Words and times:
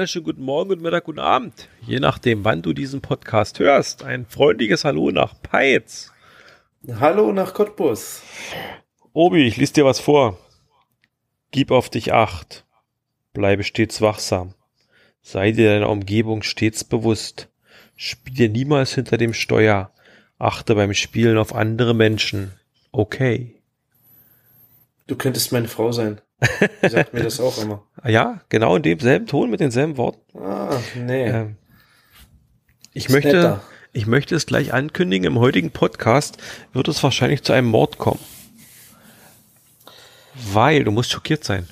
wunderschönen 0.00 0.24
guten 0.24 0.44
Morgen, 0.44 0.68
guten 0.70 0.80
Mittag, 0.80 1.04
guten 1.04 1.18
Abend. 1.18 1.68
Je 1.86 2.00
nachdem, 2.00 2.42
wann 2.42 2.62
du 2.62 2.72
diesen 2.72 3.02
Podcast 3.02 3.58
hörst. 3.58 4.02
Ein 4.02 4.24
freundliches 4.24 4.86
Hallo 4.86 5.10
nach 5.10 5.34
Peitz. 5.42 6.10
Hallo 6.98 7.32
nach 7.32 7.52
Cottbus. 7.52 8.22
Obi, 9.12 9.46
ich 9.46 9.58
lese 9.58 9.74
dir 9.74 9.84
was 9.84 10.00
vor. 10.00 10.38
Gib 11.50 11.70
auf 11.70 11.90
dich 11.90 12.14
acht. 12.14 12.64
Bleibe 13.34 13.62
stets 13.62 14.00
wachsam. 14.00 14.54
Sei 15.20 15.52
dir 15.52 15.70
deiner 15.70 15.90
Umgebung 15.90 16.42
stets 16.44 16.82
bewusst. 16.82 17.50
Spiele 17.94 18.48
niemals 18.48 18.94
hinter 18.94 19.18
dem 19.18 19.34
Steuer. 19.34 19.92
Achte 20.38 20.76
beim 20.76 20.94
Spielen 20.94 21.36
auf 21.36 21.54
andere 21.54 21.94
Menschen. 21.94 22.52
Okay. 22.90 23.60
Du 25.06 25.14
könntest 25.14 25.52
meine 25.52 25.68
Frau 25.68 25.92
sein. 25.92 26.22
Die 26.82 26.88
sagt 26.88 27.12
mir 27.12 27.22
das 27.22 27.38
auch 27.38 27.58
immer. 27.62 27.86
Ja, 28.06 28.40
genau 28.48 28.76
in 28.76 28.82
demselben 28.82 29.26
Ton 29.26 29.50
mit 29.50 29.60
denselben 29.60 29.96
Worten. 29.96 30.38
Ah, 30.38 30.76
nee. 30.96 31.26
Ähm, 31.28 31.56
ich 32.92 33.06
Ist 33.06 33.12
möchte, 33.12 33.28
netter. 33.36 33.62
ich 33.92 34.06
möchte 34.06 34.34
es 34.34 34.46
gleich 34.46 34.72
ankündigen. 34.72 35.26
Im 35.26 35.38
heutigen 35.38 35.70
Podcast 35.70 36.38
wird 36.72 36.88
es 36.88 37.02
wahrscheinlich 37.02 37.42
zu 37.42 37.52
einem 37.52 37.68
Mord 37.68 37.98
kommen. 37.98 38.20
Weil 40.52 40.84
du 40.84 40.90
musst 40.90 41.10
schockiert 41.10 41.44
sein. 41.44 41.68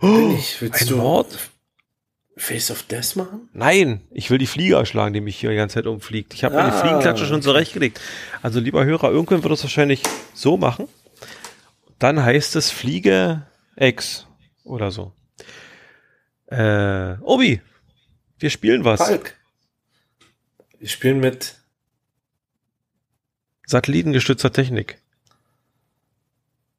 Bin 0.00 0.32
ich. 0.36 0.60
Willst 0.62 0.80
Ein 0.82 0.88
du 0.88 0.96
Mord? 0.96 1.38
Face 2.36 2.70
of 2.70 2.84
Death 2.84 3.16
machen? 3.16 3.50
Nein, 3.52 4.00
ich 4.10 4.30
will 4.30 4.38
die 4.38 4.46
Fliege 4.46 4.76
erschlagen, 4.76 5.12
die 5.12 5.20
mich 5.20 5.36
hier 5.38 5.50
die 5.50 5.56
ganze 5.56 5.74
Zeit 5.74 5.86
umfliegt. 5.86 6.32
Ich 6.32 6.42
habe 6.42 6.58
Ah. 6.58 6.70
Fliegenklatsche 6.72 7.26
schon 7.26 7.42
zurechtgelegt. 7.42 8.00
Also 8.40 8.60
lieber 8.60 8.84
Hörer, 8.86 9.10
irgendwann 9.10 9.42
wird 9.42 9.52
es 9.52 9.62
wahrscheinlich 9.62 10.02
so 10.32 10.56
machen. 10.56 10.88
Dann 11.98 12.24
heißt 12.24 12.56
es 12.56 12.70
Fliege 12.70 13.42
X 13.76 14.26
oder 14.64 14.90
so. 14.90 15.12
Äh, 16.46 17.14
Obi, 17.20 17.60
wir 18.38 18.50
spielen 18.50 18.84
was. 18.84 19.00
Falk. 19.00 19.36
Wir 20.78 20.88
spielen 20.88 21.20
mit 21.20 21.56
Satellitengestützter 23.66 24.52
Technik. 24.52 24.98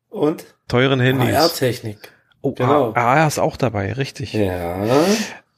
und 0.10 0.44
Teuren 0.68 1.00
Handys. 1.00 1.36
AR-Technik. 1.36 2.12
Oh, 2.42 2.54
genau. 2.54 2.94
AR 2.94 3.28
ist 3.28 3.40
auch 3.40 3.56
dabei, 3.58 3.94
richtig. 3.94 4.34
Ja. 4.34 5.06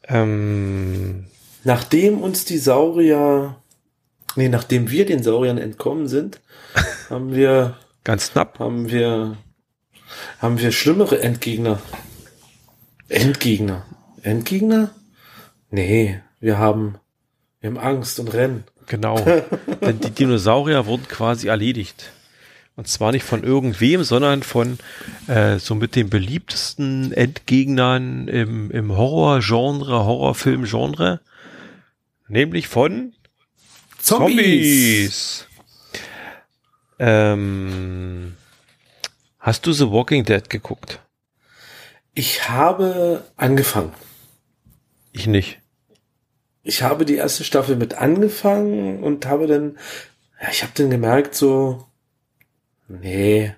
Ähm, 0.08 1.28
Nachdem 1.64 2.22
uns 2.22 2.44
die 2.46 2.58
Saurier, 2.58 3.56
nee, 4.36 4.50
nachdem 4.50 4.90
wir 4.92 5.06
den 5.06 5.24
Sauriern 5.24 5.58
entkommen 5.58 6.08
sind, 6.08 6.42
haben 7.10 7.34
wir, 7.34 7.78
ganz 8.04 8.32
knapp. 8.32 8.60
haben 8.60 8.90
wir, 8.90 9.38
haben 10.40 10.60
wir 10.60 10.72
schlimmere 10.72 11.22
Endgegner. 11.22 11.80
Endgegner. 13.14 13.86
Endgegner? 14.22 14.92
Nee, 15.70 16.20
wir 16.40 16.58
haben, 16.58 16.96
wir 17.62 17.70
haben 17.70 17.78
Angst 17.78 18.20
und 18.20 18.34
rennen. 18.34 18.64
Genau. 18.88 19.16
Denn 19.82 20.00
die 20.00 20.12
Dinosaurier 20.12 20.86
wurden 20.86 21.08
quasi 21.08 21.48
erledigt. 21.48 22.12
Und 22.76 22.88
zwar 22.88 23.12
nicht 23.12 23.24
von 23.24 23.44
irgendwem, 23.44 24.04
sondern 24.04 24.42
von 24.42 24.80
äh, 25.28 25.60
so 25.60 25.76
mit 25.76 25.96
den 25.96 26.10
beliebtesten 26.10 27.12
Endgegnern 27.12 28.28
im, 28.28 28.72
im 28.72 28.98
Horror-Genre, 28.98 30.06
Horrorfilm-Genre. 30.06 31.22
Nämlich 32.28 32.68
von 32.68 33.14
Zombies. 34.00 35.48
Ähm, 36.98 38.36
hast 39.40 39.66
du 39.66 39.72
The 39.72 39.92
Walking 39.92 40.26
Dead 40.26 40.50
geguckt? 40.50 41.00
Ich 42.16 42.48
habe 42.48 43.24
angefangen. 43.38 43.94
Ich 45.12 45.28
nicht. 45.28 45.60
Ich 46.62 46.84
habe 46.84 47.06
die 47.06 47.16
erste 47.16 47.44
Staffel 47.44 47.76
mit 47.76 47.96
angefangen 47.96 49.04
und 49.04 49.26
habe 49.26 49.48
dann, 49.48 49.78
ja, 50.42 50.50
ich 50.52 50.64
habe 50.64 50.74
dann 50.76 50.90
gemerkt, 50.90 51.36
so, 51.36 51.88
nee, 52.88 53.54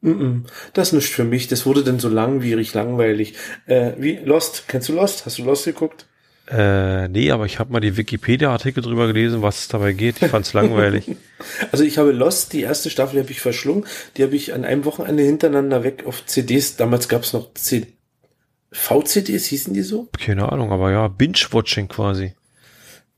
mm 0.00 0.10
-mm, 0.10 0.44
das 0.72 0.88
ist 0.88 0.92
nicht 0.94 1.10
für 1.10 1.24
mich. 1.24 1.48
Das 1.48 1.66
wurde 1.66 1.84
dann 1.84 1.98
so 1.98 2.08
langwierig, 2.08 2.72
langweilig. 2.72 3.34
Äh, 3.66 3.92
wie 3.98 4.16
Lost? 4.16 4.68
Kennst 4.68 4.88
du 4.88 4.94
Lost? 4.94 5.26
Hast 5.26 5.38
du 5.38 5.44
Lost 5.44 5.64
geguckt? 5.64 6.06
Äh, 6.50 7.08
nee, 7.08 7.30
aber 7.30 7.46
ich 7.46 7.58
habe 7.58 7.72
mal 7.72 7.80
die 7.80 7.96
Wikipedia-Artikel 7.96 8.82
drüber 8.82 9.06
gelesen, 9.06 9.42
was 9.42 9.60
es 9.60 9.68
dabei 9.68 9.92
geht. 9.92 10.20
Ich 10.20 10.28
fand's 10.28 10.52
langweilig. 10.52 11.06
Also 11.72 11.82
ich 11.82 11.98
habe 11.98 12.12
Lost, 12.12 12.52
die 12.52 12.60
erste 12.60 12.88
Staffel 12.88 13.18
habe 13.18 13.32
ich 13.32 13.40
verschlungen. 13.40 13.84
Die 14.16 14.22
habe 14.22 14.36
ich 14.36 14.54
an 14.54 14.64
einem 14.64 14.84
Wochenende 14.84 15.24
hintereinander 15.24 15.82
weg 15.82 16.04
auf 16.06 16.24
CDs. 16.24 16.76
Damals 16.76 17.08
gab 17.08 17.22
es 17.22 17.32
noch 17.32 17.52
C 17.54 17.88
VCDs, 18.70 19.46
hießen 19.46 19.74
die 19.74 19.82
so? 19.82 20.08
Keine 20.18 20.52
Ahnung, 20.52 20.70
aber 20.70 20.92
ja, 20.92 21.08
Binge-Watching 21.08 21.88
quasi. 21.88 22.34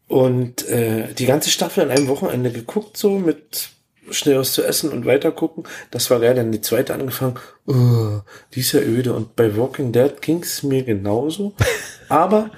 Und 0.09 0.67
äh, 0.69 1.13
die 1.13 1.27
ganze 1.27 1.51
Staffel 1.51 1.85
an 1.85 1.91
einem 1.91 2.09
Wochenende 2.09 2.51
geguckt, 2.51 2.97
so 2.97 3.19
mit 3.19 3.69
schnell 4.11 4.39
was 4.39 4.53
zu 4.53 4.63
essen 4.63 4.91
und 4.91 5.07
weiter 5.07 5.33
gucken. 5.33 5.65
Das 5.91 6.11
war 6.11 6.21
geil. 6.21 6.35
Dann 6.35 6.53
die 6.53 6.61
zweite 6.61 6.95
angefangen. 6.95 7.39
Oh, 7.67 8.21
die 8.55 8.61
ist 8.61 8.73
ja 8.73 8.81
öde. 8.81 9.15
Und 9.15 9.37
bei 9.37 9.57
Walking 9.57 9.93
Dead 9.93 10.21
ging's 10.21 10.63
mir 10.63 10.83
genauso. 10.83 11.55
Aber 12.09 12.51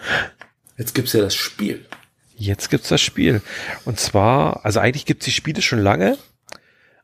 jetzt 0.77 0.95
gibt's 0.95 1.13
ja 1.13 1.21
das 1.21 1.35
Spiel. 1.35 1.85
Jetzt 2.37 2.71
gibt's 2.71 2.89
das 2.89 3.01
Spiel. 3.01 3.41
Und 3.85 3.99
zwar, 3.99 4.65
also 4.65 4.81
eigentlich 4.81 5.07
gibt's 5.07 5.25
die 5.25 5.33
Spiele 5.33 5.63
schon 5.63 5.79
lange, 5.79 6.19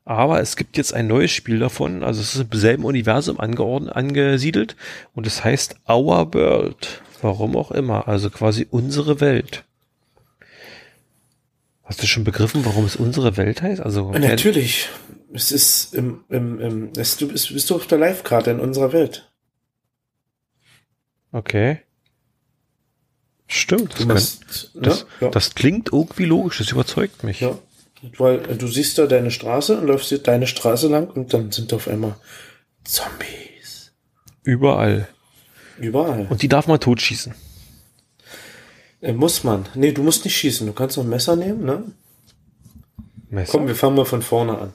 aber 0.05 0.41
es 0.41 0.57
gibt 0.57 0.77
jetzt 0.77 0.93
ein 0.93 1.07
neues 1.07 1.31
Spiel 1.31 1.59
davon. 1.59 2.03
Also 2.03 2.21
es 2.21 2.35
ist 2.35 2.41
im 2.41 2.59
selben 2.59 2.85
Universum 2.85 3.41
angeordnet, 3.41 3.95
angesiedelt 3.95 4.77
und 5.15 5.27
es 5.27 5.45
heißt 5.45 5.77
Our 5.89 6.35
World. 6.35 7.03
Warum 7.23 7.57
auch 7.57 7.71
immer. 7.71 8.09
Also 8.09 8.31
quasi 8.31 8.67
unsere 8.71 9.21
Welt. 9.21 9.65
Hast 11.85 12.03
du 12.03 12.07
schon 12.07 12.25
begriffen, 12.25 12.65
warum 12.65 12.85
es 12.85 12.97
unsere 12.97 13.37
Welt 13.37 13.63
heißt? 13.63 13.81
Also 13.81 14.11
Natürlich. 14.11 14.89
Es 15.33 15.53
ist 15.53 15.95
im, 15.95 16.25
im, 16.29 16.61
im 16.61 16.93
es, 16.97 17.17
du 17.17 17.29
bist, 17.29 17.53
bist 17.53 17.71
du 17.71 17.77
auf 17.77 17.87
der 17.87 17.99
Live-Karte 17.99 18.51
in 18.51 18.61
unserer 18.61 18.93
Welt. 18.93 19.31
Okay. 21.33 21.81
Stimmt. 23.47 23.93
Das, 23.93 23.99
Du 23.99 24.07
kann, 24.07 24.17
das, 24.17 24.71
ne? 24.75 24.97
ja. 25.21 25.29
das 25.29 25.55
klingt 25.55 25.93
irgendwie 25.93 26.25
logisch. 26.25 26.59
Das 26.59 26.71
überzeugt 26.71 27.25
mich. 27.25 27.41
Ja. 27.41 27.59
Weil 28.19 28.51
äh, 28.51 28.57
du 28.57 28.67
siehst 28.67 28.99
da 28.99 29.07
deine 29.07 29.31
Straße 29.31 29.79
und 29.79 29.87
läufst 29.87 30.09
hier 30.09 30.19
deine 30.19 30.47
Straße 30.47 30.89
lang 30.89 31.09
und 31.11 31.33
dann 31.33 31.53
sind 31.53 31.73
da 31.73 31.77
auf 31.77 31.89
einmal 31.89 32.17
Zombies. 32.85 33.93
Überall. 34.43 35.09
Überall. 35.79 36.27
Und 36.29 36.43
die 36.43 36.49
darf 36.49 36.67
man 36.67 36.81
totschießen. 36.81 37.35
Äh, 39.01 39.13
muss 39.13 39.45
man. 39.45 39.69
Nee, 39.75 39.93
du 39.93 40.03
musst 40.03 40.25
nicht 40.25 40.37
schießen. 40.37 40.67
Du 40.67 40.73
kannst 40.73 40.97
noch 40.97 41.05
ein 41.05 41.11
Messer 41.11 41.37
nehmen, 41.37 41.65
ne? 41.65 41.85
Messer? 43.31 43.53
Komm, 43.53 43.67
wir 43.67 43.75
fangen 43.75 43.97
mal 43.97 44.05
von 44.05 44.23
vorne 44.23 44.59
an. 44.59 44.73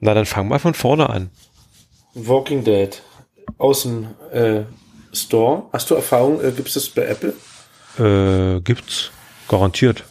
Na, 0.00 0.14
dann 0.14 0.26
fang 0.26 0.48
mal 0.48 0.58
von 0.58 0.74
vorne 0.74 1.08
an. 1.08 1.30
Walking 2.14 2.64
Dead. 2.64 3.02
Aus 3.58 3.82
dem 3.82 4.08
äh, 4.32 4.62
Store. 5.16 5.64
Hast 5.72 5.90
du 5.90 5.94
Erfahrung? 5.94 6.40
Äh, 6.42 6.52
Gibt 6.52 6.68
es 6.68 6.74
das 6.74 6.88
bei 6.88 7.02
Apple? 7.06 7.34
Äh, 7.98 8.60
gibt's. 8.60 9.10
Garantiert. 9.48 10.04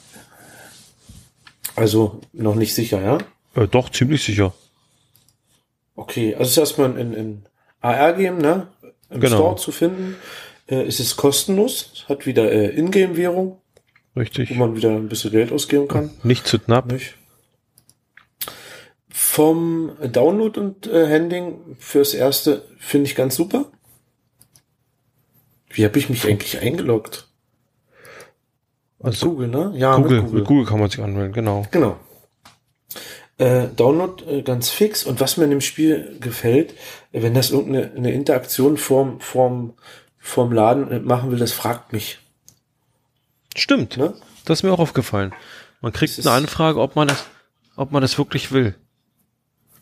Also 1.75 2.21
noch 2.33 2.55
nicht 2.55 2.73
sicher, 2.73 3.01
ja? 3.01 3.17
Äh, 3.61 3.67
doch, 3.67 3.89
ziemlich 3.89 4.23
sicher. 4.23 4.53
Okay, 5.95 6.33
also 6.35 6.49
ist 6.49 6.57
erstmal 6.57 6.97
in, 6.97 7.13
in 7.13 7.45
AR 7.81 8.13
geben, 8.13 8.37
ne? 8.37 8.67
Im 9.09 9.19
Genau. 9.19 9.37
Store 9.37 9.55
zu 9.57 9.71
finden. 9.71 10.15
Äh, 10.67 10.83
es 10.83 10.99
ist 10.99 11.15
kostenlos. 11.17 12.05
Hat 12.09 12.25
wieder 12.25 12.51
äh, 12.51 12.67
Ingame-Währung, 12.77 13.59
Richtig. 14.15 14.49
wo 14.49 14.55
man 14.55 14.75
wieder 14.75 14.89
ein 14.91 15.09
bisschen 15.09 15.31
Geld 15.31 15.51
ausgeben 15.51 15.87
kann. 15.87 16.11
Nicht 16.23 16.47
zu 16.47 16.59
knapp. 16.59 16.91
Nicht? 16.91 17.15
Vom 19.09 19.91
Download 20.01 20.59
und 20.59 20.87
äh, 20.87 21.07
Handling 21.09 21.77
fürs 21.79 22.13
erste 22.13 22.63
finde 22.79 23.09
ich 23.09 23.15
ganz 23.15 23.35
super. 23.35 23.65
Wie 25.75 25.83
habe 25.83 25.99
ich 25.99 26.09
mich 26.09 26.25
eigentlich 26.25 26.59
eingeloggt? 26.59 27.27
Mit 28.99 29.07
Also, 29.07 29.29
Google, 29.31 29.49
ne? 29.49 29.73
Ja, 29.75 29.97
Google, 29.97 30.17
mit 30.17 30.25
Google. 30.25 30.39
mit 30.39 30.47
Google 30.47 30.65
kann 30.65 30.79
man 30.79 30.89
sich 30.89 31.01
anmelden, 31.01 31.33
genau. 31.33 31.67
Genau. 31.71 31.99
Äh, 33.37 33.67
Download 33.75 34.23
äh, 34.23 34.41
ganz 34.41 34.69
fix 34.69 35.03
und 35.03 35.19
was 35.19 35.35
mir 35.35 35.43
in 35.43 35.49
dem 35.49 35.59
Spiel 35.59 36.17
gefällt, 36.21 36.71
äh, 37.11 37.21
wenn 37.21 37.33
das 37.33 37.51
irgendeine 37.51 37.91
eine 37.93 38.13
Interaktion 38.13 38.77
vorm, 38.77 39.19
vorm, 39.19 39.73
vorm 40.17 40.53
Laden 40.53 40.89
äh, 40.89 40.99
machen 40.99 41.29
will, 41.31 41.39
das 41.39 41.51
fragt 41.51 41.91
mich. 41.91 42.19
Stimmt. 43.53 43.97
Ne? 43.97 44.13
Das 44.45 44.59
ist 44.59 44.63
mir 44.63 44.71
auch 44.71 44.79
aufgefallen. 44.79 45.33
Man 45.81 45.91
kriegt 45.91 46.17
eine 46.17 46.31
Anfrage, 46.31 46.79
ob 46.79 46.95
man 46.95 47.09
das, 47.09 47.25
ob 47.75 47.91
man 47.91 48.01
das 48.01 48.17
wirklich 48.17 48.53
will. 48.53 48.75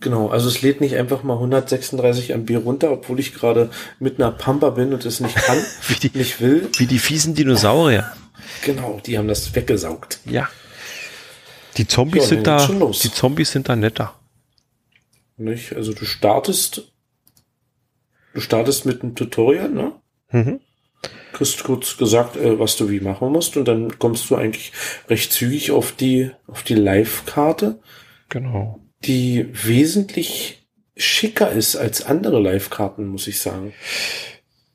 Genau, 0.04 0.28
also 0.28 0.50
es 0.50 0.62
lädt 0.62 0.82
nicht 0.82 0.96
einfach 0.96 1.24
mal 1.24 1.36
136 1.36 2.32
MB 2.32 2.58
runter, 2.66 2.92
obwohl 2.92 3.20
ich 3.20 3.34
gerade 3.34 3.70
mit 4.00 4.20
einer 4.20 4.32
Pampa 4.32 4.70
bin 4.72 4.94
und 4.94 5.06
es 5.06 5.20
nicht 5.22 5.36
kann, 5.36 5.58
Wie 5.88 5.96
die, 5.96 6.18
nicht 6.18 6.42
will. 6.42 6.70
wie 6.78 6.86
die 6.88 7.00
fiesen 7.00 7.36
Dinosaurier. 7.36 8.12
Genau, 8.66 9.00
die 9.06 9.18
haben 9.18 9.28
das 9.30 9.56
weggesaugt. 9.56 10.20
Ja. 10.26 10.50
Die 11.78 11.88
Zombies 11.88 12.24
Ja, 12.24 12.30
sind 12.30 12.48
da, 12.48 12.68
die 12.68 13.12
Zombies 13.12 13.52
sind 13.52 13.70
da 13.70 13.76
netter. 13.76 14.14
Nicht? 15.38 15.74
Also 15.74 15.94
du 15.94 16.06
startest 16.06 16.92
Du 18.34 18.42
startest 18.42 18.86
mit 18.86 19.04
einem 19.04 19.16
Tutorial, 19.16 19.70
ne? 19.70 19.94
Mhm. 20.32 20.60
Kriegst 21.34 21.64
kurz 21.64 21.98
gesagt, 21.98 22.36
äh, 22.36 22.60
was 22.60 22.76
du 22.78 22.90
wie 22.90 23.00
machen 23.00 23.32
musst 23.32 23.56
und 23.58 23.68
dann 23.68 24.00
kommst 24.00 24.30
du 24.30 24.36
eigentlich 24.36 24.72
recht 25.08 25.32
zügig 25.32 25.72
auf 25.72 25.92
die, 25.92 26.32
auf 26.48 26.64
die 26.64 26.76
Live-Karte, 26.76 27.80
Genau. 28.30 28.80
Die 29.06 29.48
wesentlich 29.52 30.64
schicker 30.96 31.52
ist 31.52 31.76
als 31.76 32.06
andere 32.06 32.40
Live-Karten, 32.40 33.08
muss 33.08 33.28
ich 33.28 33.40
sagen. 33.40 33.74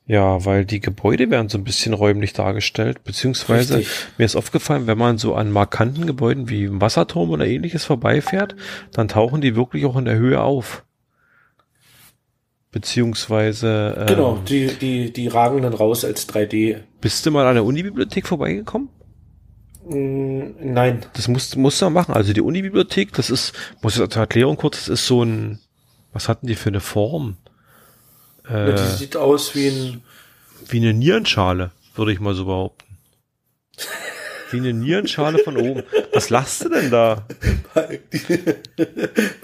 Ja, 0.07 0.43
weil 0.47 0.65
die 0.65 0.81
Gebäude 0.81 1.31
werden 1.31 1.51
so 1.51 1.59
ein 1.59 1.65
bisschen 1.65 1.93
räumlich 1.93 2.33
dargestellt, 2.33 3.05
beziehungsweise 3.05 3.79
Richtig. 3.79 3.95
mir 4.17 4.25
ist 4.25 4.37
aufgefallen, 4.37 4.87
wenn 4.87 4.97
man 4.97 5.19
so 5.19 5.35
an 5.35 5.53
markanten 5.53 6.07
Gebäuden 6.07 6.49
wie 6.49 6.67
einem 6.67 6.81
Wasserturm 6.81 7.29
oder 7.29 7.47
ähnliches 7.47 7.85
vorbeifährt, 7.85 8.57
dann 8.93 9.09
tauchen 9.09 9.43
die 9.43 9.55
wirklich 9.55 9.85
auch 9.85 9.97
in 9.97 10.07
der 10.07 10.17
Höhe 10.17 10.41
auf. 10.41 10.83
Beziehungsweise, 12.71 13.97
ähm, 13.99 14.07
Genau, 14.07 14.39
die, 14.49 14.69
die, 14.69 15.13
die 15.13 15.29
ragen 15.29 15.61
dann 15.63 15.75
raus 15.75 16.07
als 16.07 16.27
3D. 16.27 16.79
bist 17.03 17.27
du 17.27 17.31
mal 17.31 17.47
an 17.47 17.55
der 17.55 17.65
Unibibliothek 17.65 18.27
vorbeigekommen? 18.27 18.89
Mm, 19.88 20.55
nein. 20.61 21.05
Das 21.14 21.29
musst, 21.29 21.56
musst 21.56 21.81
du 21.81 21.90
machen. 21.90 22.14
Also 22.14 22.32
die 22.32 22.40
Unibibliothek, 22.40 23.12
das 23.14 23.31
ist, 23.31 23.52
muss 23.82 23.99
ich 23.99 24.08
zur 24.08 24.20
Erklärung 24.20 24.56
kurz, 24.56 24.79
das 24.81 24.88
ist 24.88 25.06
so 25.06 25.23
ein, 25.23 25.58
was 26.12 26.29
hatten 26.29 26.46
die 26.46 26.55
für 26.55 26.69
eine 26.69 26.81
Form? 26.81 27.37
Äh, 28.49 28.75
Die 28.75 28.96
sieht 28.96 29.17
aus 29.17 29.55
wie 29.55 29.69
ein, 29.69 30.02
wie 30.69 30.79
eine 30.79 30.93
Nierenschale, 30.93 31.70
würde 31.94 32.12
ich 32.12 32.20
mal 32.20 32.35
so 32.35 32.44
behaupten. 32.44 32.99
Wie 34.50 34.59
eine 34.59 34.73
Nierenschale 34.73 35.39
von 35.39 35.56
oben. 35.56 35.83
Was 36.15 36.31
lachst 36.31 36.65
du 36.65 36.69
denn 36.71 36.91
da? 36.91 37.27
Palk, 37.75 38.11
die, 38.11 38.19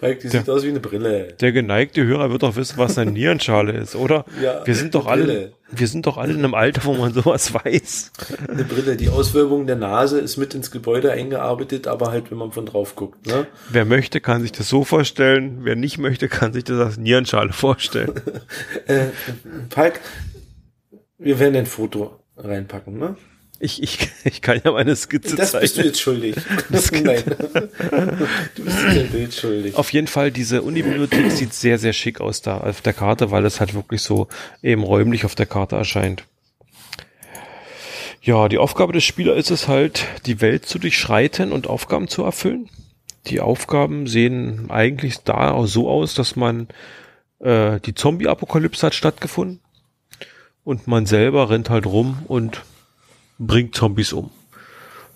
Palk, 0.00 0.20
die 0.20 0.28
sieht 0.28 0.48
aus 0.48 0.64
wie 0.64 0.68
eine 0.68 0.80
Brille. 0.80 1.34
Der 1.40 1.52
geneigte 1.52 2.04
Hörer 2.04 2.30
wird 2.30 2.42
doch 2.42 2.56
wissen, 2.56 2.78
was 2.78 2.96
eine 2.96 3.10
Nierenschale 3.10 3.72
ist, 3.72 3.94
oder? 3.96 4.24
Ja, 4.42 4.66
wir 4.66 4.74
sind 4.74 4.94
doch 4.94 5.06
alle, 5.06 5.24
Brille. 5.24 5.52
wir 5.70 5.88
sind 5.88 6.06
doch 6.06 6.16
alle 6.16 6.32
in 6.32 6.38
einem 6.38 6.54
Alter, 6.54 6.84
wo 6.84 6.94
man 6.94 7.12
sowas 7.12 7.52
weiß. 7.52 8.12
Eine 8.48 8.64
Brille. 8.64 8.96
Die 8.96 9.08
Auswölbung 9.08 9.66
der 9.66 9.76
Nase 9.76 10.20
ist 10.20 10.36
mit 10.36 10.54
ins 10.54 10.70
Gebäude 10.70 11.12
eingearbeitet, 11.12 11.86
aber 11.86 12.10
halt, 12.10 12.30
wenn 12.30 12.38
man 12.38 12.52
von 12.52 12.64
drauf 12.66 12.96
guckt, 12.96 13.26
ne? 13.26 13.46
Wer 13.70 13.84
möchte, 13.84 14.20
kann 14.20 14.40
sich 14.42 14.52
das 14.52 14.68
so 14.68 14.84
vorstellen. 14.84 15.60
Wer 15.62 15.76
nicht 15.76 15.98
möchte, 15.98 16.28
kann 16.28 16.52
sich 16.52 16.64
das 16.64 16.78
als 16.78 16.96
Nierenschale 16.96 17.52
vorstellen. 17.52 18.12
Äh, 18.86 19.06
Palk, 19.70 20.00
wir 21.18 21.38
werden 21.38 21.56
ein 21.56 21.66
Foto 21.66 22.20
reinpacken, 22.36 22.98
ne? 22.98 23.16
Ich, 23.64 23.82
ich, 23.82 24.10
ich 24.24 24.42
kann 24.42 24.60
ja 24.62 24.72
meine 24.72 24.94
Skizze 24.94 25.36
Das 25.36 25.58
bist 25.58 25.78
du 25.78 25.82
jetzt 25.82 26.00
schuldig. 26.00 26.36
Das 26.70 26.90
Nein. 26.92 27.22
Du 28.54 28.64
bist 28.64 28.78
dir 28.92 29.04
Bild 29.04 29.34
schuldig. 29.34 29.74
Auf 29.74 29.92
jeden 29.92 30.06
Fall, 30.06 30.30
diese 30.30 30.62
Unibibliothek 30.62 31.30
sieht 31.30 31.54
sehr, 31.54 31.78
sehr 31.78 31.94
schick 31.94 32.20
aus 32.20 32.42
da 32.42 32.58
auf 32.58 32.82
der 32.82 32.92
Karte, 32.92 33.30
weil 33.30 33.44
es 33.46 33.60
halt 33.60 33.74
wirklich 33.74 34.02
so 34.02 34.28
eben 34.62 34.82
räumlich 34.82 35.24
auf 35.24 35.34
der 35.34 35.46
Karte 35.46 35.76
erscheint. 35.76 36.24
Ja, 38.22 38.48
die 38.48 38.58
Aufgabe 38.58 38.92
des 38.92 39.04
Spielers 39.04 39.38
ist 39.38 39.50
es 39.50 39.68
halt, 39.68 40.06
die 40.26 40.40
Welt 40.40 40.66
zu 40.66 40.78
durchschreiten 40.78 41.52
und 41.52 41.66
Aufgaben 41.66 42.08
zu 42.08 42.22
erfüllen. 42.22 42.68
Die 43.26 43.40
Aufgaben 43.40 44.06
sehen 44.06 44.70
eigentlich 44.70 45.18
da 45.24 45.52
auch 45.52 45.66
so 45.66 45.88
aus, 45.88 46.14
dass 46.14 46.36
man 46.36 46.68
äh, 47.40 47.80
die 47.80 47.94
Zombie-Apokalypse 47.94 48.86
hat 48.86 48.94
stattgefunden 48.94 49.60
und 50.64 50.86
man 50.86 51.06
selber 51.06 51.48
rennt 51.48 51.70
halt 51.70 51.86
rum 51.86 52.18
und 52.26 52.62
bringt 53.38 53.74
Zombies 53.74 54.12
um. 54.12 54.30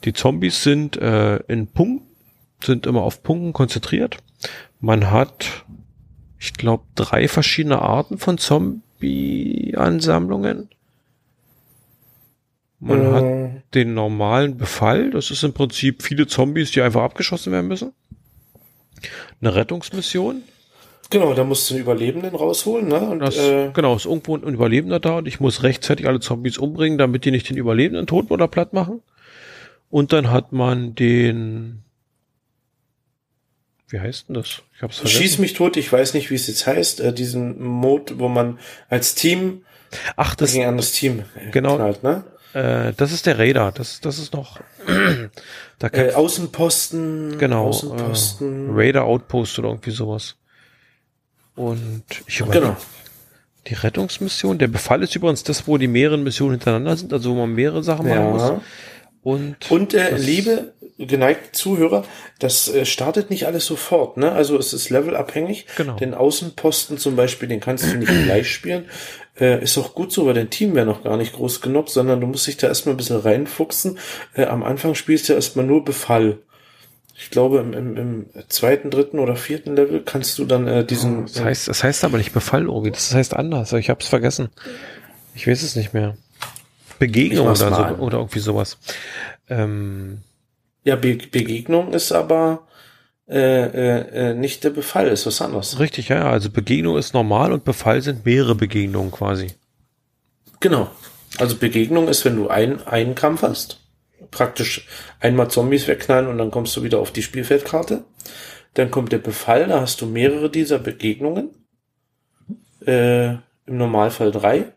Die 0.04 0.12
Zombies 0.12 0.62
sind 0.62 0.96
äh, 0.96 1.36
in 1.48 1.66
Punkten, 1.66 2.06
sind 2.62 2.86
immer 2.86 3.02
auf 3.02 3.22
Punkten 3.22 3.52
konzentriert. 3.52 4.18
Man 4.80 5.10
hat, 5.10 5.64
ich 6.38 6.54
glaube, 6.54 6.84
drei 6.94 7.26
verschiedene 7.28 7.82
Arten 7.82 8.16
von 8.18 8.38
Zombie-Ansammlungen. 8.38 10.70
Man 12.80 13.12
hat 13.12 13.24
Äh, 13.24 13.50
den 13.74 13.94
normalen 13.94 14.56
Befall. 14.56 15.10
Das 15.10 15.32
ist 15.32 15.42
im 15.42 15.52
Prinzip 15.52 16.02
viele 16.02 16.28
Zombies, 16.28 16.70
die 16.70 16.80
einfach 16.80 17.02
abgeschossen 17.02 17.52
werden 17.52 17.66
müssen. 17.66 17.92
Eine 19.40 19.54
Rettungsmission. 19.54 20.42
Genau, 21.10 21.34
da 21.34 21.44
musst 21.44 21.68
du 21.70 21.74
einen 21.74 21.82
Überlebenden 21.82 22.34
rausholen, 22.34 22.88
ne? 22.88 23.00
Und, 23.00 23.18
Das, 23.20 23.36
äh, 23.36 23.70
genau, 23.72 23.96
ist 23.96 24.04
irgendwo 24.06 24.36
ein 24.36 24.42
Überlebender 24.42 25.00
da 25.00 25.18
und 25.18 25.28
ich 25.28 25.40
muss 25.40 25.62
rechtzeitig 25.62 26.06
alle 26.06 26.20
Zombies 26.20 26.58
umbringen, 26.58 26.98
damit 26.98 27.24
die 27.24 27.30
nicht 27.30 27.48
den 27.48 27.56
Überlebenden 27.56 28.06
tot 28.06 28.30
oder 28.30 28.48
platt 28.48 28.72
machen. 28.72 29.02
Und 29.90 30.12
dann 30.12 30.30
hat 30.30 30.52
man 30.52 30.94
den, 30.94 31.82
wie 33.88 34.00
heißt 34.00 34.28
denn 34.28 34.34
das? 34.34 34.62
Ich 34.76 34.82
hab's 34.82 34.98
vergessen. 34.98 35.18
Schieß 35.18 35.38
mich 35.38 35.54
tot, 35.54 35.76
ich 35.76 35.90
weiß 35.90 36.14
nicht, 36.14 36.30
wie 36.30 36.34
es 36.34 36.46
jetzt 36.46 36.66
heißt, 36.66 37.00
äh, 37.00 37.12
diesen 37.12 37.62
Mode, 37.62 38.18
wo 38.18 38.28
man 38.28 38.58
als 38.88 39.14
Team 39.14 39.62
Ach, 40.16 40.34
das, 40.34 40.52
gegen 40.52 40.64
ein 40.64 40.68
anderes 40.70 40.92
Team 40.92 41.24
äh, 41.36 41.50
Genau. 41.50 41.76
knallt, 41.76 42.02
ne? 42.02 42.24
äh, 42.52 42.92
das 42.96 43.12
ist 43.12 43.24
der 43.24 43.38
Raider. 43.38 43.72
Das, 43.74 44.00
das 44.02 44.18
ist 44.18 44.34
noch, 44.34 44.60
da 45.78 45.88
Äh, 45.88 46.12
Außenposten, 46.12 47.38
genau, 47.38 47.68
Außenposten. 47.68 48.68
äh, 48.68 48.72
Raider 48.78 49.04
Outpost 49.04 49.58
oder 49.58 49.68
irgendwie 49.70 49.90
sowas. 49.92 50.36
Und 51.58 52.04
ich 52.28 52.38
überlege, 52.38 52.66
genau. 52.66 52.76
die 53.66 53.74
Rettungsmission, 53.74 54.58
der 54.58 54.68
Befall 54.68 55.02
ist 55.02 55.16
übrigens 55.16 55.42
das, 55.42 55.66
wo 55.66 55.76
die 55.76 55.88
mehreren 55.88 56.22
Missionen 56.22 56.52
hintereinander 56.52 56.96
sind, 56.96 57.12
also 57.12 57.32
wo 57.32 57.34
man 57.34 57.52
mehrere 57.52 57.82
Sachen 57.82 58.08
machen 58.08 58.30
muss. 58.30 58.42
Ja. 58.42 58.60
Und, 59.24 59.56
Und 59.68 59.92
äh, 59.92 60.16
liebe 60.16 60.72
geneigte 60.98 61.50
Zuhörer, 61.50 62.04
das 62.38 62.72
äh, 62.72 62.84
startet 62.84 63.30
nicht 63.30 63.46
alles 63.46 63.66
sofort, 63.66 64.16
ne? 64.16 64.30
Also 64.30 64.56
es 64.56 64.72
ist 64.72 64.88
levelabhängig. 64.90 65.66
Genau. 65.76 65.96
Den 65.96 66.14
Außenposten 66.14 66.96
zum 66.96 67.16
Beispiel, 67.16 67.48
den 67.48 67.58
kannst 67.58 67.92
du 67.92 67.96
nicht 67.96 68.12
gleich 68.24 68.48
spielen. 68.50 68.84
Äh, 69.38 69.60
ist 69.62 69.76
auch 69.78 69.94
gut 69.94 70.12
so, 70.12 70.26
weil 70.26 70.34
dein 70.34 70.50
Team 70.50 70.76
wäre 70.76 70.86
noch 70.86 71.02
gar 71.02 71.16
nicht 71.16 71.32
groß 71.32 71.60
genug, 71.60 71.88
sondern 71.88 72.20
du 72.20 72.28
musst 72.28 72.46
dich 72.46 72.56
da 72.56 72.68
erstmal 72.68 72.94
ein 72.94 72.98
bisschen 72.98 73.18
reinfuchsen. 73.18 73.98
Äh, 74.34 74.44
am 74.44 74.62
Anfang 74.62 74.94
spielst 74.94 75.28
du 75.28 75.32
erstmal 75.32 75.66
nur 75.66 75.84
Befall. 75.84 76.38
Ich 77.20 77.30
glaube, 77.30 77.58
im, 77.58 77.72
im, 77.72 77.96
im 77.96 78.26
zweiten, 78.48 78.92
dritten 78.92 79.18
oder 79.18 79.34
vierten 79.34 79.74
Level 79.74 80.02
kannst 80.04 80.38
du 80.38 80.44
dann 80.44 80.68
äh, 80.68 80.84
diesen. 80.84 81.26
das 81.26 81.40
heißt, 81.40 81.68
das 81.68 81.82
heißt 81.82 82.04
aber 82.04 82.16
nicht 82.16 82.32
Befall 82.32 82.66
irgendwie, 82.66 82.92
das 82.92 83.12
heißt 83.12 83.34
anders. 83.34 83.72
Ich 83.72 83.90
hab's 83.90 84.06
vergessen. 84.06 84.50
Ich 85.34 85.48
weiß 85.48 85.64
es 85.64 85.74
nicht 85.74 85.92
mehr. 85.92 86.16
Begegnung 87.00 87.46
oder, 87.46 87.56
so, 87.56 87.66
oder 87.66 88.18
irgendwie 88.18 88.38
sowas. 88.38 88.78
Ähm, 89.48 90.18
ja, 90.84 90.94
Be 90.94 91.16
Begegnung 91.16 91.92
ist 91.92 92.12
aber 92.12 92.68
äh, 93.28 93.34
äh, 93.36 94.30
äh, 94.30 94.34
nicht 94.34 94.62
der 94.62 94.70
Befall, 94.70 95.08
ist 95.08 95.26
was 95.26 95.42
anderes. 95.42 95.80
richtig, 95.80 96.08
ja, 96.08 96.18
ja, 96.18 96.30
also 96.30 96.50
Begegnung 96.50 96.96
ist 96.96 97.14
normal 97.14 97.52
und 97.52 97.64
Befall 97.64 98.00
sind 98.00 98.24
mehrere 98.24 98.54
Begegnungen 98.54 99.10
quasi. 99.10 99.48
Genau. 100.60 100.88
Also 101.38 101.56
Begegnung 101.56 102.06
ist, 102.06 102.24
wenn 102.24 102.36
du 102.36 102.48
ein, 102.48 102.86
einen 102.86 103.16
Kampf 103.16 103.42
hast, 103.42 103.80
praktisch 104.30 104.86
einmal 105.20 105.50
Zombies 105.50 105.88
wegknallen 105.88 106.28
und 106.28 106.38
dann 106.38 106.50
kommst 106.50 106.76
du 106.76 106.82
wieder 106.82 106.98
auf 106.98 107.10
die 107.10 107.22
Spielfeldkarte. 107.22 108.04
Dann 108.74 108.90
kommt 108.90 109.12
der 109.12 109.18
Befall, 109.18 109.68
da 109.68 109.80
hast 109.80 110.00
du 110.00 110.06
mehrere 110.06 110.50
dieser 110.50 110.78
Begegnungen. 110.78 111.50
Äh, 112.86 113.30
Im 113.32 113.76
Normalfall 113.76 114.30
drei. 114.30 114.72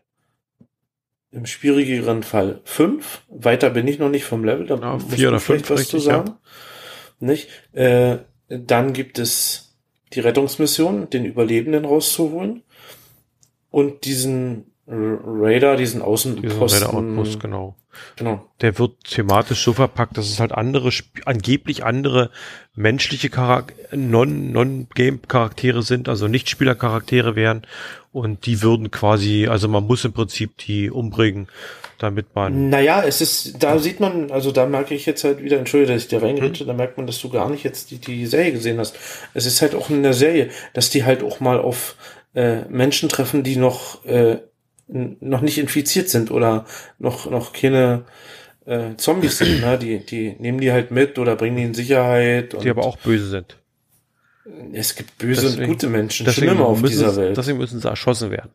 Im 1.30 1.46
schwierigeren 1.46 2.22
Fall 2.22 2.60
fünf. 2.64 3.22
Weiter 3.28 3.70
bin 3.70 3.88
ich 3.88 3.98
noch 3.98 4.10
nicht 4.10 4.24
vom 4.24 4.44
Level, 4.44 4.66
da 4.66 4.76
Ja, 4.76 4.94
musst 4.94 5.12
vier 5.12 5.28
oder 5.28 5.40
fünf, 5.40 5.62
was 5.70 5.88
zu 5.88 5.96
richtig, 5.96 6.04
ja. 6.04 6.12
sagen. 6.18 6.34
Nicht? 7.20 7.48
Äh, 7.72 8.18
dann 8.48 8.92
gibt 8.92 9.18
es 9.18 9.76
die 10.12 10.20
Rettungsmission, 10.20 11.08
den 11.08 11.24
Überlebenden 11.24 11.84
rauszuholen. 11.84 12.62
Und 13.70 14.04
diesen 14.04 14.72
Radar, 14.86 15.76
diesen 15.76 16.02
Außenposten. 16.02 16.82
Raider 16.82 16.94
Outpost, 16.94 17.40
genau. 17.40 17.76
Genau. 18.16 18.46
Der 18.60 18.78
wird 18.78 19.04
thematisch 19.04 19.62
so 19.62 19.72
verpackt, 19.72 20.16
dass 20.16 20.28
es 20.28 20.40
halt 20.40 20.52
andere, 20.52 20.90
angeblich 21.24 21.84
andere 21.84 22.30
menschliche 22.74 23.28
Charak 23.30 23.74
Non- 23.92 24.52
Non-Game-Charaktere 24.52 25.82
sind, 25.82 26.08
also 26.08 26.28
Nicht-Spieler-Charaktere 26.28 27.36
wären. 27.36 27.66
Und 28.12 28.46
die 28.46 28.62
würden 28.62 28.90
quasi, 28.90 29.46
also 29.48 29.68
man 29.68 29.86
muss 29.86 30.04
im 30.04 30.12
Prinzip 30.12 30.58
die 30.58 30.90
umbringen, 30.90 31.48
damit 31.98 32.34
man, 32.34 32.68
Naja, 32.68 33.02
es 33.06 33.20
ist, 33.20 33.62
da 33.62 33.78
sieht 33.78 34.00
man, 34.00 34.30
also 34.30 34.52
da 34.52 34.66
merke 34.66 34.94
ich 34.94 35.06
jetzt 35.06 35.24
halt 35.24 35.42
wieder, 35.42 35.58
entschuldige, 35.58 35.92
dass 35.94 36.02
ich 36.02 36.08
dir 36.08 36.18
Mhm. 36.18 36.24
reingeredet, 36.24 36.68
da 36.68 36.72
merkt 36.74 36.96
man, 36.98 37.06
dass 37.06 37.20
du 37.20 37.28
gar 37.30 37.48
nicht 37.48 37.64
jetzt 37.64 37.90
die, 37.90 37.98
die 37.98 38.26
Serie 38.26 38.52
gesehen 38.52 38.78
hast. 38.78 38.96
Es 39.34 39.46
ist 39.46 39.62
halt 39.62 39.74
auch 39.74 39.88
in 39.88 40.02
der 40.02 40.12
Serie, 40.14 40.50
dass 40.74 40.90
die 40.90 41.04
halt 41.04 41.22
auch 41.22 41.40
mal 41.40 41.58
auf 41.58 41.96
äh, 42.34 42.62
Menschen 42.70 43.08
treffen, 43.10 43.42
die 43.42 43.56
noch, 43.56 44.04
äh, 44.06 44.38
noch 44.92 45.40
nicht 45.40 45.58
infiziert 45.58 46.08
sind 46.08 46.30
oder 46.30 46.66
noch, 46.98 47.30
noch 47.30 47.52
keine 47.52 48.04
äh, 48.66 48.94
Zombies 48.96 49.38
sind. 49.38 49.60
Ne? 49.60 49.78
Die, 49.78 49.98
die 50.04 50.36
nehmen 50.38 50.60
die 50.60 50.70
halt 50.72 50.90
mit 50.90 51.18
oder 51.18 51.36
bringen 51.36 51.56
die 51.56 51.62
in 51.64 51.74
Sicherheit. 51.74 52.54
Und 52.54 52.64
die 52.64 52.70
aber 52.70 52.84
auch 52.84 52.96
böse 52.98 53.26
sind. 53.28 53.56
es 54.72 54.94
gibt 54.94 55.18
böse 55.18 55.46
und 55.46 55.52
Deswegen- 55.52 55.72
gute 55.72 55.88
Menschen, 55.88 56.26
Deswegen 56.26 56.48
schlimmer 56.48 56.66
auf 56.66 56.80
müssen, 56.80 56.92
dieser 56.92 57.16
Welt. 57.16 57.36
deswegen 57.36 57.58
müssen 57.58 57.80
sie 57.80 57.88
erschossen 57.88 58.30
werden. 58.30 58.50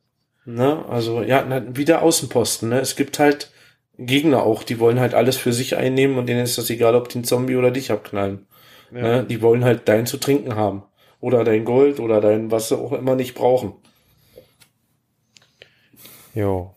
Ne? 0.46 0.86
Also 0.90 1.22
ja, 1.24 1.46
na, 1.48 1.76
wieder 1.76 2.02
Außenposten. 2.02 2.70
Ne? 2.70 2.80
Es 2.80 2.96
gibt 2.96 3.20
halt 3.20 3.52
Gegner 3.98 4.44
auch, 4.44 4.64
die 4.64 4.80
wollen 4.80 5.00
halt 5.00 5.14
alles 5.14 5.38
für 5.38 5.52
sich 5.54 5.76
einnehmen 5.76 6.18
und 6.18 6.28
denen 6.28 6.44
ist 6.44 6.58
das 6.58 6.70
egal, 6.70 6.96
ob 6.96 7.10
die 7.10 7.16
einen 7.16 7.24
Zombie 7.26 7.56
oder 7.56 7.72
dich 7.72 7.92
abknallen. 7.92 8.46
Ne? 8.92 9.26
Die 9.28 9.42
wollen 9.42 9.66
halt 9.66 9.88
dein 9.90 10.06
zu 10.06 10.18
trinken 10.18 10.56
haben. 10.56 10.84
Oder 11.20 11.44
dein 11.44 11.66
Gold 11.66 12.00
oder 12.00 12.22
dein, 12.22 12.52
was 12.52 12.70
sie 12.70 12.78
auch 12.78 12.94
immer 12.94 13.16
nicht 13.16 13.34
brauchen. 13.34 13.74
Jo. 16.38 16.76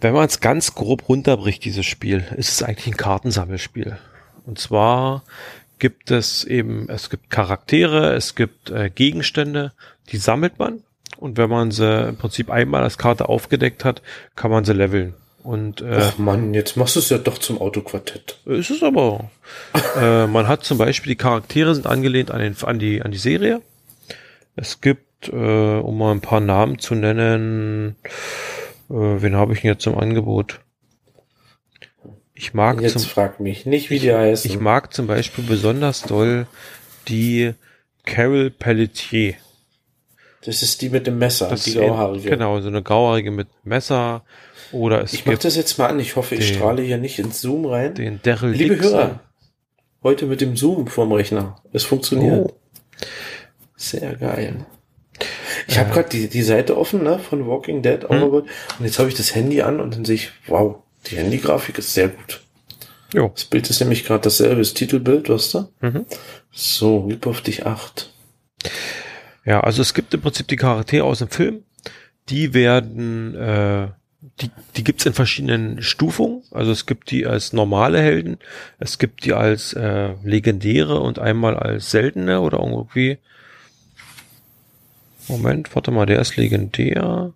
Wenn 0.00 0.12
man 0.12 0.26
es 0.26 0.40
ganz 0.40 0.74
grob 0.74 1.08
runterbricht, 1.08 1.64
dieses 1.64 1.86
Spiel, 1.86 2.24
ist 2.36 2.48
es 2.48 2.62
eigentlich 2.64 2.88
ein 2.88 2.96
Kartensammelspiel. 2.96 3.96
Und 4.44 4.58
zwar 4.58 5.22
gibt 5.78 6.10
es 6.10 6.42
eben, 6.42 6.88
es 6.88 7.10
gibt 7.10 7.30
Charaktere, 7.30 8.14
es 8.14 8.34
gibt 8.34 8.70
äh, 8.70 8.90
Gegenstände, 8.90 9.72
die 10.10 10.16
sammelt 10.16 10.58
man. 10.58 10.82
Und 11.16 11.36
wenn 11.36 11.48
man 11.48 11.70
sie 11.70 12.08
im 12.08 12.16
Prinzip 12.16 12.50
einmal 12.50 12.82
als 12.82 12.98
Karte 12.98 13.28
aufgedeckt 13.28 13.84
hat, 13.84 14.02
kann 14.34 14.50
man 14.50 14.64
sie 14.64 14.72
leveln. 14.72 15.14
Und 15.44 15.80
äh, 15.80 16.00
Ach 16.00 16.18
Mann, 16.18 16.54
jetzt 16.54 16.76
machst 16.76 16.96
du 16.96 17.00
es 17.00 17.08
ja 17.08 17.18
doch 17.18 17.38
zum 17.38 17.60
Autoquartett. 17.60 18.40
ist 18.46 18.70
es 18.70 18.82
aber. 18.82 19.30
äh, 19.96 20.26
man 20.26 20.48
hat 20.48 20.64
zum 20.64 20.78
Beispiel 20.78 21.12
die 21.12 21.16
Charaktere 21.16 21.76
sind 21.76 21.86
angelehnt 21.86 22.32
an, 22.32 22.40
den, 22.40 22.56
an, 22.62 22.80
die, 22.80 23.00
an 23.02 23.12
die 23.12 23.18
Serie. 23.18 23.62
Es 24.56 24.80
gibt, 24.80 25.04
äh, 25.28 25.78
um 25.78 25.98
mal 25.98 26.12
ein 26.12 26.20
paar 26.20 26.40
Namen 26.40 26.78
zu 26.78 26.94
nennen, 26.94 27.96
äh, 28.90 28.94
wen 28.94 29.36
habe 29.36 29.52
ich 29.54 29.60
denn 29.62 29.70
jetzt 29.70 29.86
im 29.86 29.96
Angebot? 29.98 30.60
Ich 32.34 32.54
mag 32.54 32.80
Jetzt 32.80 32.98
zum, 32.98 33.02
frag 33.02 33.40
mich 33.40 33.66
nicht, 33.66 33.90
wie 33.90 33.98
die 33.98 34.12
heißen. 34.12 34.50
ich 34.50 34.58
mag 34.58 34.92
zum 34.92 35.06
Beispiel 35.06 35.44
besonders 35.44 36.02
doll 36.02 36.46
die 37.08 37.52
Carol 38.04 38.50
Pelletier. 38.50 39.34
das 40.44 40.62
ist 40.62 40.82
die 40.82 40.88
mit 40.88 41.06
dem 41.06 41.18
Messer, 41.18 41.48
Das 41.48 41.64
die 41.64 41.74
grauhaarige. 41.74 42.30
Genau, 42.30 42.60
so 42.60 42.68
eine 42.68 42.82
grauhaarige 42.82 43.30
mit 43.30 43.48
Messer. 43.64 44.24
Oder 44.72 45.02
es 45.02 45.12
Ich 45.12 45.24
mach 45.26 45.32
gibt 45.32 45.44
das 45.44 45.54
jetzt 45.54 45.78
mal 45.78 45.88
an. 45.88 46.00
Ich 46.00 46.16
hoffe, 46.16 46.34
ich 46.34 46.48
den- 46.48 46.56
strahle 46.56 46.82
hier 46.82 46.96
nicht 46.98 47.18
ins 47.18 47.40
Zoom 47.42 47.66
rein. 47.66 47.94
den 47.94 48.20
Daryl 48.22 48.52
Liebe 48.52 48.74
Dixon. 48.76 48.92
Hörer, 48.92 49.20
heute 50.02 50.26
mit 50.26 50.40
dem 50.40 50.56
Zoom 50.56 50.86
vorm 50.86 51.12
Rechner. 51.12 51.62
Es 51.72 51.84
funktioniert. 51.84 52.46
Oh. 52.50 52.54
Sehr 53.76 54.16
geil. 54.16 54.64
Ich 55.68 55.78
habe 55.78 55.90
gerade 55.90 56.08
die, 56.08 56.28
die 56.28 56.42
Seite 56.42 56.76
offen 56.76 57.02
ne, 57.02 57.18
von 57.18 57.46
Walking 57.46 57.82
Dead 57.82 58.02
Hm. 58.02 58.10
Overworld 58.10 58.46
und 58.78 58.84
jetzt 58.84 58.98
habe 58.98 59.08
ich 59.08 59.14
das 59.14 59.34
Handy 59.34 59.62
an 59.62 59.80
und 59.80 59.94
dann 59.94 60.04
sehe 60.04 60.16
ich, 60.16 60.30
wow, 60.46 60.76
die 61.06 61.16
Handygrafik 61.16 61.78
ist 61.78 61.94
sehr 61.94 62.08
gut. 62.08 62.40
Jo. 63.12 63.30
Das 63.34 63.44
Bild 63.44 63.68
ist 63.68 63.80
nämlich 63.80 64.04
gerade 64.04 64.22
dasselbe, 64.22 64.56
das 64.56 64.74
Titelbild, 64.74 65.28
weißt 65.28 65.54
du? 65.54 65.68
Mhm. 65.80 66.06
So, 66.50 67.06
Lieb 67.08 67.26
auf 67.26 67.42
dich 67.42 67.66
acht. 67.66 68.10
Ja, 69.44 69.60
also 69.60 69.82
es 69.82 69.92
gibt 69.94 70.14
im 70.14 70.20
Prinzip 70.20 70.48
die 70.48 70.56
Charaktere 70.56 71.04
aus 71.04 71.18
dem 71.18 71.28
Film, 71.28 71.64
die 72.28 72.54
werden, 72.54 73.34
äh, 73.34 73.88
die, 74.40 74.50
die 74.76 74.84
gibt's 74.84 75.04
in 75.04 75.14
verschiedenen 75.14 75.82
Stufungen. 75.82 76.42
Also 76.52 76.70
es 76.70 76.86
gibt 76.86 77.10
die 77.10 77.26
als 77.26 77.52
normale 77.52 78.00
Helden, 78.00 78.38
es 78.78 78.98
gibt 78.98 79.24
die 79.24 79.32
als 79.32 79.72
äh, 79.72 80.14
legendäre 80.22 81.00
und 81.00 81.18
einmal 81.18 81.56
als 81.56 81.90
seltene 81.90 82.40
oder 82.40 82.60
irgendwie. 82.60 83.18
Moment, 85.28 85.74
warte 85.74 85.90
mal, 85.90 86.06
der 86.06 86.20
ist 86.20 86.36
legendär. 86.36 87.32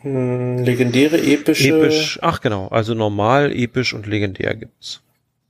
Hm, 0.00 0.64
legendäre, 0.64 1.18
epische. 1.18 1.68
Episch, 1.68 2.18
ach 2.22 2.40
genau, 2.40 2.68
also 2.68 2.94
normal, 2.94 3.52
episch 3.52 3.94
und 3.94 4.06
legendär 4.06 4.54
gibt's. 4.54 5.02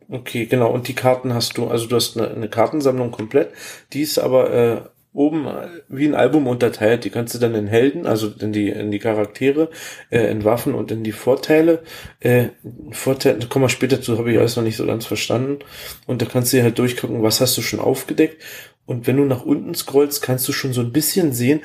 Okay, 0.08 0.46
genau. 0.46 0.70
Und 0.70 0.88
die 0.88 0.94
Karten 0.94 1.34
hast 1.34 1.58
du, 1.58 1.66
also 1.66 1.86
du 1.86 1.96
hast 1.96 2.16
eine, 2.16 2.30
eine 2.30 2.48
Kartensammlung 2.48 3.10
komplett. 3.10 3.50
Die 3.92 4.02
ist 4.02 4.18
aber 4.18 4.52
äh, 4.52 4.80
oben 5.12 5.48
wie 5.88 6.06
ein 6.06 6.14
Album 6.14 6.46
unterteilt. 6.46 7.04
Die 7.04 7.10
kannst 7.10 7.34
du 7.34 7.38
dann 7.38 7.54
in 7.54 7.66
Helden, 7.66 8.06
also 8.06 8.30
in 8.38 8.52
die 8.52 8.68
in 8.68 8.90
die 8.90 8.98
Charaktere, 8.98 9.70
äh, 10.10 10.30
in 10.30 10.44
Waffen 10.44 10.74
und 10.74 10.92
in 10.92 11.02
die 11.02 11.12
Vorteile. 11.12 11.82
Äh, 12.20 12.48
Vorteile, 12.92 13.38
da 13.38 13.46
kommen 13.48 13.64
wir 13.64 13.68
später 13.68 14.00
zu, 14.00 14.18
habe 14.18 14.30
ich 14.30 14.38
alles 14.38 14.56
noch 14.56 14.62
nicht 14.62 14.76
so 14.76 14.86
ganz 14.86 15.06
verstanden. 15.06 15.60
Und 16.06 16.22
da 16.22 16.26
kannst 16.26 16.52
du 16.52 16.58
dir 16.58 16.62
halt 16.62 16.78
durchgucken, 16.78 17.22
was 17.22 17.40
hast 17.40 17.56
du 17.56 17.62
schon 17.62 17.80
aufgedeckt. 17.80 18.42
Und 18.86 19.06
wenn 19.06 19.16
du 19.16 19.24
nach 19.24 19.42
unten 19.42 19.74
scrollst, 19.74 20.22
kannst 20.22 20.46
du 20.48 20.52
schon 20.52 20.72
so 20.72 20.80
ein 20.80 20.92
bisschen 20.92 21.32
sehen, 21.32 21.60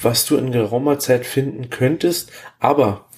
was 0.00 0.26
du 0.26 0.36
in 0.36 0.52
geraumer 0.52 0.98
Zeit 0.98 1.24
finden 1.26 1.70
könntest. 1.70 2.30
Aber 2.60 3.08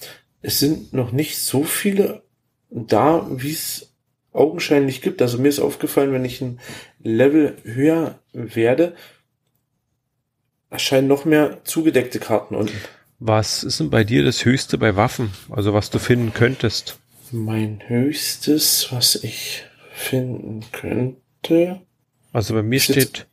es 0.40 0.60
sind 0.60 0.92
noch 0.92 1.12
nicht 1.12 1.38
so 1.38 1.64
viele 1.64 2.22
da, 2.70 3.26
wie 3.30 3.52
es 3.52 3.92
augenscheinlich 4.32 5.02
gibt. 5.02 5.20
Also 5.20 5.38
mir 5.38 5.48
ist 5.48 5.60
aufgefallen, 5.60 6.12
wenn 6.12 6.24
ich 6.24 6.40
ein 6.40 6.60
Level 7.02 7.56
höher 7.64 8.20
werde, 8.32 8.94
erscheinen 10.70 11.08
noch 11.08 11.24
mehr 11.24 11.64
zugedeckte 11.64 12.20
Karten 12.20 12.54
unten. 12.54 12.78
Was 13.18 13.64
ist 13.64 13.80
denn 13.80 13.90
bei 13.90 14.04
dir 14.04 14.22
das 14.22 14.44
Höchste 14.44 14.78
bei 14.78 14.94
Waffen? 14.94 15.32
Also 15.50 15.74
was 15.74 15.90
du 15.90 15.98
finden 15.98 16.32
könntest? 16.32 16.98
Mein 17.32 17.82
höchstes, 17.88 18.88
was 18.92 19.16
ich 19.16 19.64
finden 19.92 20.64
könnte. 20.70 21.80
Also 22.32 22.54
bei 22.54 22.62
mir 22.62 22.78
steht, 22.78 23.26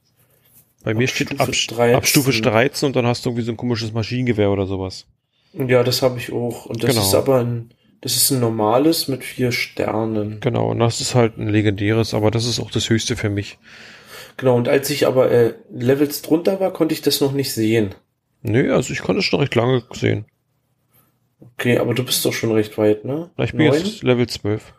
bei 0.85 0.93
mir 0.93 1.07
steht 1.07 1.29
Stufe 1.29 1.41
ab, 1.43 1.49
13. 1.51 1.95
ab 1.95 2.07
Stufe 2.07 2.31
13 2.31 2.87
und 2.87 2.95
dann 2.95 3.05
hast 3.05 3.25
du 3.25 3.29
irgendwie 3.31 3.43
so 3.45 3.51
ein 3.51 3.57
komisches 3.57 3.91
Maschinengewehr 3.91 4.49
oder 4.49 4.65
sowas. 4.67 5.05
Ja, 5.53 5.83
das 5.83 6.01
habe 6.01 6.17
ich 6.19 6.31
auch. 6.31 6.65
Und 6.65 6.83
das 6.83 6.91
Genau. 6.91 7.01
ist 7.01 7.13
aber 7.15 7.39
ein, 7.39 7.71
das 8.01 8.15
ist 8.15 8.31
ein 8.31 8.39
normales 8.39 9.07
mit 9.07 9.23
vier 9.23 9.51
Sternen. 9.51 10.39
Genau, 10.39 10.71
und 10.71 10.79
das 10.79 11.01
ist 11.01 11.15
halt 11.15 11.37
ein 11.37 11.47
legendäres, 11.49 12.13
aber 12.13 12.31
das 12.31 12.45
ist 12.45 12.59
auch 12.59 12.71
das 12.71 12.89
Höchste 12.89 13.15
für 13.15 13.29
mich. 13.29 13.57
Genau, 14.37 14.55
und 14.55 14.67
als 14.67 14.89
ich 14.89 15.07
aber 15.07 15.31
äh, 15.31 15.53
Levels 15.73 16.21
drunter 16.21 16.59
war, 16.59 16.71
konnte 16.71 16.93
ich 16.93 17.01
das 17.01 17.21
noch 17.21 17.31
nicht 17.31 17.53
sehen. 17.53 17.95
Nö, 18.43 18.73
also 18.73 18.93
ich 18.93 18.99
konnte 19.01 19.19
es 19.19 19.25
schon 19.25 19.39
recht 19.39 19.55
lange 19.55 19.83
sehen. 19.93 20.25
Okay, 21.39 21.77
aber 21.79 21.93
du 21.93 22.03
bist 22.03 22.23
doch 22.25 22.33
schon 22.33 22.51
recht 22.51 22.77
weit, 22.77 23.05
ne? 23.05 23.29
Ich 23.37 23.53
bin 23.53 23.67
Neun? 23.67 23.77
jetzt 23.83 24.03
Level 24.03 24.27
12. 24.27 24.73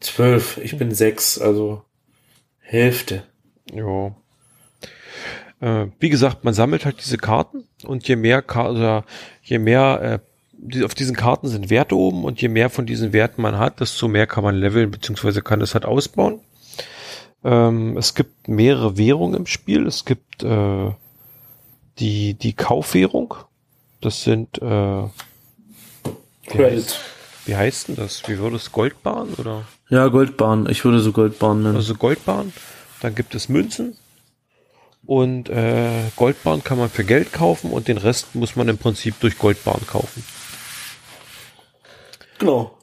Zwölf. 0.00 0.58
Ich 0.62 0.76
bin 0.76 0.92
sechs, 0.92 1.38
also 1.38 1.82
Hälfte. 2.58 3.22
Jo. 3.72 4.14
Äh, 5.60 5.86
wie 5.98 6.08
gesagt, 6.08 6.44
man 6.44 6.54
sammelt 6.54 6.84
halt 6.84 7.00
diese 7.00 7.18
Karten 7.18 7.64
und 7.84 8.06
je 8.08 8.16
mehr 8.16 8.42
Ka 8.42 8.70
oder 8.70 9.04
je 9.42 9.58
mehr 9.58 10.00
äh, 10.02 10.18
die, 10.62 10.84
auf 10.84 10.94
diesen 10.94 11.16
Karten 11.16 11.48
sind 11.48 11.70
Werte 11.70 11.96
oben 11.96 12.24
und 12.24 12.40
je 12.40 12.48
mehr 12.48 12.70
von 12.70 12.86
diesen 12.86 13.12
Werten 13.12 13.42
man 13.42 13.58
hat, 13.58 13.80
desto 13.80 14.08
mehr 14.08 14.26
kann 14.26 14.44
man 14.44 14.54
leveln, 14.56 14.90
beziehungsweise 14.90 15.42
kann 15.42 15.60
es 15.60 15.74
halt 15.74 15.84
ausbauen. 15.84 16.40
Ähm, 17.42 17.96
es 17.96 18.14
gibt 18.14 18.48
mehrere 18.48 18.98
Währungen 18.98 19.34
im 19.34 19.46
Spiel. 19.46 19.86
Es 19.86 20.04
gibt 20.04 20.42
äh, 20.42 20.90
die, 21.98 22.34
die 22.34 22.52
Kaufwährung. 22.52 23.34
Das 24.00 24.22
sind, 24.22 24.60
äh, 24.60 24.64
wie, 24.64 25.10
heißt, 26.58 27.00
wie 27.46 27.56
heißt 27.56 27.88
denn 27.88 27.96
das? 27.96 28.28
Wie 28.28 28.38
würde 28.38 28.56
es 28.56 28.72
Goldbahn 28.72 29.34
oder? 29.38 29.64
Ja, 29.88 30.08
Goldbahn. 30.08 30.68
Ich 30.68 30.84
würde 30.84 31.00
so 31.00 31.12
Goldbahn 31.12 31.62
nennen. 31.62 31.76
Also 31.76 31.94
Goldbahn. 31.94 32.52
Dann 33.00 33.14
gibt 33.14 33.34
es 33.34 33.48
Münzen. 33.48 33.96
Und 35.10 35.48
äh, 35.48 36.04
Goldbahn 36.14 36.62
kann 36.62 36.78
man 36.78 36.88
für 36.88 37.02
Geld 37.02 37.32
kaufen 37.32 37.72
und 37.72 37.88
den 37.88 37.98
Rest 37.98 38.36
muss 38.36 38.54
man 38.54 38.68
im 38.68 38.78
Prinzip 38.78 39.18
durch 39.18 39.38
Goldbahn 39.38 39.84
kaufen. 39.84 40.24
Genau. 42.38 42.78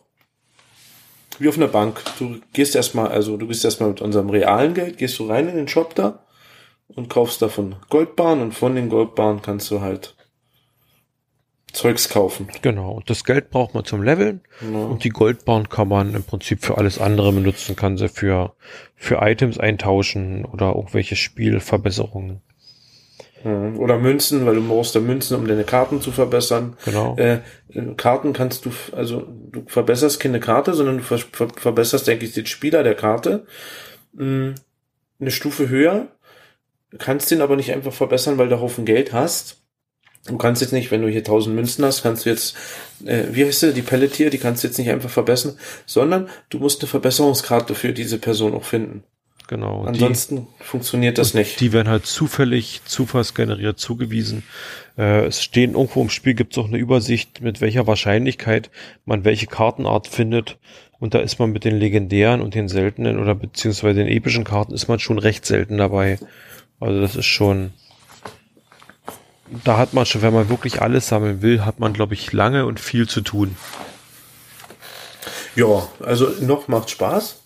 Wie 1.40 1.48
auf 1.48 1.56
einer 1.56 1.70
Bank. 1.70 2.04
Du 2.20 2.42
gehst 2.52 2.76
erstmal, 2.76 3.08
also 3.08 3.38
du 3.38 3.48
gehst 3.48 3.64
erstmal 3.64 3.92
mit 3.92 4.02
unserem 4.02 4.30
realen 4.30 4.74
Geld, 4.74 4.98
gehst 4.98 5.18
du 5.20 5.28
rein 5.28 5.48
in 5.48 5.56
den 5.56 5.70
Shop 5.70 5.96
da 5.96 6.26
und 6.90 7.08
kaufst 7.08 7.42
davon 7.42 7.78
Goldbahn 7.88 8.42
und 8.42 8.52
von 8.52 8.76
den 8.76 8.90
Goldbahnen 8.90 9.42
kannst 9.42 9.72
du 9.72 9.80
halt 9.80 10.17
Zeugs 11.74 12.10
kaufen. 12.10 12.48
Genau. 12.62 12.92
Und 12.92 13.10
das 13.10 13.24
Geld 13.24 13.50
braucht 13.50 13.74
man 13.74 13.86
zum 13.86 14.02
Leveln. 14.02 14.42
Ja. 14.62 14.80
Und 14.86 15.04
die 15.04 15.10
Goldbahn 15.10 15.70
kann 15.70 15.90
man 15.90 16.16
im 16.16 16.24
Prinzip 16.24 16.64
für 16.64 16.78
alles 16.78 17.00
andere 17.00 17.32
benutzen, 17.34 17.76
kann 17.76 17.98
sie 17.98 18.10
für, 18.10 18.54
für 18.96 19.20
Items 19.22 19.60
eintauschen 19.60 20.46
oder 20.46 20.76
irgendwelche 20.76 21.16
Spielverbesserungen. 21.16 22.42
Oder 23.44 24.00
Münzen, 24.00 24.46
weil 24.46 24.56
du 24.56 24.68
brauchst 24.68 24.96
da 24.96 25.00
Münzen, 25.00 25.38
um 25.38 25.48
deine 25.48 25.64
Karten 25.64 26.02
zu 26.02 26.12
verbessern. 26.12 26.76
Genau. 26.84 27.16
Äh, 27.18 27.40
Karten 27.96 28.34
kannst 28.34 28.66
du, 28.66 28.72
also 28.94 29.28
du 29.28 29.64
verbesserst 29.68 30.20
keine 30.20 30.40
Karte, 30.40 30.74
sondern 30.74 30.98
du 30.98 31.04
ver 31.04 31.20
ver 31.20 31.48
verbesserst, 31.56 32.08
denke 32.08 32.26
ich, 32.26 32.34
den 32.34 32.48
Spieler 32.48 32.84
der 32.84 32.96
Karte. 32.96 33.46
Mm, 34.14 34.52
Eine 35.20 35.32
Stufe 35.32 35.70
höher. 35.70 36.08
Du 36.90 36.98
kannst 36.98 37.30
den 37.30 37.42
aber 37.42 37.56
nicht 37.56 37.72
einfach 37.72 37.94
verbessern, 37.94 38.38
weil 38.38 38.50
du 38.50 38.60
Haufen 38.60 38.86
Geld 38.86 39.14
hast. 39.14 39.62
Du 40.28 40.38
kannst 40.38 40.62
jetzt 40.62 40.74
nicht, 40.74 40.92
wenn 40.92 41.02
du 41.02 41.08
hier 41.08 41.20
1000 41.24 41.56
Münzen 41.56 41.84
hast, 41.86 42.04
kannst 42.04 42.26
du 42.26 42.30
jetzt, 42.30 42.56
äh, 43.06 43.24
wie 43.32 43.46
heißt 43.46 43.62
sie, 43.62 43.74
die 43.74 43.82
Pelletier, 43.82 44.30
die 44.30 44.38
kannst 44.38 44.64
du 44.64 44.68
jetzt 44.68 44.78
nicht 44.78 44.90
einfach 44.90 45.10
verbessern, 45.10 45.58
sondern 45.86 46.28
du 46.50 46.60
musst 46.60 46.82
eine 46.82 46.90
Verbesserungskarte 46.90 47.76
für 47.76 47.94
diese 47.94 48.18
Person 48.18 48.54
auch 48.54 48.64
finden. 48.66 49.04
Genau. 49.48 49.84
Die- 49.84 49.88
Ansonsten 49.88 50.48
funktioniert 50.60 51.18
das 51.18 51.34
nicht. 51.34 51.62
Die 51.62 51.72
werden 51.72 51.88
halt 51.88 52.06
zufällig, 52.06 52.82
zufallsgeneriert 52.86 53.80
zugewiesen. 53.80 54.44
Äh, 54.98 55.26
es 55.28 55.42
stehen 55.42 55.72
irgendwo 55.74 56.02
im 56.02 56.10
Spiel, 56.10 56.34
gibt 56.34 56.52
es 56.54 56.58
auch 56.58 56.68
eine 56.68 56.78
Übersicht, 56.78 57.40
mit 57.42 57.62
welcher 57.62 57.88
Wahrscheinlichkeit 57.88 58.70
man 59.06 59.24
welche 59.24 59.48
Kartenart 59.48 60.08
findet. 60.08 60.58
Und 61.00 61.14
da 61.14 61.20
ist 61.20 61.40
man 61.40 61.52
mit 61.52 61.64
den 61.64 61.78
legendären 61.78 62.42
und 62.42 62.56
den 62.56 62.68
seltenen 62.68 63.20
oder 63.20 63.36
beziehungsweise 63.36 64.00
den 64.00 64.08
epischen 64.10 64.44
Karten 64.44 64.74
ist 64.74 64.88
man 64.90 65.00
schon 65.00 65.20
recht 65.20 65.46
selten 65.46 65.78
dabei. 65.78 66.20
Also 66.82 67.00
das 67.00 67.16
ist 67.16 67.26
schon, 67.28 67.72
da 69.64 69.78
hat 69.78 69.94
man 69.94 70.06
schon, 70.06 70.22
wenn 70.22 70.34
man 70.34 70.50
wirklich 70.50 70.82
alles 70.82 71.08
sammeln 71.08 71.42
will, 71.42 71.66
hat 71.66 71.80
man, 71.80 71.94
glaube 71.94 72.14
ich, 72.14 72.34
lange 72.34 72.66
und 72.66 72.80
viel 72.80 73.08
zu 73.08 73.22
tun. 73.22 73.56
Ja, 75.56 75.88
also 76.00 76.28
noch 76.42 76.68
macht 76.68 76.90
Spaß. 76.90 77.38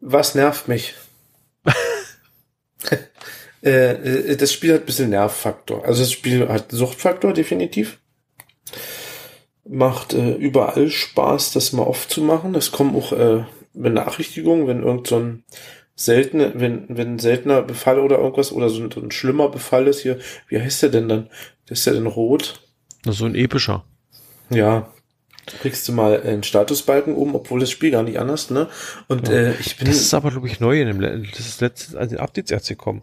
Was 0.00 0.34
nervt 0.34 0.68
mich? 0.68 0.94
Äh, 3.62 3.94
äh, 3.94 4.36
das 4.36 4.52
Spiel 4.52 4.74
hat 4.74 4.82
ein 4.82 4.86
bisschen 4.86 5.10
Nervfaktor. 5.10 5.84
Also 5.84 6.02
das 6.02 6.12
Spiel 6.12 6.48
hat 6.48 6.70
Suchtfaktor, 6.70 7.32
definitiv. 7.32 7.98
Macht 9.68 10.12
äh, 10.12 10.34
überall 10.34 10.88
Spaß, 10.88 11.52
das 11.52 11.72
mal 11.72 11.82
aufzumachen. 11.82 12.54
Es 12.54 12.70
kommen 12.70 12.94
auch 12.94 13.12
äh, 13.12 13.44
Benachrichtigungen, 13.72 14.68
wenn 14.68 14.84
irgend 14.84 15.08
so 15.08 15.16
ein 15.16 15.44
seltene, 15.96 16.52
wenn, 16.54 16.84
wenn 16.88 17.14
ein 17.14 17.18
seltener 17.18 17.62
Befall 17.62 17.98
oder 17.98 18.18
irgendwas 18.18 18.52
oder 18.52 18.68
so 18.68 18.82
ein, 18.82 18.90
so 18.90 19.00
ein 19.00 19.10
schlimmer 19.10 19.48
Befall 19.48 19.88
ist 19.88 20.00
hier, 20.00 20.18
wie 20.48 20.60
heißt 20.60 20.82
der 20.82 20.90
denn 20.90 21.08
dann? 21.08 21.30
Ist 21.68 21.86
ja 21.86 21.94
dann 21.94 22.06
rot. 22.06 22.60
So 23.06 23.24
ein 23.24 23.34
epischer. 23.34 23.84
Ja. 24.50 24.92
Kriegst 25.60 25.86
du 25.88 25.92
mal 25.92 26.20
einen 26.22 26.42
Statusbalken 26.42 27.14
oben, 27.14 27.34
obwohl 27.34 27.60
das 27.60 27.70
Spiel 27.70 27.92
gar 27.92 28.02
nicht 28.02 28.18
anders, 28.18 28.50
ne? 28.50 28.68
Und 29.08 29.28
Ja. 29.28 29.34
äh, 29.34 29.54
ich 29.60 29.76
bin. 29.76 29.86
Das 29.86 29.96
ist 29.96 30.12
aber, 30.12 30.30
glaube 30.32 30.48
ich, 30.48 30.58
neu 30.60 30.80
in 30.80 30.88
dem, 30.88 31.00
das 31.00 31.40
ist 31.40 31.60
letztes, 31.60 31.94
an 31.94 32.08
den 32.08 32.18
Updates 32.18 32.50
erst 32.50 32.68
gekommen. 32.68 33.02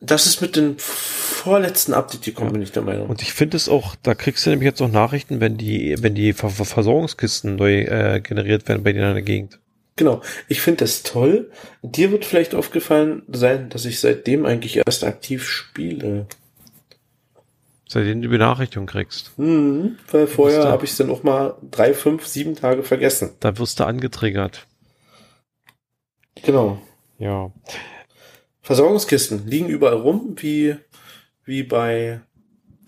Das 0.00 0.26
ist 0.26 0.42
mit 0.42 0.56
dem 0.56 0.74
vorletzten 0.78 1.94
Update 1.94 2.22
gekommen, 2.22 2.52
bin 2.52 2.60
ich 2.62 2.72
der 2.72 2.82
Meinung. 2.82 3.08
Und 3.08 3.22
ich 3.22 3.32
finde 3.32 3.56
es 3.56 3.68
auch, 3.68 3.94
da 4.02 4.14
kriegst 4.14 4.44
du 4.44 4.50
nämlich 4.50 4.66
jetzt 4.66 4.82
auch 4.82 4.90
Nachrichten, 4.90 5.40
wenn 5.40 5.56
die, 5.56 5.94
wenn 6.00 6.14
die 6.14 6.32
Ver 6.32 6.50
Versorgungskisten 6.50 7.56
neu 7.56 7.82
äh, 7.82 8.20
generiert 8.20 8.68
werden 8.68 8.82
bei 8.82 8.92
dir 8.92 9.06
in 9.08 9.14
der 9.14 9.22
Gegend. 9.22 9.60
Genau. 9.96 10.22
Ich 10.48 10.60
finde 10.60 10.84
das 10.84 11.02
toll. 11.02 11.50
Dir 11.82 12.10
wird 12.10 12.24
vielleicht 12.24 12.54
aufgefallen 12.54 13.22
sein, 13.28 13.70
dass 13.70 13.84
ich 13.84 14.00
seitdem 14.00 14.44
eigentlich 14.44 14.76
erst 14.76 15.04
aktiv 15.04 15.48
spiele. 15.48 16.26
Seitdem 17.86 18.20
du 18.20 18.28
die 18.28 18.32
Benachrichtigung 18.32 18.86
kriegst. 18.86 19.30
Hm, 19.36 19.98
weil 20.10 20.26
vorher 20.26 20.64
habe 20.64 20.84
ich 20.84 20.92
es 20.92 20.96
dann 20.96 21.10
auch 21.10 21.22
mal 21.22 21.56
drei, 21.70 21.94
fünf, 21.94 22.26
sieben 22.26 22.56
Tage 22.56 22.82
vergessen. 22.82 23.34
Da 23.40 23.56
wirst 23.58 23.78
du 23.78 23.84
angetriggert. 23.84 24.66
Genau. 26.42 26.80
Ja. 27.18 27.52
Versorgungskisten 28.62 29.46
liegen 29.46 29.68
überall 29.68 29.94
rum, 29.94 30.34
wie, 30.38 30.76
wie 31.44 31.62
bei, 31.62 32.20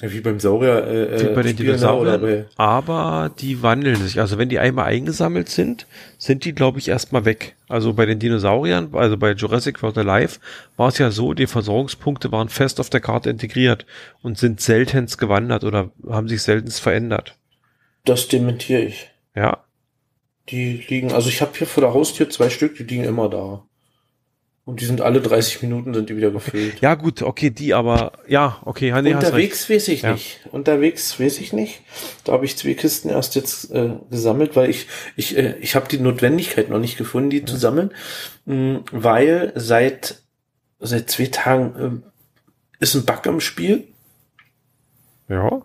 wie 0.00 0.21
beim 0.21 0.38
Saurier, 0.41 0.87
äh, 0.87 1.21
Wie 1.21 1.35
bei 1.35 1.43
den 1.43 1.57
ne, 1.57 1.73
oder 1.95 2.19
Dinosauriern. 2.19 2.21
bei, 2.21 2.47
Aber 2.57 3.31
die 3.38 3.62
wandeln 3.62 3.97
sich. 3.97 4.21
Also 4.21 4.37
wenn 4.37 4.49
die 4.50 4.59
einmal 4.59 4.87
eingesammelt 4.87 5.49
sind, 5.49 5.87
sind 6.19 6.45
die, 6.45 6.55
glaube 6.55 6.79
ich, 6.79 6.88
erstmal 6.88 7.25
weg. 7.25 7.57
Also 7.69 7.95
bei 7.95 8.05
den 8.05 8.19
Dinosauriern, 8.19 8.91
also 8.93 9.17
bei 9.17 9.33
Jurassic 9.33 9.83
World 9.83 9.97
Alive, 9.99 10.38
war 10.76 10.88
es 10.88 10.99
ja 10.99 11.11
so, 11.11 11.33
die 11.33 11.47
Versorgungspunkte 11.47 12.31
waren 12.31 12.49
fest 12.50 12.79
auf 12.79 12.91
der 12.91 13.00
Karte 13.00 13.31
integriert 13.31 13.87
und 14.23 14.37
sind 14.38 14.61
seltenst 14.61 15.17
gewandert 15.19 15.65
oder 15.65 15.91
haben 16.09 16.29
sich 16.29 16.43
seltenst 16.43 16.81
verändert. 16.81 17.37
das 18.05 18.29
dementiere 18.29 18.83
ich. 18.83 19.11
Ja. 19.35 19.65
Die 20.50 20.85
liegen, 20.88 21.11
also 21.12 21.29
ich 21.29 21.41
habe 21.41 21.53
hier 21.57 21.67
vor 21.67 21.81
der 21.81 21.93
Haustür 21.95 22.31
zwei 22.31 22.50
Stück, 22.50 22.76
die 22.76 22.85
liegen 22.85 23.05
immer 23.05 23.29
da. 23.29 23.65
Und 24.66 24.80
die 24.80 24.85
sind 24.85 25.00
alle 25.00 25.20
30 25.20 25.62
Minuten 25.62 25.94
sind 25.94 26.11
die 26.11 26.16
wieder 26.16 26.32
gefüllt. 26.32 26.80
Ja, 26.80 26.96
gut, 26.96 27.23
okay, 27.23 27.50
die 27.50 27.73
aber, 27.73 28.11
ja, 28.26 28.61
okay, 28.64 28.90
nee. 29.00 29.14
Unterwegs 29.14 29.70
weiß 29.70 29.87
ich 29.87 30.02
Ja. 30.02 30.12
nicht. 30.12 30.40
Unterwegs 30.50 31.20
weiß 31.20 31.38
ich 31.38 31.52
nicht. 31.52 31.82
Da 32.25 32.32
habe 32.32 32.44
ich 32.44 32.56
zwei 32.56 32.75
Kisten 32.75 33.08
erst 33.08 33.37
jetzt 33.37 33.70
äh, 33.70 33.90
gesammelt, 34.11 34.56
weil 34.56 34.68
ich 34.68 34.88
ich 35.14 35.37
äh, 35.38 35.54
ich 35.61 35.76
habe 35.76 35.87
die 35.88 35.99
Notwendigkeit 36.00 36.68
noch 36.68 36.80
nicht 36.80 36.99
gefunden, 36.99 37.30
die 37.30 37.44
zu 37.44 37.56
sammeln, 37.56 37.92
mh, 38.46 38.80
weil 38.90 39.52
seit 39.54 40.23
seit 40.80 41.11
zwei 41.11 41.26
Tagen 41.26 41.74
ähm, 41.79 42.02
ist 42.81 42.96
ein 42.96 43.05
Bug 43.07 43.24
im 43.26 43.38
Spiel. 43.40 43.85
Ja. 45.29 45.62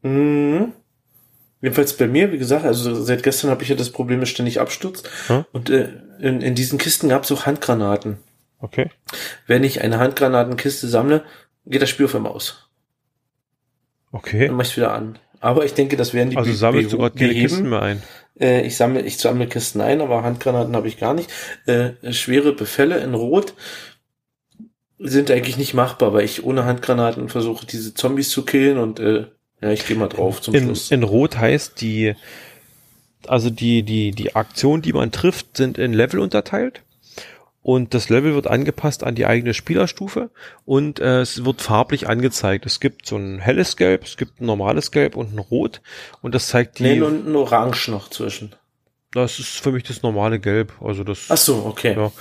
Mhm. 0.00 0.72
Jedenfalls 1.62 1.96
bei 1.96 2.08
mir, 2.08 2.32
wie 2.32 2.38
gesagt, 2.38 2.64
also 2.64 2.92
seit 3.02 3.22
gestern 3.22 3.50
habe 3.50 3.62
ich 3.62 3.68
ja 3.68 3.76
das 3.76 3.90
Problem, 3.90 4.18
dass 4.18 4.28
ständig 4.28 4.60
abstürzt. 4.60 5.08
Hm? 5.28 5.44
Und 5.52 5.70
äh, 5.70 5.90
in, 6.18 6.40
in 6.40 6.56
diesen 6.56 6.76
Kisten 6.76 7.08
gab 7.08 7.22
es 7.22 7.30
auch 7.30 7.46
Handgranaten. 7.46 8.18
Okay. 8.58 8.90
Wenn 9.46 9.62
ich 9.62 9.80
eine 9.80 9.98
Handgranatenkiste 9.98 10.88
sammle, 10.88 11.22
geht 11.64 11.80
das 11.80 11.88
Spiel 11.88 12.06
auf 12.06 12.14
einmal 12.16 12.32
aus. 12.32 12.68
Okay. 14.10 14.48
Dann 14.48 14.56
mach 14.56 14.64
ich 14.64 14.76
wieder 14.76 14.92
an. 14.92 15.18
Aber 15.38 15.64
ich 15.64 15.74
denke, 15.74 15.96
das 15.96 16.14
werden 16.14 16.30
die 16.30 16.36
Also 16.36 16.52
sammelst 16.52 16.92
du 16.92 16.98
gerade 16.98 17.16
keine. 17.16 17.32
Kisten 17.32 17.70
mehr 17.70 17.82
ein. 17.82 18.02
Äh, 18.38 18.66
ich 18.66 18.76
sammle, 18.76 19.02
ich 19.02 19.18
sammle 19.18 19.46
Kisten 19.46 19.80
ein, 19.80 20.00
aber 20.00 20.24
Handgranaten 20.24 20.74
habe 20.74 20.88
ich 20.88 20.98
gar 20.98 21.14
nicht. 21.14 21.30
Äh, 21.66 22.12
schwere 22.12 22.52
Befälle 22.52 22.98
in 22.98 23.14
Rot 23.14 23.54
sind 24.98 25.30
eigentlich 25.30 25.58
nicht 25.58 25.74
machbar, 25.74 26.12
weil 26.12 26.24
ich 26.24 26.44
ohne 26.44 26.64
Handgranaten 26.64 27.28
versuche, 27.28 27.66
diese 27.66 27.94
Zombies 27.94 28.30
zu 28.30 28.44
killen 28.44 28.78
und 28.78 28.98
äh, 29.00 29.26
ja, 29.62 29.70
ich 29.70 29.86
gehe 29.86 29.96
mal 29.96 30.08
drauf 30.08 30.40
zum 30.42 30.54
In, 30.54 30.64
Schluss. 30.64 30.90
in 30.90 31.02
Rot 31.02 31.38
heißt 31.38 31.80
die, 31.80 32.14
also 33.26 33.48
die, 33.48 33.82
die, 33.84 34.10
die 34.10 34.34
Aktionen, 34.34 34.82
die 34.82 34.92
man 34.92 35.12
trifft, 35.12 35.56
sind 35.56 35.78
in 35.78 35.92
Level 35.92 36.20
unterteilt. 36.20 36.82
Und 37.64 37.94
das 37.94 38.08
Level 38.08 38.34
wird 38.34 38.48
angepasst 38.48 39.04
an 39.04 39.14
die 39.14 39.24
eigene 39.24 39.54
Spielerstufe 39.54 40.30
und 40.64 40.98
äh, 40.98 41.20
es 41.20 41.44
wird 41.44 41.62
farblich 41.62 42.08
angezeigt. 42.08 42.66
Es 42.66 42.80
gibt 42.80 43.06
so 43.06 43.16
ein 43.16 43.38
helles 43.38 43.76
Gelb, 43.76 44.02
es 44.02 44.16
gibt 44.16 44.40
ein 44.40 44.46
normales 44.46 44.90
Gelb 44.90 45.14
und 45.14 45.32
ein 45.32 45.38
Rot. 45.38 45.80
Und 46.22 46.34
das 46.34 46.48
zeigt 46.48 46.80
die. 46.80 46.82
nee, 46.82 47.00
und 47.00 47.24
ein 47.28 47.36
Orange 47.36 47.88
noch 47.92 48.10
zwischen. 48.10 48.56
Das 49.12 49.38
ist 49.38 49.62
für 49.62 49.72
mich 49.72 49.82
das 49.82 50.02
normale 50.02 50.40
Gelb. 50.40 50.72
Also 50.80 51.04
das. 51.04 51.26
Ach 51.28 51.36
so, 51.36 51.66
okay. 51.66 51.94
Ja. 51.94 52.12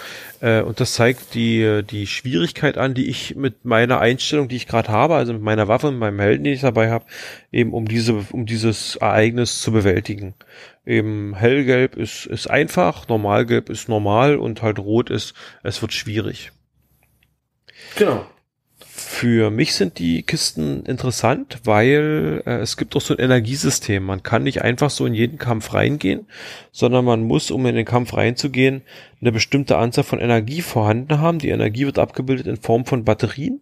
Äh, 0.42 0.62
und 0.62 0.82
das 0.82 0.94
zeigt 0.94 1.34
die, 1.34 1.84
die 1.90 2.06
Schwierigkeit 2.06 2.78
an, 2.78 2.94
die 2.94 3.10
ich 3.10 3.36
mit 3.36 3.64
meiner 3.64 4.00
Einstellung, 4.00 4.50
die 4.50 4.58
ich 4.58 4.68
gerade 4.68 4.90
habe, 4.90 5.16
also 5.16 5.32
mit 5.32 5.42
meiner 5.42 5.70
Waffe 5.70 5.88
und 5.88 5.98
meinem 5.98 6.20
Helden, 6.20 6.44
den 6.44 6.54
ich 6.54 6.62
dabei 6.62 6.92
habe, 6.92 7.06
eben 7.52 7.74
um 7.74 7.88
diese, 7.88 8.26
um 8.32 8.46
dieses 8.46 8.98
Ereignis 8.98 9.62
zu 9.62 9.72
bewältigen. 9.72 10.36
Eben 10.86 11.34
hellgelb 11.34 11.96
ist, 11.96 12.26
ist 12.26 12.50
einfach, 12.50 13.08
normalgelb 13.08 13.70
ist 13.70 13.88
normal 13.88 14.36
und 14.36 14.62
halt 14.62 14.78
rot 14.78 15.10
ist, 15.10 15.34
es 15.64 15.82
wird 15.82 15.94
schwierig. 15.94 16.52
Genau. 17.96 18.26
Für 19.22 19.52
mich 19.52 19.76
sind 19.76 20.00
die 20.00 20.24
Kisten 20.24 20.84
interessant, 20.84 21.60
weil 21.64 22.42
äh, 22.48 22.56
es 22.56 22.76
gibt 22.76 22.96
auch 22.96 23.02
so 23.02 23.14
ein 23.16 23.20
Energiesystem. 23.24 24.04
Man 24.04 24.24
kann 24.24 24.42
nicht 24.42 24.64
einfach 24.64 24.90
so 24.90 25.06
in 25.06 25.14
jeden 25.14 25.38
Kampf 25.38 25.76
reingehen, 25.76 26.26
sondern 26.72 27.06
man 27.06 27.22
muss, 27.22 27.52
um 27.52 27.64
in 27.68 27.76
den 27.76 27.86
Kampf 27.86 28.16
reinzugehen, 28.16 28.82
eine 29.22 29.32
bestimmte 29.32 29.78
Anzahl 29.78 30.06
von 30.06 30.18
Energie 30.20 30.64
vorhanden 30.64 31.20
haben. 31.20 31.38
Die 31.38 31.50
Energie 31.50 31.86
wird 31.86 32.00
abgebildet 32.00 32.48
in 32.48 32.58
Form 32.58 32.86
von 32.86 33.06
Batterien. 33.06 33.62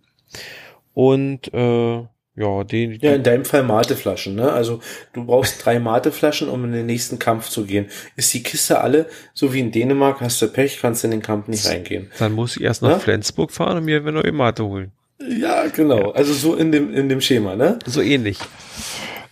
Und 0.93 1.53
äh, 1.53 1.95
ja, 2.37 2.63
die 2.63 2.97
Ja, 3.01 3.15
in 3.15 3.23
deinem 3.23 3.43
Fall 3.43 3.63
Mateflaschen, 3.63 4.35
ne? 4.35 4.53
Also 4.53 4.79
du 5.11 5.25
brauchst 5.25 5.65
drei 5.65 5.77
Mateflaschen, 5.81 6.47
um 6.47 6.63
in 6.63 6.71
den 6.71 6.85
nächsten 6.85 7.19
Kampf 7.19 7.49
zu 7.49 7.65
gehen. 7.65 7.87
Ist 8.15 8.33
die 8.33 8.43
Kiste 8.43 8.79
alle, 8.79 9.07
so 9.33 9.53
wie 9.53 9.59
in 9.59 9.73
Dänemark, 9.73 10.21
hast 10.21 10.41
du 10.41 10.47
Pech, 10.47 10.79
kannst 10.79 11.03
in 11.03 11.11
den 11.11 11.21
Kampf 11.21 11.49
nicht 11.49 11.67
reingehen. 11.67 12.09
dann 12.17 12.31
muss 12.31 12.55
ich 12.55 12.63
erst 12.63 12.81
nach 12.81 12.91
Ja? 12.91 12.99
Flensburg 12.99 13.51
fahren 13.51 13.75
und 13.79 13.83
mir 13.83 13.97
eine 13.97 14.13
neue 14.13 14.31
Mate 14.31 14.63
holen. 14.63 14.93
Ja, 15.21 15.67
genau. 15.67 16.11
Also 16.11 16.33
so 16.33 16.55
in 16.55 16.71
dem, 16.71 16.93
in 16.93 17.09
dem 17.09 17.21
Schema, 17.21 17.55
ne? 17.55 17.79
So 17.85 18.01
ähnlich. 18.01 18.37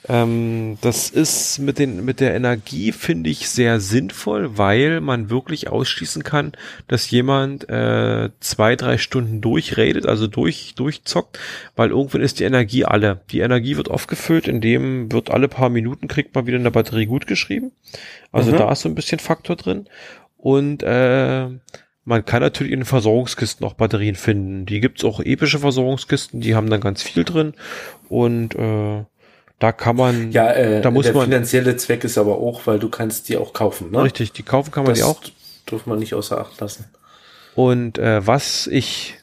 Ähm, 0.09 0.77
das 0.81 1.09
ist 1.09 1.59
mit 1.59 1.79
den 1.79 2.05
mit 2.05 2.21
der 2.21 2.33
Energie 2.33 2.93
finde 2.93 3.29
ich 3.29 3.49
sehr 3.49 3.81
sinnvoll, 3.81 4.57
weil 4.57 5.01
man 5.01 5.29
wirklich 5.29 5.67
ausschließen 5.69 6.23
kann, 6.23 6.53
dass 6.87 7.09
jemand 7.11 7.67
äh, 7.69 8.29
zwei 8.39 8.77
drei 8.77 8.97
Stunden 8.97 9.41
durchredet, 9.41 10.05
also 10.05 10.27
durch 10.27 10.75
durchzockt, 10.75 11.39
weil 11.75 11.89
irgendwann 11.89 12.21
ist 12.21 12.39
die 12.39 12.45
Energie 12.45 12.85
alle. 12.85 13.19
Die 13.31 13.39
Energie 13.39 13.75
wird 13.75 13.89
aufgefüllt, 13.91 14.47
indem 14.47 15.11
wird 15.11 15.29
alle 15.29 15.49
paar 15.49 15.69
Minuten 15.69 16.07
kriegt 16.07 16.33
man 16.35 16.47
wieder 16.47 16.57
eine 16.59 16.71
Batterie 16.71 17.05
gut 17.05 17.27
geschrieben. 17.27 17.71
Also 18.31 18.51
Mhm. 18.51 18.57
da 18.57 18.71
ist 18.71 18.81
so 18.81 18.89
ein 18.89 18.95
bisschen 18.95 19.19
Faktor 19.19 19.57
drin 19.57 19.87
und 20.37 20.83
äh, 20.83 21.47
man 22.07 22.23
kann 22.23 22.41
natürlich 22.41 22.71
in 22.71 22.79
den 22.79 22.85
Versorgungskisten 22.85 23.67
auch 23.67 23.73
Batterien 23.73 24.15
finden. 24.15 24.65
Die 24.65 24.79
gibt's 24.79 25.03
auch 25.03 25.19
epische 25.19 25.59
Versorgungskisten, 25.59 26.39
die 26.39 26.55
haben 26.55 26.69
dann 26.69 26.79
ganz 26.79 27.03
viel 27.03 27.25
drin 27.25 27.53
und 28.07 28.55
äh, 28.55 29.03
da 29.59 29.71
kann 29.73 29.97
man, 29.97 30.31
Ja, 30.31 30.53
äh, 30.53 30.81
da 30.81 30.89
muss 30.89 31.05
der 31.05 31.13
man, 31.13 31.25
finanzielle 31.25 31.75
Zweck 31.75 32.05
ist 32.05 32.17
aber 32.17 32.37
auch, 32.37 32.65
weil 32.65 32.79
du 32.79 32.87
kannst 32.87 33.27
die 33.27 33.35
auch 33.35 33.51
kaufen, 33.51 33.91
ne? 33.91 34.03
richtig, 34.03 34.31
die 34.31 34.43
kaufen 34.43 34.71
kann 34.71 34.85
man 34.85 34.93
das 34.93 34.99
die 34.99 35.03
auch. 35.03 35.21
Darf 35.65 35.85
man 35.85 35.99
nicht 35.99 36.13
außer 36.13 36.39
Acht 36.39 36.61
lassen. 36.61 36.85
Und 37.55 37.97
äh, 37.97 38.25
was 38.25 38.67
ich 38.67 39.15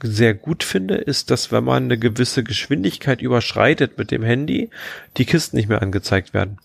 sehr 0.00 0.34
gut 0.34 0.62
finde, 0.62 0.94
ist, 0.94 1.32
dass 1.32 1.50
wenn 1.50 1.64
man 1.64 1.84
eine 1.84 1.98
gewisse 1.98 2.44
Geschwindigkeit 2.44 3.20
überschreitet 3.20 3.98
mit 3.98 4.12
dem 4.12 4.22
Handy, 4.22 4.70
die 5.16 5.24
Kisten 5.24 5.56
nicht 5.56 5.68
mehr 5.68 5.82
angezeigt 5.82 6.34
werden. 6.34 6.58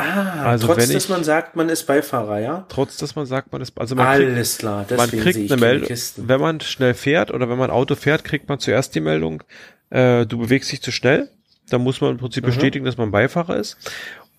Ah, 0.00 0.44
Also 0.44 0.68
trotz, 0.68 0.76
wenn 0.78 0.92
dass 0.94 1.04
ich- 1.04 1.10
man 1.10 1.24
sagt, 1.24 1.56
man 1.56 1.68
ist 1.68 1.84
Beifahrer, 1.86 2.38
ja? 2.38 2.66
Trotz, 2.68 2.98
dass 2.98 3.16
man 3.16 3.26
sagt, 3.26 3.50
man 3.52 3.60
ist, 3.60 3.78
also 3.80 3.96
man 3.96 4.16
kriegt, 4.16 4.30
Alles 4.32 4.58
klar, 4.58 4.86
man 4.96 5.10
kriegt 5.10 5.50
eine 5.50 5.60
Meldung, 5.60 5.88
wenn 6.16 6.40
man 6.40 6.60
schnell 6.60 6.94
fährt 6.94 7.32
oder 7.32 7.48
wenn 7.48 7.58
man 7.58 7.70
Auto 7.70 7.96
fährt, 7.96 8.22
kriegt 8.22 8.48
man 8.48 8.60
zuerst 8.60 8.94
die 8.94 9.00
Meldung, 9.00 9.42
äh, 9.90 10.24
du 10.24 10.38
bewegst 10.38 10.70
dich 10.70 10.82
zu 10.82 10.92
schnell. 10.92 11.28
Da 11.68 11.78
muss 11.78 12.00
man 12.00 12.12
im 12.12 12.16
Prinzip 12.18 12.44
Mhm. 12.44 12.48
bestätigen, 12.48 12.84
dass 12.84 12.96
man 12.96 13.10
Beifahrer 13.10 13.56
ist. 13.56 13.76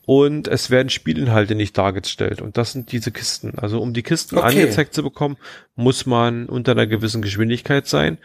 Und 0.06 0.48
es 0.48 0.72
werden 0.72 0.89
Spielinhalte 0.89 1.54
nicht 1.54 1.78
dargestellt. 1.78 2.41
Und 2.41 2.58
das 2.58 2.72
sind 2.72 2.91
diese 2.91 3.12
Kisten. 3.12 3.54
Also 3.60 3.80
um 3.82 3.93
die 3.93 4.02
Kisten 4.02 4.38
Okay. 4.38 4.48
angezeigt 4.48 4.95
zu 4.95 5.04
bekommen, 5.04 5.38
muss 5.76 6.08
man 6.08 6.48
unter 6.48 6.72
einer 6.72 6.88
gewissen 6.88 7.22
Geschwindigkeit 7.22 7.86
sein. 7.86 8.17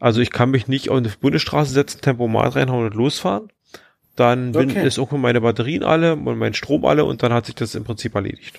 Also 0.00 0.20
ich 0.20 0.32
kann 0.32 0.50
mich 0.50 0.66
nicht 0.66 0.88
auf 0.90 0.96
eine 0.96 1.08
Bundesstraße 1.20 1.72
setzen, 1.72 2.00
Tempomat 2.00 2.56
reinhauen 2.56 2.86
und 2.86 2.94
losfahren. 2.94 3.52
Dann 4.18 4.50
bin, 4.50 4.70
Okay. 4.70 4.84
ist 4.84 4.98
irgendwann 4.98 5.20
meine 5.20 5.40
Batterien 5.40 5.84
alle 5.84 6.14
und 6.16 6.38
mein 6.38 6.52
Strom 6.52 6.84
alle 6.84 7.04
und 7.04 7.22
dann 7.22 7.32
hat 7.32 7.46
sich 7.46 7.54
das 7.54 7.76
im 7.76 7.84
Prinzip 7.84 8.16
erledigt. 8.16 8.58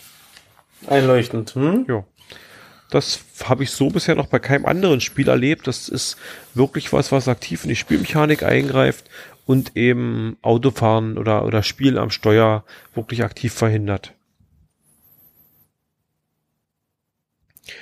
Einleuchtend, 0.87 1.53
hm? 1.53 1.85
Ja. 1.89 2.05
Das 2.89 3.19
habe 3.43 3.63
ich 3.63 3.71
so 3.71 3.89
bisher 3.89 4.15
noch 4.15 4.27
bei 4.27 4.39
keinem 4.39 4.65
anderen 4.65 5.01
Spiel 5.01 5.27
erlebt. 5.27 5.67
Das 5.67 5.89
ist 5.89 6.15
wirklich 6.53 6.93
was, 6.93 7.11
was 7.11 7.27
aktiv 7.27 7.63
in 7.63 7.69
die 7.69 7.75
Spielmechanik 7.75 8.41
eingreift 8.41 9.09
und 9.45 9.75
eben 9.75 10.37
Autofahren 10.41 11.17
oder, 11.17 11.43
oder 11.43 11.61
Spiel 11.61 11.97
am 11.97 12.09
Steuer 12.09 12.63
wirklich 12.95 13.25
aktiv 13.25 13.53
verhindert. 13.53 14.13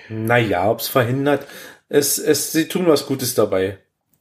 Naja, 0.10 0.70
ob 0.70 0.80
es 0.80 0.88
verhindert, 0.88 1.46
es, 1.90 2.18
es, 2.18 2.52
sie 2.52 2.68
tun 2.68 2.88
was 2.88 3.06
Gutes 3.06 3.36
dabei. 3.36 3.78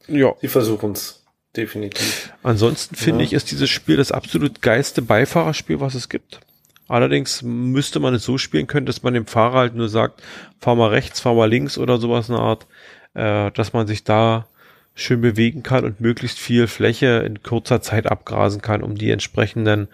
Ja. 0.09 0.35
Sie 0.43 0.49
versuchen 0.49 0.93
es. 0.93 1.26
Definitiv. 1.57 2.33
Ansonsten 2.43 2.97
finde 2.97 3.21
ja. 3.21 3.27
ich, 3.27 3.33
ist 3.33 3.51
dieses 3.51 3.71
Spiel 3.71 3.97
das 3.97 4.13
absolut 4.13 4.61
geilste 4.63 5.03
Beifahrerspiel, 5.03 5.81
was 5.81 5.95
es 5.95 6.09
gibt. 6.09 6.41
Allerdings 6.89 7.43
müsste 7.43 7.99
man 7.99 8.15
es 8.15 8.25
so 8.25 8.39
spielen 8.39 8.67
können, 8.67 8.87
dass 8.87 9.03
man 9.03 9.15
dem 9.15 9.27
Fahrer 9.27 9.59
halt 9.59 9.75
nur 9.75 9.89
sagt, 9.89 10.23
fahr 10.61 10.77
mal 10.77 10.91
rechts, 10.91 11.21
fahr 11.21 11.35
mal 11.35 11.51
links 11.51 11.79
oder 11.79 11.99
sowas 11.99 12.29
in 12.29 12.35
der 12.35 12.45
Art, 12.45 12.67
äh, 13.15 13.51
dass 13.53 13.73
man 13.73 13.87
sich 13.87 14.05
da 14.05 14.47
schön 14.95 15.21
bewegen 15.21 15.63
kann 15.63 15.85
und 15.85 16.01
möglichst 16.01 16.39
viel 16.39 16.69
Fläche 16.69 17.23
in 17.27 17.43
kurzer 17.43 17.83
Zeit 17.83 18.07
abgrasen 18.07 18.63
kann, 18.63 18.83
um 18.83 18.95
die 18.97 19.11
entsprechenden 19.11 19.89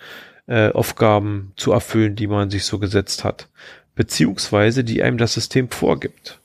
äh, 0.46 0.70
Aufgaben 0.70 1.52
zu 1.56 1.72
erfüllen, 1.72 2.14
die 2.14 2.26
man 2.26 2.50
sich 2.50 2.64
so 2.64 2.78
gesetzt 2.78 3.24
hat. 3.24 3.48
Beziehungsweise 3.94 4.84
die 4.84 5.02
einem 5.02 5.18
das 5.18 5.34
System 5.34 5.70
vorgibt. 5.70 6.40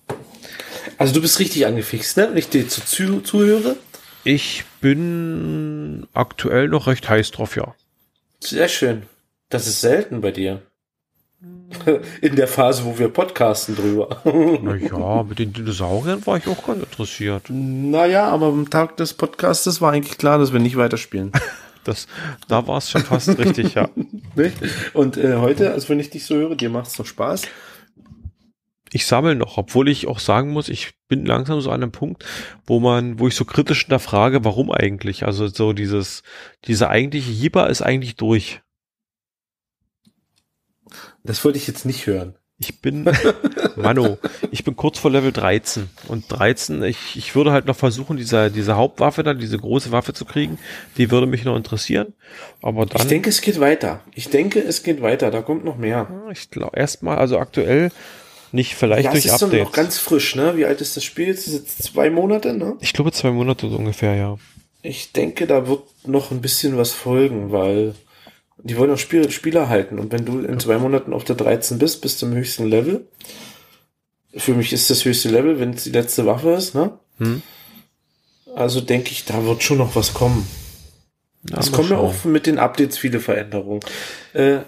Also 0.98 1.14
du 1.14 1.22
bist 1.22 1.40
richtig 1.40 1.66
angefixt, 1.66 2.18
ne? 2.18 2.30
Wenn 2.30 2.38
ich 2.38 2.50
dir 2.50 2.68
zu, 2.68 3.22
zuhöre. 3.22 3.76
Ich 4.30 4.66
bin 4.82 6.06
aktuell 6.14 6.68
noch 6.68 6.88
recht 6.88 7.08
heiß 7.08 7.32
drauf, 7.32 7.56
ja. 7.56 7.76
Sehr 8.42 8.68
schön. 8.68 9.04
Das 9.48 9.68
ist 9.68 9.80
selten 9.80 10.20
bei 10.20 10.32
dir. 10.32 10.64
In 12.22 12.36
der 12.36 12.50
Phase, 12.50 12.84
wo 12.84 13.00
wir 13.00 13.08
podcasten 13.08 13.78
drüber. 13.78 14.22
Naja, 14.62 15.24
mit 15.24 15.40
den 15.40 15.54
Dinosauriern 15.54 16.26
war 16.26 16.36
ich 16.36 16.48
auch 16.50 16.68
ganz 16.68 16.84
interessiert. 16.84 17.44
Naja, 17.48 18.28
aber 18.28 18.48
am 18.48 18.70
Tag 18.70 18.98
des 18.98 19.14
Podcastes 19.14 19.80
war 19.80 19.94
eigentlich 19.94 20.18
klar, 20.18 20.40
dass 20.40 20.52
wir 20.52 20.60
nicht 20.60 20.76
weiterspielen. 20.76 21.32
Das, 21.86 22.06
da 22.50 22.68
war 22.68 22.80
es 22.80 22.92
schon 22.92 23.04
fast 23.04 23.40
richtig, 23.40 23.76
ja. 23.76 23.88
Und 24.92 25.16
äh, 25.16 25.38
heute, 25.38 25.72
also 25.72 25.88
wenn 25.88 26.02
ich 26.02 26.10
dich 26.10 26.26
so 26.26 26.36
höre, 26.36 26.56
dir 26.58 26.70
macht 26.70 26.88
es 26.88 27.00
noch 27.00 27.06
Spaß. 27.06 27.44
Ich 28.94 29.06
sammle 29.06 29.36
noch, 29.36 29.58
obwohl 29.58 29.90
ich 29.90 30.08
auch 30.08 30.20
sagen 30.20 30.52
muss, 30.52 30.70
ich 30.70 30.94
bin 31.08 31.26
langsam 31.26 31.62
so 31.62 31.72
an 31.72 31.84
einem 31.84 31.92
Punkt, 31.92 32.26
wo 32.66 32.80
man, 32.80 33.20
wo 33.20 33.28
ich 33.28 33.36
so 33.36 33.46
kritisch 33.46 33.88
da 33.88 34.00
frage, 34.00 34.44
warum 34.44 34.72
eigentlich? 34.72 35.26
Also 35.26 35.48
so 35.48 35.74
dieses, 35.74 36.24
diese 36.66 36.90
eigentliche 36.90 37.32
Jibber 37.32 37.70
ist 37.70 37.82
eigentlich 37.82 38.16
durch. 38.16 38.62
Das 41.24 41.44
wollte 41.44 41.58
ich 41.58 41.68
jetzt 41.68 41.86
nicht 41.86 42.08
hören. 42.08 42.36
Ich 42.60 42.82
bin, 42.82 43.08
Mano, 43.76 44.18
ich 44.50 44.64
bin 44.64 44.76
kurz 44.76 44.98
vor 44.98 45.12
Level 45.12 45.32
13. 45.32 45.90
Und 46.08 46.26
13, 46.30 46.82
ich, 46.84 47.16
ich 47.16 47.36
würde 47.36 47.52
halt 47.52 47.68
noch 47.68 47.76
versuchen, 47.76 48.18
diese, 48.18 48.50
diese 48.50 48.76
Hauptwaffe 48.76 49.22
da, 49.22 49.36
diese 49.36 49.60
große 49.60 49.92
Waffe 49.92 50.14
zu 50.14 50.26
kriegen. 50.26 50.58
Die 50.98 51.12
würde 51.12 51.28
mich 51.28 51.46
noch 51.46 51.56
interessieren. 51.56 52.14
Aber 52.64 52.88
dann. 52.88 53.02
Ich 53.02 53.08
denke, 53.08 53.30
es 53.30 53.42
geht 53.42 53.60
weiter. 53.60 54.02
Ich 54.16 54.30
denke, 54.30 54.60
es 54.60 54.82
geht 54.82 55.04
weiter. 55.04 55.30
Da 55.30 55.44
kommt 55.44 55.66
noch 55.66 55.78
mehr. 55.78 56.08
Ich 56.32 56.50
glaube, 56.50 56.76
erstmal, 56.76 57.18
also 57.20 57.38
aktuell 57.38 57.92
nicht 58.52 58.76
vielleicht 58.76 59.06
ja, 59.06 59.12
durch 59.12 59.26
es 59.26 59.34
ist 59.34 59.44
Updates. 59.44 59.66
noch 59.66 59.72
ganz 59.72 59.98
frisch, 59.98 60.36
ne? 60.36 60.56
Wie 60.58 60.66
alt 60.66 60.82
ist 60.82 60.98
das 60.98 61.04
Spiel? 61.04 61.28
Jetzt 61.28 61.48
ist 61.48 61.54
jetzt 61.54 61.84
zwei 61.84 62.10
Monate, 62.10 62.54
ne? 62.54 62.78
Ich 62.82 62.94
glaube 62.94 63.12
zwei 63.12 63.32
Monate 63.32 63.70
so 63.70 63.76
ungefähr, 63.76 64.16
ja. 64.16 64.38
Ich 64.82 65.12
denke, 65.12 65.48
da 65.48 65.68
wird 65.68 65.84
noch 66.06 66.32
ein 66.32 66.42
bisschen 66.42 66.78
was 66.78 66.92
folgen, 66.92 67.52
weil 67.52 67.96
die 68.64 68.78
wollen 68.78 68.92
auch 68.92 68.98
Spiel, 68.98 69.30
Spieler 69.32 69.70
halten. 69.70 70.00
Und 70.00 70.12
wenn 70.12 70.26
du 70.26 70.40
in 70.40 70.60
zwei 70.60 70.78
Monaten 70.78 71.14
auf 71.14 71.24
der 71.24 71.36
13 71.36 71.78
bist, 71.78 72.02
bist 72.02 72.22
du 72.22 72.28
im 72.28 72.34
höchsten 72.34 72.66
Level. 72.66 73.08
Für 74.36 74.54
mich 74.54 74.74
ist 74.74 74.90
das 74.90 75.06
höchste 75.06 75.30
Level, 75.30 75.60
wenn 75.60 75.72
es 75.72 75.84
die 75.84 75.92
letzte 75.92 76.26
Waffe 76.26 76.52
ist, 76.52 76.76
ne? 76.76 76.98
Hm. 77.20 77.42
Also 78.56 78.82
denke 78.82 79.12
ich, 79.12 79.26
da 79.26 79.46
wird 79.46 79.64
schon 79.64 79.78
noch 79.78 79.96
was 79.96 80.14
kommen. 80.14 80.48
Ja, 81.50 81.60
es 81.60 81.72
kommen 81.72 81.90
ja 81.90 81.98
auch 81.98 82.26
mit 82.26 82.46
den 82.46 82.58
Updates 82.58 82.98
viele 82.98 83.20
Veränderungen. 83.20 83.82
Äh, 84.34 84.60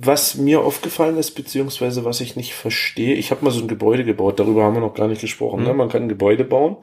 was 0.00 0.36
mir 0.36 0.60
aufgefallen 0.60 1.16
ist, 1.16 1.32
beziehungsweise 1.32 2.04
was 2.04 2.20
ich 2.20 2.36
nicht 2.36 2.54
verstehe, 2.54 3.14
ich 3.14 3.32
habe 3.32 3.44
mal 3.44 3.50
so 3.50 3.60
ein 3.60 3.66
Gebäude 3.66 4.04
gebaut, 4.04 4.38
darüber 4.38 4.62
haben 4.62 4.74
wir 4.74 4.80
noch 4.80 4.94
gar 4.94 5.08
nicht 5.08 5.20
gesprochen. 5.20 5.64
Ne? 5.64 5.70
Hm. 5.70 5.72
Ne? 5.72 5.78
Man 5.78 5.88
kann 5.88 6.02
ein 6.02 6.08
Gebäude 6.08 6.44
bauen, 6.44 6.76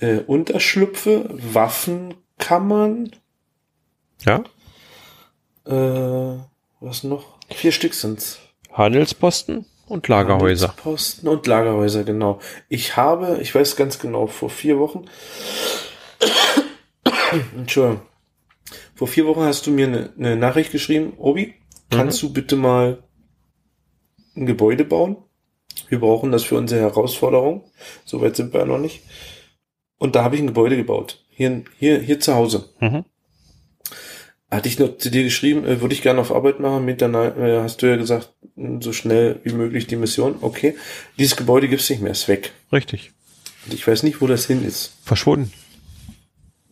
äh, 0.00 0.16
Unterschlüpfe, 0.18 1.30
Waffenkammern. 1.30 3.12
Ja. 4.24 4.42
Äh, 5.64 6.40
was 6.80 7.04
noch? 7.04 7.38
Vier 7.50 7.70
Stück 7.70 7.94
sind's. 7.94 8.40
Handelsposten 8.72 9.66
und 9.86 10.08
Lagerhäuser. 10.08 10.68
Handelsposten 10.68 11.28
und 11.28 11.46
Lagerhäuser, 11.46 12.02
genau. 12.02 12.40
Ich 12.68 12.96
habe, 12.96 13.38
ich 13.40 13.54
weiß 13.54 13.76
ganz 13.76 14.00
genau, 14.00 14.26
vor 14.26 14.50
vier 14.50 14.80
Wochen, 14.80 15.04
Entschuldigung, 17.56 18.02
vor 18.96 19.06
vier 19.06 19.26
Wochen 19.26 19.42
hast 19.42 19.68
du 19.68 19.70
mir 19.70 19.86
eine, 19.86 20.12
eine 20.18 20.36
Nachricht 20.36 20.72
geschrieben, 20.72 21.12
Obi, 21.16 21.54
kannst 21.90 22.22
mhm. 22.22 22.28
du 22.28 22.32
bitte 22.32 22.56
mal 22.56 23.02
ein 24.36 24.46
Gebäude 24.46 24.84
bauen? 24.84 25.16
Wir 25.88 26.00
brauchen 26.00 26.32
das 26.32 26.44
für 26.44 26.56
unsere 26.56 26.80
Herausforderung. 26.80 27.64
Soweit 28.04 28.36
sind 28.36 28.52
wir 28.52 28.60
ja 28.60 28.66
noch 28.66 28.78
nicht. 28.78 29.02
Und 29.98 30.14
da 30.14 30.24
habe 30.24 30.36
ich 30.36 30.40
ein 30.40 30.46
Gebäude 30.46 30.76
gebaut. 30.76 31.24
Hier, 31.30 31.64
hier, 31.78 32.00
hier 32.00 32.20
zu 32.20 32.34
Hause. 32.34 32.70
Mhm 32.80 33.04
hatte 34.50 34.68
ich 34.68 34.78
noch 34.78 34.98
zu 34.98 35.10
dir 35.10 35.22
geschrieben, 35.22 35.64
äh, 35.64 35.80
würde 35.80 35.94
ich 35.94 36.02
gerne 36.02 36.20
auf 36.20 36.34
Arbeit 36.34 36.60
machen, 36.60 36.84
mit 36.84 37.00
der, 37.00 37.08
äh, 37.08 37.62
hast 37.62 37.82
du 37.82 37.86
ja 37.86 37.96
gesagt, 37.96 38.32
so 38.80 38.92
schnell 38.92 39.40
wie 39.44 39.52
möglich 39.52 39.86
die 39.86 39.96
Mission. 39.96 40.36
Okay, 40.40 40.76
dieses 41.18 41.36
Gebäude 41.36 41.68
gibt's 41.68 41.88
nicht 41.88 42.02
mehr, 42.02 42.12
ist 42.12 42.28
weg. 42.28 42.52
Richtig. 42.72 43.12
Und 43.64 43.74
ich 43.74 43.86
weiß 43.86 44.02
nicht, 44.02 44.20
wo 44.20 44.26
das 44.26 44.46
hin 44.46 44.64
ist. 44.66 44.92
Verschwunden. 45.04 45.52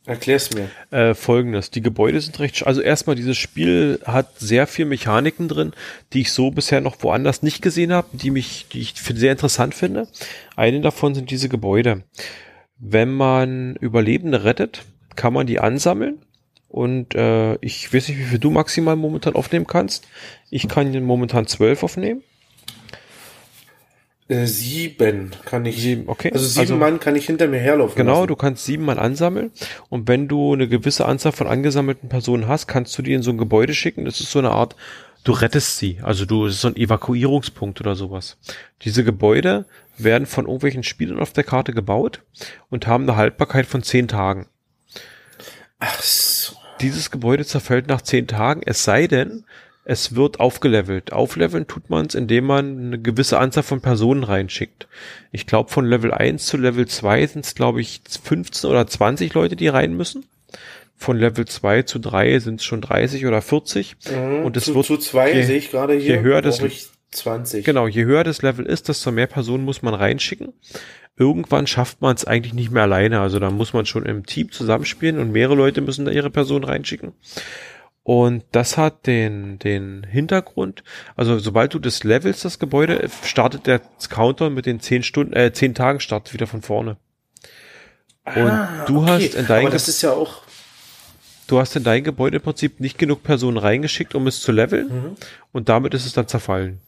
Erklär's 0.08 0.50
mir. 0.54 0.70
Äh, 0.90 1.14
Folgendes, 1.14 1.70
die 1.70 1.82
Gebäude 1.82 2.20
sind 2.20 2.40
recht, 2.40 2.66
also 2.66 2.80
erstmal 2.80 3.14
dieses 3.14 3.36
Spiel 3.36 4.00
hat 4.06 4.38
sehr 4.38 4.66
viel 4.66 4.86
Mechaniken 4.86 5.48
drin, 5.48 5.74
die 6.14 6.22
ich 6.22 6.32
so 6.32 6.50
bisher 6.50 6.80
noch 6.80 7.02
woanders 7.02 7.42
nicht 7.42 7.60
gesehen 7.60 7.92
habe, 7.92 8.08
die 8.14 8.30
mich, 8.30 8.66
die 8.72 8.80
ich 8.80 8.94
sehr 8.96 9.32
interessant 9.32 9.74
finde. 9.74 10.08
Eine 10.56 10.80
davon 10.80 11.14
sind 11.14 11.30
diese 11.30 11.50
Gebäude. 11.50 12.04
Wenn 12.78 13.10
man 13.10 13.76
Überlebende 13.76 14.44
rettet, 14.44 14.84
kann 15.14 15.34
man 15.34 15.46
die 15.46 15.60
ansammeln 15.60 16.22
und 16.68 17.14
äh, 17.14 17.56
ich 17.56 17.92
weiß 17.92 18.08
nicht, 18.08 18.18
wie 18.18 18.24
viel 18.24 18.38
du 18.38 18.50
maximal 18.50 18.96
momentan 18.96 19.34
aufnehmen 19.34 19.66
kannst. 19.66 20.06
Ich 20.48 20.68
kann 20.68 21.04
momentan 21.04 21.46
zwölf 21.46 21.82
aufnehmen. 21.82 22.22
Äh, 24.28 24.46
sieben 24.46 25.30
kann 25.46 25.64
ich. 25.64 25.80
Sieben, 25.80 26.06
okay. 26.06 26.30
Also 26.32 26.46
sieben 26.46 26.60
also, 26.60 26.76
Mann 26.76 27.00
kann 27.00 27.16
ich 27.16 27.26
hinter 27.26 27.48
mir 27.48 27.58
herlaufen. 27.58 27.96
Genau, 27.96 28.16
lassen. 28.16 28.28
du 28.28 28.36
kannst 28.36 28.64
sieben 28.64 28.84
Mann 28.84 28.98
ansammeln. 28.98 29.50
Und 29.88 30.06
wenn 30.06 30.28
du 30.28 30.52
eine 30.52 30.68
gewisse 30.68 31.06
Anzahl 31.06 31.32
von 31.32 31.46
angesammelten 31.46 32.10
Personen 32.10 32.46
hast, 32.46 32.66
kannst 32.66 32.96
du 32.98 33.02
die 33.02 33.14
in 33.14 33.22
so 33.22 33.30
ein 33.30 33.38
Gebäude 33.38 33.72
schicken. 33.72 34.04
Das 34.04 34.20
ist 34.20 34.30
so 34.30 34.38
eine 34.38 34.50
Art, 34.50 34.76
du 35.24 35.32
rettest 35.32 35.78
sie. 35.78 36.00
Also 36.02 36.26
du, 36.26 36.44
das 36.44 36.56
ist 36.56 36.60
so 36.60 36.68
ein 36.68 36.76
Evakuierungspunkt 36.76 37.80
oder 37.80 37.94
sowas. 37.94 38.36
Diese 38.82 39.02
Gebäude 39.02 39.64
werden 39.96 40.26
von 40.26 40.44
irgendwelchen 40.44 40.82
Spielern 40.82 41.20
auf 41.20 41.32
der 41.32 41.44
Karte 41.44 41.72
gebaut 41.72 42.22
und 42.68 42.86
haben 42.86 43.04
eine 43.04 43.16
Haltbarkeit 43.16 43.64
von 43.64 43.82
zehn 43.82 44.08
Tagen. 44.08 44.46
Ach 45.78 46.02
so. 46.02 46.54
Dieses 46.82 47.10
Gebäude 47.10 47.44
zerfällt 47.44 47.88
nach 47.88 48.02
zehn 48.02 48.26
Tagen, 48.26 48.60
es 48.64 48.84
sei 48.84 49.06
denn, 49.06 49.44
es 49.88 50.14
wird 50.14 50.38
aufgelevelt. 50.38 51.14
Aufleveln 51.14 51.66
tut 51.66 51.88
man 51.88 52.04
es, 52.04 52.14
indem 52.14 52.44
man 52.44 52.78
eine 52.78 52.98
gewisse 53.00 53.38
Anzahl 53.38 53.62
von 53.62 53.80
Personen 53.80 54.22
reinschickt. 54.22 54.86
Ich 55.32 55.46
glaube, 55.46 55.70
von 55.70 55.86
Level 55.86 56.12
1 56.12 56.44
zu 56.44 56.58
Level 56.58 56.86
2 56.86 57.26
sind 57.26 57.46
es, 57.46 57.54
glaube 57.54 57.80
ich, 57.80 58.02
15 58.22 58.68
oder 58.68 58.86
20 58.86 59.32
Leute, 59.32 59.56
die 59.56 59.68
rein 59.68 59.96
müssen. 59.96 60.26
Von 60.94 61.16
Level 61.16 61.46
2 61.46 61.84
zu 61.84 62.00
3 62.00 62.38
sind 62.38 62.60
es 62.60 62.66
schon 62.66 62.82
30 62.82 63.24
oder 63.24 63.40
40. 63.40 63.96
Mhm, 64.10 64.44
und 64.44 64.58
es 64.58 64.66
zu, 64.66 64.74
wird 64.74 64.84
zu 64.84 64.98
2 64.98 65.42
sehe 65.42 65.56
ich 65.56 65.70
gerade 65.70 65.94
hier. 65.94 66.16
Je 66.16 66.20
höher 66.20 66.42
das, 66.42 66.60
20. 67.12 67.64
Genau, 67.64 67.88
je 67.88 68.04
höher 68.04 68.24
das 68.24 68.42
Level 68.42 68.66
ist, 68.66 68.90
desto 68.90 69.10
mehr 69.10 69.26
Personen 69.26 69.64
muss 69.64 69.80
man 69.80 69.94
reinschicken 69.94 70.52
irgendwann 71.18 71.66
schafft 71.66 72.00
man 72.00 72.14
es 72.14 72.24
eigentlich 72.24 72.54
nicht 72.54 72.70
mehr 72.70 72.84
alleine. 72.84 73.20
Also 73.20 73.38
da 73.38 73.50
muss 73.50 73.72
man 73.72 73.86
schon 73.86 74.06
im 74.06 74.24
Team 74.24 74.52
zusammenspielen 74.52 75.18
und 75.18 75.32
mehrere 75.32 75.56
Leute 75.56 75.80
müssen 75.80 76.04
da 76.04 76.12
ihre 76.12 76.30
Person 76.30 76.64
reinschicken. 76.64 77.12
Und 78.08 78.42
das 78.52 78.78
hat 78.78 79.06
den, 79.06 79.58
den 79.58 80.02
Hintergrund, 80.02 80.82
also 81.14 81.38
sobald 81.38 81.74
du 81.74 81.78
das 81.78 82.04
levelst, 82.04 82.42
das 82.42 82.58
Gebäude, 82.58 83.06
startet 83.22 83.66
der 83.66 83.82
Counter 84.08 84.48
mit 84.48 84.64
den 84.64 84.80
zehn 84.80 85.02
Stunden, 85.02 85.34
äh, 85.34 85.52
zehn 85.52 85.74
Tagen 85.74 86.00
Start 86.00 86.32
wieder 86.32 86.46
von 86.46 86.62
vorne. 86.62 86.96
Und 88.24 88.50
ah, 88.50 88.84
du 88.86 89.02
okay. 89.02 89.10
hast 89.10 89.34
in 89.34 89.46
dein 89.46 89.66
Aber 89.66 89.70
das 89.70 89.88
ist 89.88 90.00
ja 90.00 90.12
auch. 90.12 90.40
Du 91.48 91.58
hast 91.60 91.76
in 91.76 91.84
dein 91.84 92.02
Gebäude 92.02 92.38
im 92.38 92.42
Prinzip 92.42 92.80
nicht 92.80 92.96
genug 92.96 93.22
Personen 93.24 93.58
reingeschickt, 93.58 94.14
um 94.14 94.26
es 94.26 94.40
zu 94.40 94.52
leveln. 94.52 94.88
Mhm. 94.88 95.16
Und 95.52 95.68
damit 95.68 95.92
ist 95.92 96.06
es 96.06 96.14
dann 96.14 96.28
zerfallen. 96.28 96.80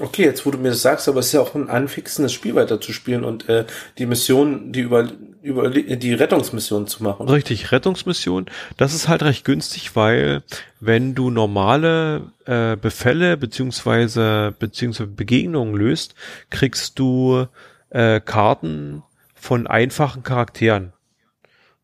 Okay, 0.00 0.24
jetzt 0.24 0.46
wo 0.46 0.50
du 0.50 0.56
mir 0.56 0.70
das 0.70 0.80
sagst, 0.80 1.06
aber 1.06 1.20
es 1.20 1.26
ist 1.26 1.32
ja 1.32 1.40
auch 1.40 1.54
ein 1.54 1.68
anfixendes 1.68 2.32
Spiel 2.32 2.54
weiterzuspielen 2.54 3.24
und 3.24 3.48
äh, 3.50 3.66
die 3.98 4.06
Mission, 4.06 4.72
die 4.72 4.80
über, 4.80 5.06
über 5.42 5.68
die 5.68 6.14
Rettungsmission 6.14 6.86
zu 6.86 7.02
machen. 7.02 7.28
Richtig, 7.28 7.72
Rettungsmission, 7.72 8.46
das 8.78 8.94
ist 8.94 9.08
halt 9.08 9.22
recht 9.22 9.44
günstig, 9.44 9.94
weil 9.94 10.42
wenn 10.80 11.14
du 11.14 11.28
normale 11.28 12.32
äh, 12.46 12.76
Befälle 12.76 13.36
beziehungsweise 13.36 14.54
beziehungsweise 14.58 15.10
Begegnungen 15.10 15.74
löst, 15.74 16.14
kriegst 16.48 16.98
du 16.98 17.46
äh, 17.90 18.20
Karten 18.20 19.02
von 19.34 19.66
einfachen 19.66 20.22
Charakteren. 20.22 20.94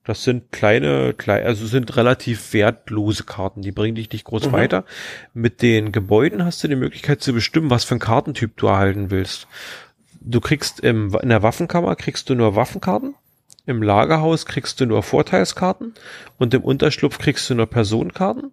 Das 0.08 0.24
sind 0.24 0.52
kleine, 0.52 1.12
kleine, 1.12 1.44
also 1.44 1.66
sind 1.66 1.94
relativ 1.98 2.54
wertlose 2.54 3.24
Karten, 3.24 3.60
die 3.60 3.72
bringen 3.72 3.94
dich 3.94 4.10
nicht 4.10 4.24
groß 4.24 4.46
mhm. 4.46 4.52
weiter. 4.52 4.84
Mit 5.34 5.60
den 5.60 5.92
Gebäuden 5.92 6.46
hast 6.46 6.64
du 6.64 6.68
die 6.68 6.76
Möglichkeit 6.76 7.20
zu 7.20 7.34
bestimmen, 7.34 7.68
was 7.68 7.84
für 7.84 7.90
einen 7.92 8.00
Kartentyp 8.00 8.56
du 8.56 8.68
erhalten 8.68 9.10
willst. 9.10 9.48
Du 10.22 10.40
kriegst 10.40 10.80
im, 10.80 11.14
in 11.20 11.28
der 11.28 11.42
Waffenkammer 11.42 11.94
kriegst 11.94 12.30
du 12.30 12.34
nur 12.34 12.56
Waffenkarten, 12.56 13.16
im 13.66 13.82
Lagerhaus 13.82 14.46
kriegst 14.46 14.80
du 14.80 14.86
nur 14.86 15.02
Vorteilskarten 15.02 15.92
und 16.38 16.54
im 16.54 16.62
Unterschlupf 16.62 17.18
kriegst 17.18 17.50
du 17.50 17.54
nur 17.54 17.66
Personenkarten 17.66 18.52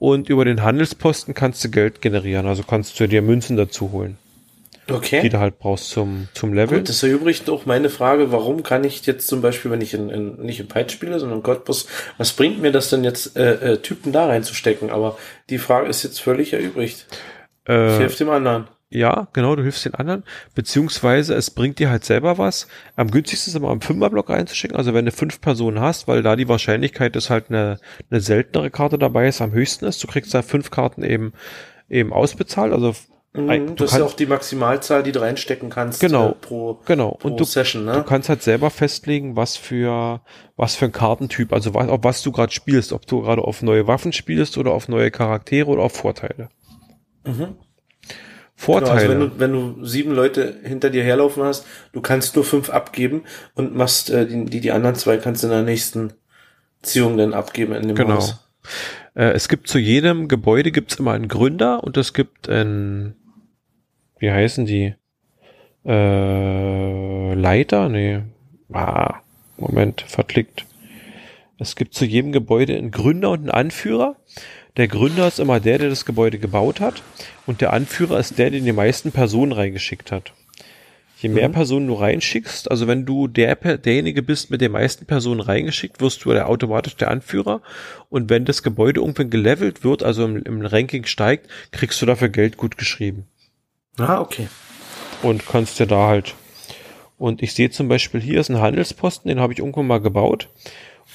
und 0.00 0.28
über 0.28 0.44
den 0.44 0.64
Handelsposten 0.64 1.34
kannst 1.34 1.62
du 1.62 1.70
Geld 1.70 2.02
generieren, 2.02 2.48
also 2.48 2.64
kannst 2.64 2.98
du 2.98 3.06
dir 3.06 3.22
Münzen 3.22 3.56
dazu 3.56 3.92
holen 3.92 4.18
okay. 4.88 5.20
die 5.22 5.28
du 5.28 5.38
halt 5.38 5.58
brauchst 5.58 5.90
zum, 5.90 6.28
zum 6.34 6.54
Level. 6.54 6.78
Gut, 6.78 6.88
das 6.88 7.02
erübrigt 7.02 7.48
auch 7.50 7.66
meine 7.66 7.90
Frage, 7.90 8.32
warum 8.32 8.62
kann 8.62 8.84
ich 8.84 9.04
jetzt 9.06 9.28
zum 9.28 9.42
Beispiel, 9.42 9.70
wenn 9.70 9.80
ich 9.80 9.94
in, 9.94 10.10
in 10.10 10.36
nicht 10.36 10.60
in 10.60 10.68
Python 10.68 10.90
spiele, 10.90 11.18
sondern 11.18 11.38
in 11.38 11.42
Godbus, 11.42 11.86
was 12.18 12.32
bringt 12.32 12.60
mir 12.60 12.72
das 12.72 12.90
denn 12.90 13.04
jetzt, 13.04 13.36
äh, 13.36 13.72
äh, 13.72 13.76
Typen 13.78 14.12
da 14.12 14.26
reinzustecken? 14.26 14.90
Aber 14.90 15.18
die 15.48 15.58
Frage 15.58 15.88
ist 15.88 16.02
jetzt 16.02 16.20
völlig 16.20 16.52
erübrigt. 16.52 17.06
Äh, 17.68 17.94
ich 17.94 18.00
helfe 18.00 18.18
dem 18.18 18.30
anderen. 18.30 18.68
Ja, 18.92 19.28
genau, 19.32 19.54
du 19.54 19.62
hilfst 19.62 19.84
den 19.84 19.94
anderen, 19.94 20.24
beziehungsweise 20.56 21.34
es 21.34 21.50
bringt 21.50 21.78
dir 21.78 21.90
halt 21.90 22.04
selber 22.04 22.38
was. 22.38 22.66
Am 22.96 23.08
günstigsten 23.08 23.52
ist 23.52 23.56
immer 23.56 23.70
am 23.70 23.80
Fünferblock 23.80 24.30
reinzuschicken, 24.30 24.76
also 24.76 24.94
wenn 24.94 25.04
du 25.04 25.12
fünf 25.12 25.40
Personen 25.40 25.80
hast, 25.80 26.08
weil 26.08 26.22
da 26.22 26.34
die 26.34 26.48
Wahrscheinlichkeit, 26.48 27.14
dass 27.14 27.30
halt 27.30 27.50
eine, 27.50 27.78
eine 28.10 28.20
seltenere 28.20 28.68
Karte 28.72 28.98
dabei 28.98 29.28
ist, 29.28 29.40
am 29.40 29.52
höchsten 29.52 29.84
ist. 29.84 30.02
Du 30.02 30.08
kriegst 30.08 30.34
da 30.34 30.42
fünf 30.42 30.72
Karten 30.72 31.04
eben, 31.04 31.32
eben 31.88 32.12
ausbezahlt, 32.12 32.72
also 32.72 32.96
Mhm, 33.32 33.76
das 33.76 33.92
ist 33.92 33.98
ja 33.98 34.04
auch 34.04 34.14
die 34.14 34.26
Maximalzahl, 34.26 35.04
die 35.04 35.12
du 35.12 35.20
reinstecken 35.20 35.70
kannst 35.70 36.00
genau, 36.00 36.30
äh, 36.30 36.34
pro, 36.34 36.80
genau. 36.84 37.12
Pro 37.12 37.28
und 37.28 37.38
du, 37.38 37.44
Session. 37.44 37.84
Ne? 37.84 37.92
Du 37.92 38.02
kannst 38.02 38.28
halt 38.28 38.42
selber 38.42 38.70
festlegen, 38.70 39.36
was 39.36 39.56
für 39.56 40.20
was 40.56 40.74
für 40.74 40.86
ein 40.86 40.92
Kartentyp, 40.92 41.52
also 41.52 41.72
was, 41.72 41.88
auf 41.88 42.00
was 42.02 42.22
du 42.22 42.32
gerade 42.32 42.52
spielst, 42.52 42.92
ob 42.92 43.06
du 43.06 43.22
gerade 43.22 43.42
auf 43.42 43.62
neue 43.62 43.86
Waffen 43.86 44.12
spielst 44.12 44.58
oder 44.58 44.72
auf 44.72 44.88
neue 44.88 45.12
Charaktere 45.12 45.68
oder 45.68 45.82
auf 45.82 45.92
Vorteile. 45.92 46.48
Mhm. 47.24 47.56
Vorteile. 48.56 49.08
Genau, 49.08 49.24
also 49.24 49.40
wenn 49.40 49.52
du, 49.52 49.64
wenn 49.70 49.76
du 49.78 49.86
sieben 49.86 50.10
Leute 50.10 50.56
hinter 50.64 50.90
dir 50.90 51.04
herlaufen 51.04 51.44
hast, 51.44 51.64
du 51.92 52.00
kannst 52.00 52.34
nur 52.34 52.44
fünf 52.44 52.68
abgeben 52.68 53.22
und 53.54 53.76
machst 53.76 54.10
äh, 54.10 54.26
die, 54.26 54.60
die, 54.60 54.72
anderen 54.72 54.96
zwei 54.96 55.18
kannst 55.18 55.44
du 55.44 55.46
in 55.46 55.52
der 55.52 55.62
nächsten 55.62 56.14
Ziehung 56.82 57.16
dann 57.16 57.32
abgeben 57.32 57.74
in 57.74 57.86
dem 57.86 57.96
genau. 57.96 58.16
Haus. 58.16 58.44
Äh, 59.14 59.30
es 59.32 59.48
gibt 59.48 59.68
zu 59.68 59.78
jedem 59.78 60.28
Gebäude 60.28 60.72
gibt's 60.72 60.96
immer 60.96 61.12
einen 61.12 61.28
Gründer 61.28 61.82
und 61.82 61.96
es 61.96 62.12
gibt 62.12 62.48
einen 62.48 63.16
wie 64.20 64.30
heißen 64.30 64.66
die? 64.66 64.94
Äh, 65.84 67.34
Leiter? 67.34 67.88
Nee. 67.88 68.20
Ah, 68.72 69.20
Moment, 69.56 70.02
verklickt. 70.02 70.66
Es 71.58 71.74
gibt 71.74 71.94
zu 71.94 72.04
jedem 72.04 72.32
Gebäude 72.32 72.76
einen 72.76 72.90
Gründer 72.90 73.30
und 73.30 73.40
einen 73.40 73.50
Anführer. 73.50 74.16
Der 74.76 74.88
Gründer 74.88 75.26
ist 75.26 75.40
immer 75.40 75.58
der, 75.58 75.78
der 75.78 75.88
das 75.88 76.04
Gebäude 76.04 76.38
gebaut 76.38 76.80
hat. 76.80 77.02
Und 77.46 77.60
der 77.60 77.72
Anführer 77.72 78.18
ist 78.18 78.38
der, 78.38 78.50
der 78.50 78.60
die 78.60 78.72
meisten 78.72 79.10
Personen 79.10 79.52
reingeschickt 79.52 80.12
hat. 80.12 80.32
Je 81.18 81.28
mehr 81.28 81.48
mhm. 81.48 81.52
Personen 81.52 81.86
du 81.86 81.94
reinschickst, 81.94 82.70
also 82.70 82.86
wenn 82.86 83.04
du 83.04 83.28
der, 83.28 83.54
derjenige 83.54 84.22
bist 84.22 84.50
mit 84.50 84.62
den 84.62 84.72
meisten 84.72 85.04
Personen 85.04 85.40
reingeschickt, 85.40 86.00
wirst 86.00 86.24
du 86.24 86.32
der, 86.32 86.48
automatisch 86.48 86.96
der 86.96 87.10
Anführer. 87.10 87.60
Und 88.08 88.30
wenn 88.30 88.46
das 88.46 88.62
Gebäude 88.62 89.00
irgendwann 89.00 89.28
gelevelt 89.28 89.84
wird, 89.84 90.02
also 90.02 90.24
im, 90.24 90.42
im 90.44 90.64
Ranking 90.64 91.04
steigt, 91.04 91.50
kriegst 91.72 92.00
du 92.00 92.06
dafür 92.06 92.30
Geld 92.30 92.56
gut 92.56 92.78
geschrieben. 92.78 93.26
Ah, 94.00 94.20
okay. 94.20 94.48
Und 95.22 95.46
kannst 95.46 95.78
dir 95.78 95.86
da 95.86 96.06
halt. 96.06 96.34
Und 97.18 97.42
ich 97.42 97.52
sehe 97.52 97.70
zum 97.70 97.88
Beispiel, 97.88 98.20
hier 98.20 98.40
ist 98.40 98.48
ein 98.48 98.60
Handelsposten, 98.60 99.28
den 99.28 99.40
habe 99.40 99.52
ich 99.52 99.58
irgendwann 99.58 99.86
mal 99.86 100.00
gebaut. 100.00 100.48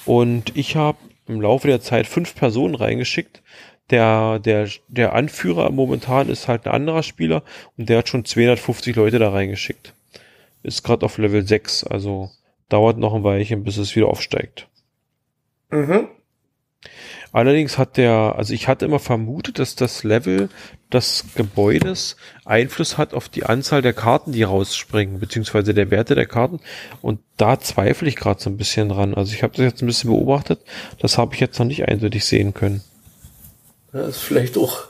Und 0.06 0.56
ich 0.56 0.76
habe 0.76 1.00
im 1.28 1.42
Laufe 1.42 1.68
der 1.68 1.82
Zeit 1.82 2.06
fünf 2.06 2.36
Personen 2.36 2.76
reingeschickt. 2.76 3.42
Der, 3.90 4.40
der, 4.40 4.70
der 4.88 5.14
Anführer 5.14 5.72
momentan 5.72 6.30
ist 6.30 6.48
halt 6.48 6.66
ein 6.66 6.74
anderer 6.74 7.04
Spieler 7.04 7.44
und 7.78 7.90
der 7.90 8.00
hat 8.00 8.10
schon 8.10 8.26
250 8.26 8.96
Leute 8.96 9.20
da 9.20 9.30
reingeschickt. 9.30 9.94
Ist 10.64 10.84
gerade 10.84 11.06
auf 11.06 11.18
Level 11.20 11.46
6, 11.46 11.84
also 11.84 12.32
dauert 12.70 12.98
noch 12.98 13.14
ein 13.14 13.24
Weilchen, 13.24 13.64
bis 13.64 13.78
es 13.78 13.96
wieder 13.96 14.08
aufsteigt. 14.08 14.68
Mhm. 15.70 16.08
Allerdings 17.36 17.78
hat 17.78 17.98
der, 17.98 18.36
also 18.38 18.54
ich 18.54 18.70
hatte 18.70 18.86
immer 18.86 19.00
vermutet, 19.00 19.60
dass 19.60 19.76
das 19.76 20.06
Level 20.06 20.48
des 20.94 21.26
Gebäudes 21.36 22.16
Einfluss 22.46 22.98
hat 22.98 23.14
auf 23.14 23.28
die 23.28 23.44
Anzahl 23.44 23.82
der 23.82 23.92
Karten, 23.92 24.32
die 24.32 24.44
rausspringen, 24.44 25.20
beziehungsweise 25.20 25.74
der 25.74 25.92
Werte 25.92 26.16
der 26.16 26.28
Karten. 26.28 26.62
Und 27.02 27.20
da 27.36 27.60
zweifle 27.60 28.08
ich 28.08 28.16
gerade 28.16 28.42
so 28.42 28.50
ein 28.50 28.56
bisschen 28.56 28.88
dran. 28.88 29.14
Also 29.14 29.34
ich 29.34 29.44
habe 29.44 29.52
das 29.54 29.66
jetzt 29.66 29.84
ein 29.84 29.88
bisschen 29.88 30.12
beobachtet. 30.12 30.62
Das 31.00 31.18
habe 31.18 31.34
ich 31.34 31.42
jetzt 31.42 31.60
noch 31.60 31.66
nicht 31.66 31.86
eindeutig 31.86 32.24
sehen 32.24 32.54
können. 32.54 32.82
Das 33.92 34.16
ist 34.16 34.20
vielleicht 34.20 34.58
auch 34.58 34.84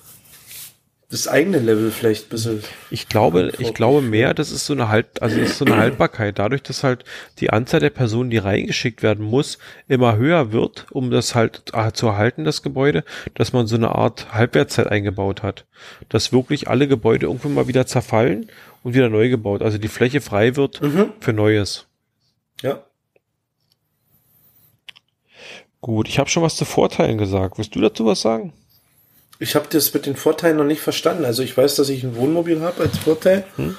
das 1.10 1.28
eigene 1.28 1.60
Level 1.60 1.92
vielleicht 1.92 2.26
ein 2.26 2.30
bisschen. 2.30 2.64
Ich 2.90 3.08
glaube, 3.08 3.52
ich 3.60 3.74
glaube 3.74 4.02
mehr, 4.02 4.34
das 4.34 4.52
ist 4.52 4.66
so 4.66 4.74
eine 4.74 4.90
Halt, 4.90 5.22
also 5.22 5.40
das 5.40 5.52
ist 5.52 5.58
so 5.60 5.66
eine 5.66 5.78
Haltbarkeit. 5.78 6.40
Dadurch, 6.40 6.64
dass 6.64 6.84
halt 6.84 7.04
die 7.40 7.52
Anzahl 7.52 7.80
der 7.80 7.92
Personen, 7.92 8.30
die 8.30 8.38
reingeschickt 8.38 9.04
werden 9.04 9.24
muss, 9.24 9.60
immer 9.88 10.18
höher 10.18 10.52
wird, 10.52 10.88
um 10.92 11.12
das 11.12 11.36
halt 11.36 11.64
äh, 11.74 11.92
zu 11.92 12.08
erhalten, 12.08 12.44
das 12.44 12.64
Gebäude, 12.64 13.04
dass 13.36 13.54
man 13.54 13.68
so 13.68 13.76
eine 13.76 13.94
Art 13.94 14.34
Halbwertszeit 14.34 14.88
eingebaut 14.88 15.44
hat. 15.44 15.66
Dass 16.10 16.34
wirklich 16.34 16.68
alle 16.68 16.88
Gebäude 16.88 17.28
irgendwann 17.28 17.54
mal 17.54 17.68
wieder 17.68 17.86
zerfallen 17.86 18.50
und 18.84 18.96
wieder 18.96 19.10
neu 19.10 19.30
gebaut. 19.30 19.62
Also 19.62 19.78
die 19.78 19.88
Fläche 19.88 20.22
frei 20.22 20.56
wird 20.56 20.82
mhm. 20.82 21.12
für 21.20 21.34
Neues. 21.34 21.86
Ja. 22.62 22.84
Gut, 25.82 26.08
ich 26.08 26.18
habe 26.18 26.30
schon 26.32 26.42
was 26.42 26.56
zu 26.56 26.66
Vorteilen 26.66 27.20
gesagt. 27.20 27.60
Willst 27.60 27.76
du 27.76 27.82
dazu 27.82 28.08
was 28.08 28.22
sagen? 28.22 28.54
Ich 29.40 29.56
habe 29.56 29.68
das 29.70 29.94
mit 29.94 30.06
den 30.06 30.16
Vorteilen 30.16 30.58
noch 30.58 30.66
nicht 30.66 30.82
verstanden. 30.82 31.26
Also 31.26 31.44
ich 31.44 31.56
weiß, 31.56 31.76
dass 31.76 31.90
ich 31.90 32.04
ein 32.04 32.16
Wohnmobil 32.16 32.62
habe 32.62 32.84
als 32.84 32.98
Vorteil, 32.98 33.44
hm? 33.58 33.78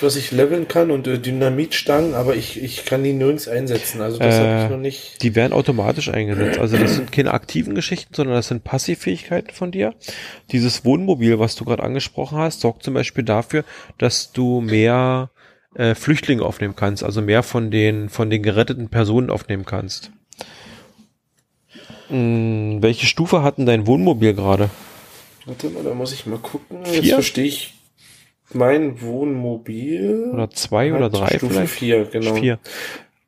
was 0.00 0.16
ich 0.16 0.30
leveln 0.30 0.68
kann 0.68 0.90
und 0.90 1.06
äh, 1.06 1.18
Dynamitstangen, 1.18 2.14
aber 2.14 2.34
ich, 2.34 2.62
ich 2.62 2.84
kann 2.84 3.02
die 3.02 3.12
nirgends 3.12 3.48
einsetzen. 3.48 4.02
Also 4.02 4.18
das 4.18 4.34
äh, 4.34 4.38
habe 4.38 4.64
ich 4.64 4.70
noch 4.70 4.78
nicht. 4.78 5.22
Die 5.22 5.34
werden 5.34 5.52
automatisch 5.52 6.10
eingesetzt. 6.10 6.58
Also 6.58 6.76
das 6.76 6.96
sind 6.96 7.12
keine 7.12 7.32
aktiven 7.32 7.74
Geschichten, 7.74 8.14
sondern 8.14 8.36
das 8.36 8.48
sind 8.48 8.64
Passivfähigkeiten 8.64 9.54
von 9.54 9.70
dir. 9.70 9.94
Dieses 10.52 10.84
Wohnmobil, 10.84 11.38
was 11.38 11.56
du 11.56 11.64
gerade 11.64 11.82
angesprochen 11.82 12.38
hast, 12.38 12.60
sorgt 12.60 12.82
zum 12.82 12.94
Beispiel 12.94 13.24
dafür, 13.24 13.64
dass 13.96 14.32
du 14.32 14.60
mehr 14.60 15.30
äh, 15.74 15.94
Flüchtlinge 15.94 16.42
aufnehmen 16.42 16.76
kannst, 16.76 17.04
also 17.04 17.22
mehr 17.22 17.42
von 17.42 17.70
den 17.70 18.08
von 18.08 18.28
den 18.28 18.42
geretteten 18.42 18.88
Personen 18.88 19.30
aufnehmen 19.30 19.64
kannst. 19.64 20.10
Hm, 22.08 22.78
welche 22.82 23.06
Stufe 23.06 23.42
hat 23.42 23.58
denn 23.58 23.66
dein 23.66 23.86
Wohnmobil 23.86 24.34
gerade? 24.34 24.68
Warte 25.50 25.68
mal, 25.70 25.82
da 25.82 25.94
muss 25.94 26.12
ich 26.12 26.26
mal 26.26 26.38
gucken. 26.38 26.84
Vier? 26.84 27.02
Jetzt 27.02 27.12
verstehe 27.12 27.46
ich 27.46 27.74
mein 28.52 29.02
Wohnmobil. 29.02 30.30
Oder 30.32 30.48
zwei 30.50 30.94
oder 30.94 31.10
drei 31.10 31.38
Stufe 31.38 31.54
vielleicht? 31.54 31.72
vier, 31.72 32.04
genau. 32.04 32.34
Vier. 32.36 32.60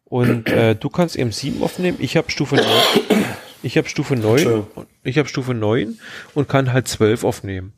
Und 0.05 0.49
äh, 0.49 0.77
du 0.77 0.89
kannst 0.89 1.17
eben 1.17 1.33
sieben 1.33 1.61
aufnehmen. 1.65 1.99
Ich 2.01 2.17
habe 2.17 2.31
Stufe 2.31 2.55
neun. 2.55 3.25
Ich 3.65 3.77
habe 3.77 3.89
Stufe 3.89 4.15
neun. 4.15 4.67
Ich 5.03 5.19
habe 5.19 5.29
Stufe 5.29 5.53
neun 5.53 5.99
und 6.35 6.49
kann 6.49 6.73
halt 6.73 6.87
zwölf 6.87 7.25
aufnehmen. 7.25 7.73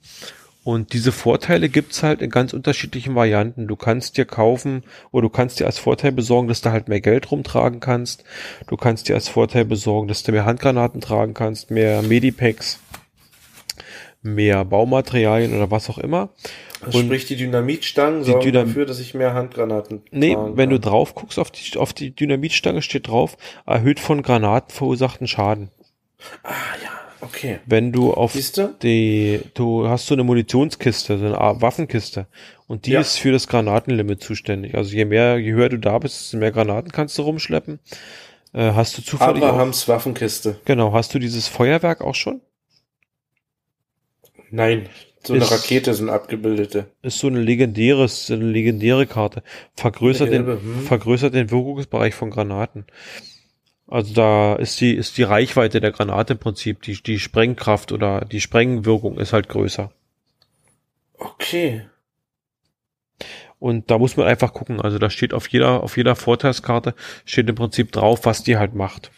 Und 0.62 0.92
diese 0.92 1.12
Vorteile 1.12 1.70
gibt's 1.70 2.02
halt 2.02 2.20
in 2.20 2.28
ganz 2.28 2.52
unterschiedlichen 2.52 3.14
Varianten. 3.14 3.66
Du 3.66 3.76
kannst 3.76 4.18
dir 4.18 4.26
kaufen 4.26 4.82
oder 5.10 5.22
du 5.22 5.28
kannst 5.30 5.58
dir 5.58 5.64
als 5.64 5.78
Vorteil 5.78 6.12
besorgen, 6.12 6.48
dass 6.48 6.60
du 6.60 6.70
halt 6.70 6.88
mehr 6.88 7.00
Geld 7.00 7.30
rumtragen 7.30 7.80
kannst. 7.80 8.24
Du 8.66 8.76
kannst 8.76 9.08
dir 9.08 9.14
als 9.14 9.28
Vorteil 9.28 9.64
besorgen, 9.64 10.08
dass 10.08 10.22
du 10.22 10.32
mehr 10.32 10.44
Handgranaten 10.44 11.00
tragen 11.00 11.32
kannst, 11.32 11.70
mehr 11.70 12.02
Medipacks 12.02 12.78
mehr 14.24 14.64
Baumaterialien 14.64 15.54
oder 15.54 15.70
was 15.70 15.88
auch 15.90 15.98
immer. 15.98 16.30
Also 16.80 16.98
und 16.98 17.06
sprich, 17.06 17.26
die 17.26 17.36
Dynamitstangen 17.36 18.24
die 18.24 18.32
sorgen 18.32 18.46
Dynam 18.46 18.68
dafür, 18.68 18.86
dass 18.86 18.98
ich 18.98 19.14
mehr 19.14 19.34
Handgranaten 19.34 20.02
Nee, 20.10 20.36
wenn 20.54 20.70
du 20.70 20.80
drauf 20.80 21.14
guckst 21.14 21.38
auf 21.38 21.50
die, 21.50 21.78
auf 21.78 21.92
die 21.92 22.10
Dynamitstange 22.10 22.82
steht 22.82 23.08
drauf, 23.08 23.36
erhöht 23.66 24.00
von 24.00 24.22
Granaten 24.22 24.74
verursachten 24.74 25.26
Schaden. 25.26 25.70
Ah, 26.42 26.52
ja, 26.82 26.90
okay. 27.20 27.58
Wenn 27.66 27.92
du 27.92 28.12
auf 28.12 28.32
Siehste? 28.32 28.74
die, 28.82 29.40
du 29.54 29.88
hast 29.88 30.06
so 30.06 30.14
eine 30.14 30.24
Munitionskiste, 30.24 31.18
so 31.18 31.26
eine 31.26 31.60
Waffenkiste. 31.60 32.26
Und 32.66 32.86
die 32.86 32.92
ja. 32.92 33.00
ist 33.00 33.18
für 33.18 33.30
das 33.30 33.46
Granatenlimit 33.46 34.22
zuständig. 34.22 34.74
Also 34.74 34.96
je 34.96 35.04
mehr, 35.04 35.38
je 35.38 35.52
höher 35.52 35.68
du 35.68 35.78
da 35.78 35.98
bist, 35.98 36.18
desto 36.18 36.38
mehr 36.38 36.50
Granaten 36.50 36.92
kannst 36.92 37.18
du 37.18 37.22
rumschleppen. 37.22 37.78
Äh, 38.54 38.72
hast 38.72 38.96
du 38.96 39.02
zufällig 39.02 39.42
Abrahams 39.42 39.86
Waffenkiste. 39.86 40.56
Genau, 40.64 40.92
hast 40.94 41.12
du 41.12 41.18
dieses 41.18 41.46
Feuerwerk 41.46 42.00
auch 42.00 42.14
schon? 42.14 42.40
Nein, 44.50 44.88
So 45.24 45.32
eine 45.32 45.42
Ist- 45.44 45.52
Rakete 45.52 45.94
sind 45.94 46.10
abgebildete. 46.10 46.86
Ist 47.02 47.18
so 47.18 47.28
eine 47.28 47.40
legendäres, 47.40 48.26
so 48.26 48.34
eine 48.34 48.44
legendäre 48.44 49.06
Karte. 49.06 49.42
Vergrößert 49.74 50.28
Eine 50.28 50.44
den, 50.44 50.60
hm. 50.60 50.80
vergrößert 50.82 51.32
den 51.34 51.50
Wirkungsbereich 51.50 52.14
von 52.14 52.30
Granaten. 52.30 52.84
Also 53.86 54.12
da 54.14 54.56
ist 54.56 54.80
die, 54.80 54.94
ist 54.94 55.16
die 55.18 55.22
Reichweite 55.22 55.80
der 55.80 55.92
Granate 55.92 56.34
im 56.34 56.38
Prinzip, 56.38 56.82
die, 56.82 57.02
die 57.02 57.18
Sprengkraft 57.18 57.90
oder 57.92 58.22
die 58.22 58.40
Sprengwirkung 58.40 59.18
ist 59.18 59.32
halt 59.32 59.48
größer. 59.48 59.90
Okay. 61.18 61.86
Und 63.58 63.90
da 63.90 63.98
muss 63.98 64.16
man 64.16 64.26
einfach 64.26 64.52
gucken. 64.52 64.80
Also 64.80 64.98
da 64.98 65.08
steht 65.10 65.32
auf 65.32 65.48
jeder, 65.48 65.82
auf 65.82 65.96
jeder 65.96 66.16
Vorteilskarte 66.16 66.94
steht 67.24 67.48
im 67.48 67.54
Prinzip 67.54 67.92
drauf, 67.92 68.26
was 68.26 68.42
die 68.42 68.58
halt 68.58 68.74
macht. 68.74 69.10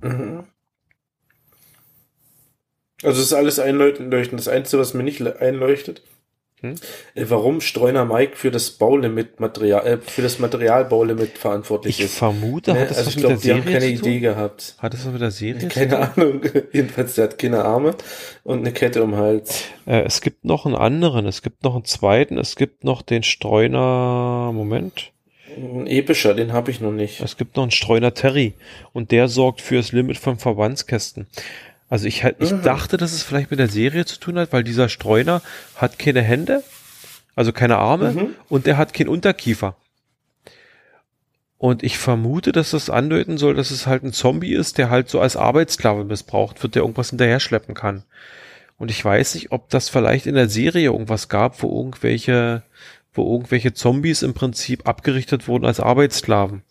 Mhm. 0.00 0.44
Also 3.02 3.20
es 3.20 3.26
ist 3.26 3.32
alles 3.32 3.58
einleuchtend. 3.58 4.12
Das 4.12 4.48
Einzige, 4.48 4.80
was 4.80 4.94
mir 4.94 5.02
nicht 5.02 5.18
le- 5.20 5.38
einleuchtet, 5.40 6.02
Hm? 6.60 6.76
äh, 7.16 7.24
warum 7.28 7.60
Streuner 7.60 8.04
Mike 8.04 8.36
für 8.36 8.52
das 8.52 8.70
Baulimit 8.70 9.40
Material, 9.40 9.84
äh, 9.84 9.98
für 9.98 10.22
das 10.22 10.38
Materialbaulimit 10.38 11.36
verantwortlich 11.36 11.98
Ich 11.98 12.04
ist. 12.04 12.18
vermute, 12.18 12.72
Ne? 12.72 12.80
hat 12.82 12.90
das 12.90 12.98
Also 12.98 13.08
was 13.08 13.16
ich 13.16 13.20
glaube, 13.20 13.36
die 13.42 13.50
haben 13.50 13.62
Serie 13.64 13.80
keine 13.80 13.94
zu 13.96 14.00
tun? 14.02 14.08
Idee 14.10 14.20
gehabt. 14.20 14.74
Hat 14.78 14.94
das 14.94 15.04
was 15.04 15.12
mit 15.12 15.20
der 15.22 15.30
Serie 15.32 15.66
Keine 15.68 15.98
Ahnung. 16.12 16.40
Jedenfalls, 16.72 17.16
der 17.16 17.24
hat 17.24 17.38
keine 17.40 17.64
Arme 17.64 17.96
und 18.44 18.60
eine 18.60 18.70
Kette 18.72 19.02
um 19.02 19.10
den 19.10 19.18
Hals. 19.20 19.64
Äh, 19.86 20.02
es 20.02 20.20
gibt 20.20 20.44
noch 20.44 20.64
einen 20.64 20.76
anderen, 20.76 21.26
es 21.26 21.42
gibt 21.42 21.64
noch 21.64 21.74
einen 21.74 21.84
zweiten, 21.84 22.38
es 22.38 22.54
gibt 22.54 22.84
noch 22.84 23.02
den 23.02 23.24
Streuner, 23.24 24.52
Moment, 24.54 25.10
Ein 25.56 25.86
epischer, 25.88 26.32
den 26.34 26.52
habe 26.52 26.70
ich 26.70 26.80
noch 26.80 26.92
nicht. 26.92 27.20
es 27.20 27.36
gibt 27.36 27.56
noch 27.56 27.64
einen 27.64 27.72
Streuner 27.72 28.14
Terry 28.14 28.54
und 28.92 29.10
der 29.10 29.26
sorgt 29.28 29.60
für 29.60 29.74
das 29.76 29.90
Limit 29.90 30.16
von 30.16 30.38
Verbandskästen. 30.38 31.26
Also 31.92 32.06
ich, 32.06 32.24
halt- 32.24 32.36
ich 32.38 32.52
dachte, 32.62 32.96
dass 32.96 33.12
es 33.12 33.22
vielleicht 33.22 33.50
mit 33.50 33.60
der 33.60 33.68
Serie 33.68 34.06
zu 34.06 34.18
tun 34.18 34.38
hat, 34.38 34.50
weil 34.54 34.64
dieser 34.64 34.88
Streuner 34.88 35.42
hat 35.76 35.98
keine 35.98 36.22
Hände, 36.22 36.62
also 37.36 37.52
keine 37.52 37.76
Arme 37.76 38.12
Mhm. 38.12 38.28
und 38.48 38.64
der 38.64 38.78
hat 38.78 38.94
keinen 38.94 39.10
Unterkiefer. 39.10 39.76
Und 41.58 41.82
ich 41.82 41.98
vermute, 41.98 42.50
dass 42.52 42.70
das 42.70 42.88
andeuten 42.88 43.36
soll, 43.36 43.52
dass 43.54 43.70
es 43.70 43.86
halt 43.86 44.04
ein 44.04 44.14
Zombie 44.14 44.54
ist, 44.54 44.78
der 44.78 44.88
halt 44.88 45.10
so 45.10 45.20
als 45.20 45.36
Arbeitssklave 45.36 46.04
missbraucht 46.04 46.62
wird, 46.62 46.76
der 46.76 46.80
irgendwas 46.82 47.10
hinterher 47.10 47.40
schleppen 47.40 47.74
kann. 47.74 48.04
Und 48.78 48.90
ich 48.90 49.04
weiß 49.04 49.34
nicht, 49.34 49.52
ob 49.52 49.68
das 49.68 49.90
vielleicht 49.90 50.24
in 50.26 50.34
der 50.34 50.48
Serie 50.48 50.84
irgendwas 50.84 51.28
gab, 51.28 51.62
wo 51.62 51.78
irgendwelche, 51.78 52.62
wo 53.12 53.30
irgendwelche 53.34 53.74
Zombies 53.74 54.22
im 54.22 54.32
Prinzip 54.32 54.88
abgerichtet 54.88 55.46
wurden 55.46 55.66
als 55.66 55.78
Arbeitssklaven. 55.78 56.62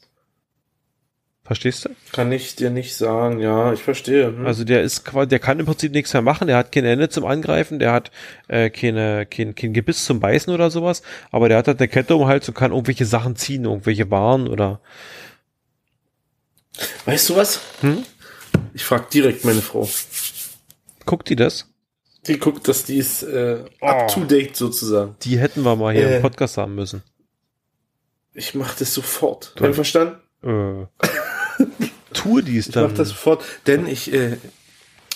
Verstehst 1.52 1.84
du? 1.84 1.90
Kann 2.14 2.32
ich 2.32 2.56
dir 2.56 2.70
nicht 2.70 2.96
sagen. 2.96 3.42
Ja, 3.42 3.74
ich 3.74 3.82
verstehe. 3.84 4.28
Hm. 4.28 4.46
Also 4.48 4.64
der 4.64 4.84
ist 4.84 5.04
quasi, 5.04 5.28
der 5.28 5.40
kann 5.40 5.60
im 5.60 5.66
Prinzip 5.66 5.92
nichts 5.92 6.14
mehr 6.14 6.22
machen, 6.22 6.48
der 6.48 6.56
hat 6.56 6.72
keine 6.72 6.88
Hände 6.88 7.10
zum 7.10 7.26
Angreifen, 7.26 7.78
der 7.78 7.92
hat 7.92 8.10
äh, 8.48 8.70
keine, 8.70 9.26
kein, 9.26 9.54
kein 9.54 9.74
Gebiss 9.74 10.06
zum 10.06 10.22
Beißen 10.22 10.54
oder 10.54 10.72
sowas, 10.72 11.02
aber 11.30 11.50
der 11.50 11.58
hat 11.58 11.68
halt 11.68 11.80
eine 11.80 11.90
Kette 11.90 12.16
um 12.16 12.22
den 12.22 12.28
Hals 12.30 12.48
und 12.48 12.54
kann 12.54 12.72
irgendwelche 12.72 13.06
Sachen 13.06 13.36
ziehen, 13.36 13.66
irgendwelche 13.66 14.10
Waren 14.10 14.48
oder 14.48 14.80
weißt 17.04 17.30
du 17.30 17.36
was? 17.36 17.60
hm? 17.82 18.06
Ich 18.74 18.86
frage 18.86 19.08
direkt 19.14 19.44
meine 19.44 19.62
Frau. 19.62 19.90
guckt 21.06 21.30
die 21.30 21.36
das? 21.36 21.68
Die 22.28 22.40
guckt, 22.40 22.66
dass 22.70 22.86
die 22.86 22.96
ist 22.96 23.24
äh, 23.24 23.66
Oh. 23.82 23.88
up 23.88 24.08
to 24.08 24.24
date 24.24 24.56
sozusagen. 24.56 25.18
Die 25.24 25.38
hätten 25.38 25.64
wir 25.64 25.76
mal 25.76 25.94
hier 25.94 26.08
Äh. 26.08 26.16
im 26.16 26.22
Podcast 26.22 26.56
haben 26.58 26.76
müssen. 26.76 27.04
Ich 28.34 28.56
mache 28.56 28.78
das 28.80 28.94
sofort. 28.94 29.54
Toll. 29.58 29.68
Einverstanden? 29.68 30.16
Äh, 30.44 30.86
tue 32.14 32.44
dies 32.44 32.68
Ich 32.68 32.74
dann. 32.74 32.84
mache 32.86 32.94
das 32.96 33.10
sofort, 33.10 33.44
denn 33.68 33.88
ich 33.88 34.14
äh, 34.14 34.38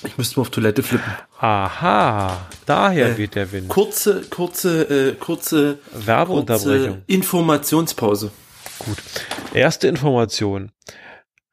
ich 0.03 0.17
müsste 0.17 0.39
mal 0.39 0.41
auf 0.41 0.49
Toilette 0.49 0.83
flippen. 0.83 1.11
Aha, 1.39 2.47
daher 2.65 3.11
Äh, 3.11 3.17
weht 3.17 3.35
der 3.35 3.51
Wind. 3.51 3.69
Kurze, 3.69 4.21
kurze, 4.29 4.83
äh, 4.83 5.15
kurze, 5.15 5.79
kurze 5.91 6.05
Werbeunterbrechung. 6.07 7.01
Informationspause. 7.07 8.31
Gut. 8.79 8.97
Erste 9.53 9.87
Information. 9.87 10.71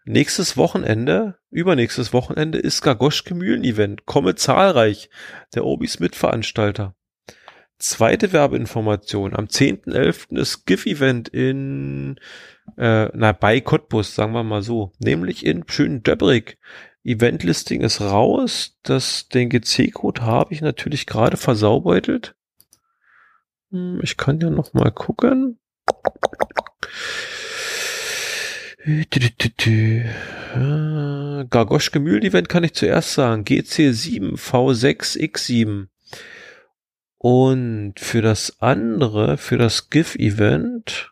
Nächstes 0.04 0.56
Wochenende, 0.56 1.36
übernächstes 1.50 2.12
Wochenende 2.12 2.58
ist 2.58 2.82
Gagoschke 2.82 3.34
Mühlen-Event. 3.34 4.04
Komme 4.04 4.34
zahlreich. 4.34 5.08
Der 5.54 5.64
Obi 5.64 5.86
Smith 5.86 6.16
Veranstalter. 6.16 6.94
Zweite 7.78 8.32
Werbeinformation. 8.32 9.34
Am 9.34 9.46
10.11. 9.46 10.36
ist 10.38 10.66
GIF-Event 10.66 11.28
in, 11.28 12.18
äh, 12.76 13.08
na, 13.14 13.32
bei 13.32 13.60
Cottbus, 13.60 14.14
sagen 14.14 14.32
wir 14.32 14.42
mal 14.42 14.62
so. 14.62 14.92
Nämlich 14.98 15.44
in 15.44 15.64
schönen 15.68 16.02
Döbrig. 16.02 16.58
Eventlisting 17.04 17.80
ist 17.80 18.00
raus. 18.00 18.78
Das, 18.82 19.28
den 19.28 19.50
GC-Code 19.50 20.22
habe 20.22 20.54
ich 20.54 20.60
natürlich 20.60 21.06
gerade 21.06 21.36
versaubeutelt. 21.36 22.34
Hm, 23.70 24.00
Ich 24.02 24.16
kann 24.16 24.40
ja 24.40 24.50
noch 24.50 24.72
mal 24.72 24.90
gucken. 24.90 25.58
Dü. 28.84 30.04
Äh, 30.54 31.44
Gargoschke 31.48 32.00
Mühlen-Event 32.00 32.48
kann 32.48 32.64
ich 32.64 32.74
zuerst 32.74 33.14
sagen. 33.14 33.44
GC7 33.44 34.36
V6X7. 34.36 35.86
Und 37.18 37.94
für 37.98 38.22
das 38.22 38.60
andere, 38.60 39.38
für 39.38 39.56
das 39.56 39.90
GIF-Event, 39.90 41.11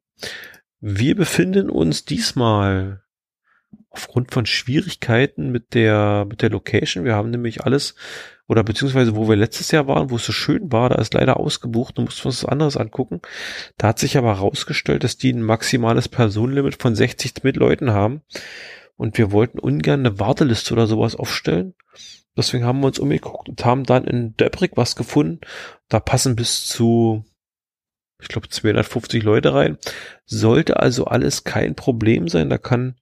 Wir 0.81 1.15
befinden 1.15 1.69
uns 1.69 2.05
diesmal 2.05 3.03
aufgrund 3.91 4.33
von 4.33 4.45
Schwierigkeiten 4.45 5.51
mit 5.51 5.73
der, 5.73 6.25
mit 6.27 6.41
der 6.41 6.49
Location. 6.49 7.03
Wir 7.03 7.15
haben 7.15 7.29
nämlich 7.29 7.63
alles, 7.63 7.95
oder 8.47 8.63
beziehungsweise 8.63 9.15
wo 9.15 9.29
wir 9.29 9.35
letztes 9.35 9.71
Jahr 9.71 9.87
waren, 9.87 10.09
wo 10.09 10.15
es 10.15 10.25
so 10.25 10.31
schön 10.31 10.71
war, 10.71 10.89
da 10.89 10.95
ist 10.95 11.13
leider 11.13 11.37
ausgebucht 11.37 11.97
und 11.97 12.05
mussten 12.05 12.27
uns 12.27 12.43
was 12.43 12.49
anderes 12.49 12.77
angucken. 12.77 13.21
Da 13.77 13.89
hat 13.89 13.99
sich 13.99 14.17
aber 14.17 14.35
herausgestellt, 14.35 15.03
dass 15.03 15.17
die 15.17 15.33
ein 15.33 15.43
maximales 15.43 16.09
Personenlimit 16.09 16.81
von 16.81 16.95
60 16.95 17.43
mit 17.43 17.57
Leuten 17.57 17.91
haben. 17.91 18.21
Und 19.01 19.17
wir 19.17 19.31
wollten 19.31 19.57
ungern 19.57 20.01
eine 20.01 20.19
Warteliste 20.19 20.73
oder 20.75 20.85
sowas 20.85 21.15
aufstellen. 21.15 21.73
Deswegen 22.37 22.65
haben 22.65 22.81
wir 22.81 22.85
uns 22.85 22.99
umgeguckt 22.99 23.49
und 23.49 23.65
haben 23.65 23.83
dann 23.83 24.03
in 24.03 24.37
Döbrig 24.37 24.73
was 24.75 24.95
gefunden. 24.95 25.41
Da 25.89 25.99
passen 25.99 26.35
bis 26.35 26.67
zu, 26.67 27.25
ich 28.21 28.27
glaube, 28.27 28.47
250 28.47 29.23
Leute 29.23 29.55
rein. 29.55 29.79
Sollte 30.25 30.79
also 30.79 31.05
alles 31.05 31.43
kein 31.43 31.73
Problem 31.73 32.27
sein. 32.27 32.51
Da 32.51 32.59
kann 32.59 32.93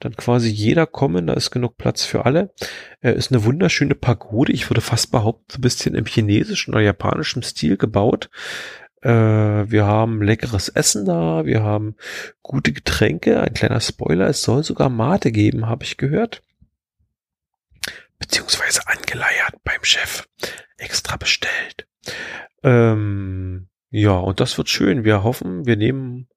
dann 0.00 0.16
quasi 0.16 0.48
jeder 0.48 0.86
kommen. 0.86 1.26
Da 1.26 1.34
ist 1.34 1.50
genug 1.50 1.76
Platz 1.76 2.02
für 2.02 2.24
alle. 2.24 2.54
Äh, 3.02 3.12
ist 3.12 3.30
eine 3.30 3.44
wunderschöne 3.44 3.94
Pagode. 3.94 4.54
Ich 4.54 4.70
würde 4.70 4.80
fast 4.80 5.12
behaupten, 5.12 5.58
ein 5.58 5.60
bisschen 5.60 5.94
im 5.94 6.06
chinesischen 6.06 6.72
oder 6.72 6.80
japanischen 6.80 7.42
Stil 7.42 7.76
gebaut. 7.76 8.30
Äh, 9.02 9.70
wir 9.70 9.86
haben 9.86 10.22
leckeres 10.22 10.68
Essen 10.68 11.04
da. 11.04 11.44
Wir 11.44 11.62
haben 11.62 11.96
gute 12.42 12.72
Getränke. 12.72 13.40
Ein 13.40 13.54
kleiner 13.54 13.80
Spoiler. 13.80 14.28
Es 14.28 14.42
soll 14.42 14.62
sogar 14.62 14.88
Mate 14.88 15.32
geben, 15.32 15.66
habe 15.66 15.84
ich 15.84 15.96
gehört. 15.96 16.42
Beziehungsweise 18.18 18.86
angeleiert 18.86 19.56
beim 19.64 19.82
Chef. 19.82 20.28
Extra 20.76 21.16
bestellt. 21.16 21.86
Ähm, 22.62 23.68
ja, 23.90 24.12
und 24.12 24.40
das 24.40 24.56
wird 24.56 24.68
schön. 24.68 25.04
Wir 25.04 25.22
hoffen, 25.24 25.66
wir 25.66 25.76
nehmen 25.76 26.28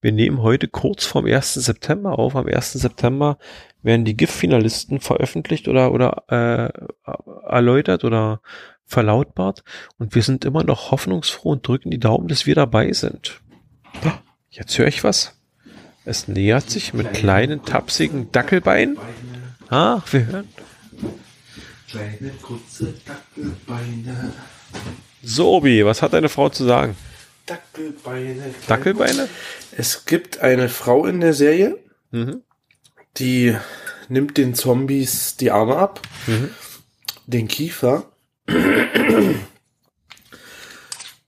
wir 0.00 0.12
nehmen 0.12 0.42
heute 0.42 0.68
kurz 0.68 1.04
vorm 1.04 1.26
1. 1.26 1.54
September 1.54 2.18
auf. 2.18 2.36
Am 2.36 2.46
1. 2.46 2.74
September 2.74 3.36
werden 3.82 4.04
die 4.04 4.16
GIF-Finalisten 4.16 5.00
veröffentlicht 5.00 5.66
oder, 5.66 5.92
oder 5.92 6.22
äh, 6.28 7.10
erläutert 7.48 8.04
oder 8.04 8.40
verlautbart. 8.88 9.62
Und 9.98 10.14
wir 10.16 10.22
sind 10.22 10.44
immer 10.44 10.64
noch 10.64 10.90
hoffnungsfroh 10.90 11.50
und 11.52 11.66
drücken 11.68 11.90
die 11.90 12.00
Daumen, 12.00 12.26
dass 12.26 12.46
wir 12.46 12.54
dabei 12.56 12.92
sind. 12.92 13.40
Jetzt 14.50 14.76
höre 14.78 14.88
ich 14.88 15.04
was. 15.04 15.34
Es 16.04 16.26
nähert 16.26 16.70
sich 16.70 16.94
mit 16.94 17.12
kleinen, 17.12 17.64
tapsigen 17.64 18.32
Dackelbeinen. 18.32 18.98
Ah, 19.68 20.00
wir 20.10 20.26
hören. 20.26 20.48
Kleine, 21.88 22.30
kurze 22.42 22.94
Dackelbeine. 23.06 24.32
So, 25.22 25.56
Obi, 25.56 25.84
was 25.84 26.00
hat 26.02 26.14
deine 26.14 26.28
Frau 26.30 26.48
zu 26.48 26.64
sagen? 26.64 26.96
Dackelbeine. 27.46 28.54
Dackelbeine? 28.66 29.28
Es 29.76 30.06
gibt 30.06 30.38
eine 30.40 30.68
Frau 30.68 31.06
in 31.06 31.20
der 31.20 31.34
Serie, 31.34 31.78
Mhm. 32.10 32.42
die 33.18 33.54
nimmt 34.08 34.38
den 34.38 34.54
Zombies 34.54 35.36
die 35.36 35.50
Arme 35.50 35.76
ab, 35.76 36.00
Mhm. 36.26 36.50
den 37.26 37.48
Kiefer 37.48 38.04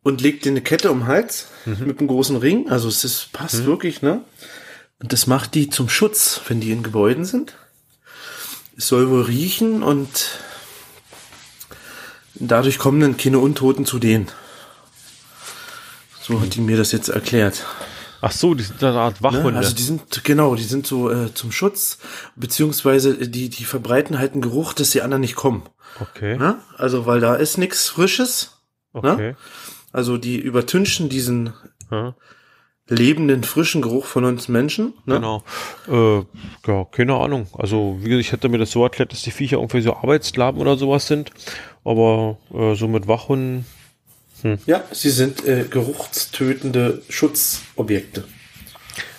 und 0.02 0.20
legt 0.20 0.44
dir 0.44 0.50
eine 0.50 0.62
Kette 0.62 0.90
um 0.90 1.00
den 1.00 1.06
Hals 1.06 1.48
mit 1.64 1.98
einem 1.98 2.08
großen 2.08 2.36
Ring. 2.36 2.68
Also 2.68 2.88
es 2.88 3.04
ist, 3.04 3.32
passt 3.32 3.64
wirklich, 3.64 4.02
ne? 4.02 4.24
Und 4.98 5.12
das 5.12 5.26
macht 5.26 5.54
die 5.54 5.70
zum 5.70 5.88
Schutz, 5.88 6.40
wenn 6.48 6.60
die 6.60 6.72
in 6.72 6.82
Gebäuden 6.82 7.24
sind. 7.24 7.54
Es 8.76 8.88
soll 8.88 9.10
wohl 9.10 9.22
riechen 9.22 9.82
und 9.82 10.40
dadurch 12.34 12.78
kommen 12.78 13.00
dann 13.00 13.16
keine 13.16 13.38
Untoten 13.38 13.84
zu 13.84 13.98
denen. 13.98 14.28
So 16.22 16.40
hat 16.40 16.54
die 16.54 16.60
mir 16.60 16.76
das 16.76 16.92
jetzt 16.92 17.08
erklärt. 17.08 17.66
Ach 18.22 18.32
so, 18.32 18.54
die 18.54 18.62
sind 18.62 18.82
eine 18.82 18.98
Art 18.98 19.22
Wachhunde. 19.22 19.52
Ne? 19.52 19.58
Also 19.58 19.74
die 19.74 19.82
sind, 19.82 20.24
genau, 20.24 20.54
die 20.54 20.62
sind 20.62 20.86
so 20.86 21.10
äh, 21.10 21.32
zum 21.32 21.52
Schutz, 21.52 21.98
beziehungsweise 22.36 23.28
die, 23.28 23.48
die 23.48 23.64
verbreiten 23.64 24.18
halt 24.18 24.32
einen 24.32 24.42
Geruch, 24.42 24.72
dass 24.72 24.90
die 24.90 25.02
anderen 25.02 25.22
nicht 25.22 25.36
kommen. 25.36 25.62
okay. 26.00 26.36
Ne? 26.36 26.58
Also, 26.76 27.06
weil 27.06 27.20
da 27.20 27.34
ist 27.34 27.56
nichts 27.58 27.88
Frisches. 27.88 28.60
Okay. 28.92 29.36
Also 29.92 30.18
die 30.18 30.38
übertünchen 30.38 31.08
diesen 31.08 31.52
Ja, 31.90 32.14
lebenden, 32.88 33.44
frischen 33.44 33.82
Geruch 33.82 34.04
von 34.04 34.24
uns 34.24 34.48
Menschen. 34.48 34.94
Ne? 35.06 35.14
Genau. 35.14 35.44
Äh, 35.88 36.24
ja, 36.66 36.84
keine 36.90 37.14
Ahnung. 37.14 37.46
Also, 37.56 37.98
wie 38.00 38.08
gesagt, 38.08 38.20
ich 38.26 38.32
hätte 38.32 38.48
mir 38.48 38.58
das 38.58 38.72
so 38.72 38.82
erklärt, 38.82 39.12
dass 39.12 39.22
die 39.22 39.30
Viecher 39.30 39.58
irgendwie 39.58 39.80
so 39.80 39.94
Arbeitslaben 39.94 40.60
oder 40.60 40.76
sowas 40.76 41.06
sind. 41.06 41.30
Aber 41.84 42.38
äh, 42.52 42.74
so 42.74 42.88
mit 42.88 43.06
Wachhunden, 43.08 43.64
Ja, 44.66 44.84
sie 44.92 45.10
sind 45.10 45.46
äh, 45.46 45.64
geruchstötende 45.70 47.02
Schutzobjekte. 47.08 48.24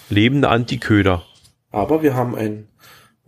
lebende 0.10 0.50
Antiköder. 0.50 1.24
Aber 1.72 2.04
wir 2.04 2.16
haben 2.16 2.36
einen, 2.36 2.68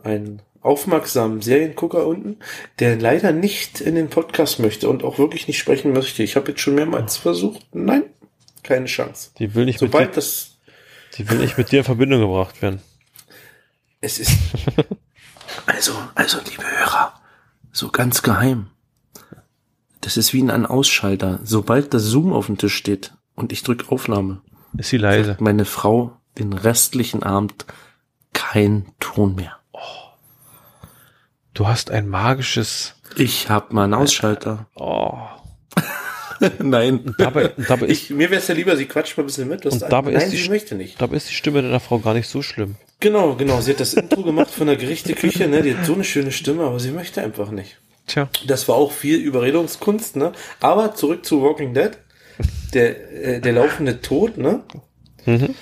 einen 0.03 0.41
aufmerksamen 0.61 1.41
Seriengucker 1.41 2.07
unten, 2.07 2.37
der 2.79 2.97
leider 2.97 3.31
nicht 3.31 3.81
in 3.81 3.95
den 3.95 4.09
Podcast 4.09 4.59
möchte 4.59 4.89
und 4.89 5.03
auch 5.03 5.17
wirklich 5.17 5.47
nicht 5.47 5.59
sprechen 5.59 5.93
möchte. 5.93 6.23
Ich 6.23 6.35
habe 6.35 6.51
jetzt 6.51 6.61
schon 6.61 6.75
mehrmals 6.75 7.17
versucht. 7.17 7.65
Nein, 7.73 8.03
keine 8.63 8.85
Chance. 8.85 9.31
Die 9.39 9.53
will 9.55 9.65
nicht, 9.65 9.81
mit 9.81 9.93
dir, 9.93 9.97
Sobald 9.97 10.17
das 10.17 10.57
die 11.17 11.29
will 11.29 11.37
nicht 11.37 11.57
mit 11.57 11.71
dir 11.71 11.79
in 11.79 11.85
Verbindung 11.85 12.21
gebracht 12.21 12.61
werden. 12.61 12.81
Es 14.01 14.19
ist. 14.19 14.31
Also, 15.67 15.93
also, 16.15 16.39
liebe 16.49 16.63
Hörer, 16.63 17.13
so 17.71 17.89
ganz 17.89 18.23
geheim. 18.23 18.71
Das 20.03 20.17
ist 20.17 20.33
wie 20.33 20.41
ein 20.41 20.51
An-Ausschalter. 20.51 21.39
Sobald 21.43 21.93
das 21.93 22.03
Zoom 22.03 22.33
auf 22.33 22.47
dem 22.47 22.57
Tisch 22.57 22.75
steht 22.75 23.13
und 23.35 23.51
ich 23.51 23.63
drücke 23.63 23.89
Aufnahme, 23.91 24.41
Ist 24.77 24.89
sie 24.89 24.97
leise. 24.97 25.37
meine 25.39 25.65
Frau 25.65 26.17
den 26.37 26.53
restlichen 26.53 27.23
Abend 27.23 27.65
kein 28.33 28.85
Ton 28.99 29.35
mehr. 29.35 29.57
Du 31.53 31.67
hast 31.67 31.91
ein 31.91 32.07
magisches. 32.09 32.95
Ich 33.15 33.49
hab 33.49 33.71
mal 33.73 33.83
einen 33.85 33.93
Ausschalter. 33.93 34.67
Oh. 34.75 36.49
Nein. 36.59 37.15
Dabei, 37.19 37.53
dabei, 37.69 37.85
ist, 37.85 38.03
Ich, 38.05 38.09
mir 38.09 38.29
wäre 38.29 38.41
es 38.41 38.47
ja 38.49 38.55
lieber, 38.55 38.75
sie 38.75 38.85
quatscht 38.85 39.15
mal 39.15 39.23
ein 39.23 39.27
bisschen 39.27 39.47
mit. 39.47 39.65
Und 39.65 39.81
dabei 39.83 40.11
ist 40.11 40.21
Nein, 40.23 40.31
die 40.31 40.37
sie 40.37 40.43
St- 40.43 40.49
möchte 40.49 40.75
nicht. 40.75 40.99
dabei 41.01 41.15
ist 41.15 41.29
die 41.29 41.33
Stimme 41.35 41.61
deiner 41.61 41.79
Frau 41.79 41.99
gar 41.99 42.13
nicht 42.13 42.27
so 42.27 42.41
schlimm. 42.41 42.75
Genau, 42.99 43.35
genau. 43.35 43.61
Sie 43.61 43.71
hat 43.71 43.79
das 43.79 43.93
Intro 43.93 44.23
gemacht 44.23 44.49
von 44.49 44.67
der 44.67 44.75
Gerichteküche, 44.75 45.47
ne? 45.47 45.61
Die 45.61 45.77
hat 45.77 45.85
so 45.85 45.93
eine 45.93 46.03
schöne 46.03 46.31
Stimme, 46.33 46.63
aber 46.65 46.79
sie 46.81 46.91
möchte 46.91 47.21
einfach 47.21 47.49
nicht. 47.51 47.77
Tja. 48.07 48.29
Das 48.47 48.67
war 48.67 48.75
auch 48.75 48.91
viel 48.91 49.17
Überredungskunst, 49.17 50.15
ne? 50.15 50.33
Aber 50.59 50.95
zurück 50.95 51.25
zu 51.25 51.41
Walking 51.41 51.73
Dead. 51.73 51.91
Der, 52.73 53.13
äh, 53.35 53.39
der 53.39 53.53
laufende 53.53 54.01
Tod, 54.01 54.37
ne? 54.37 54.63
Mhm. 55.25 55.55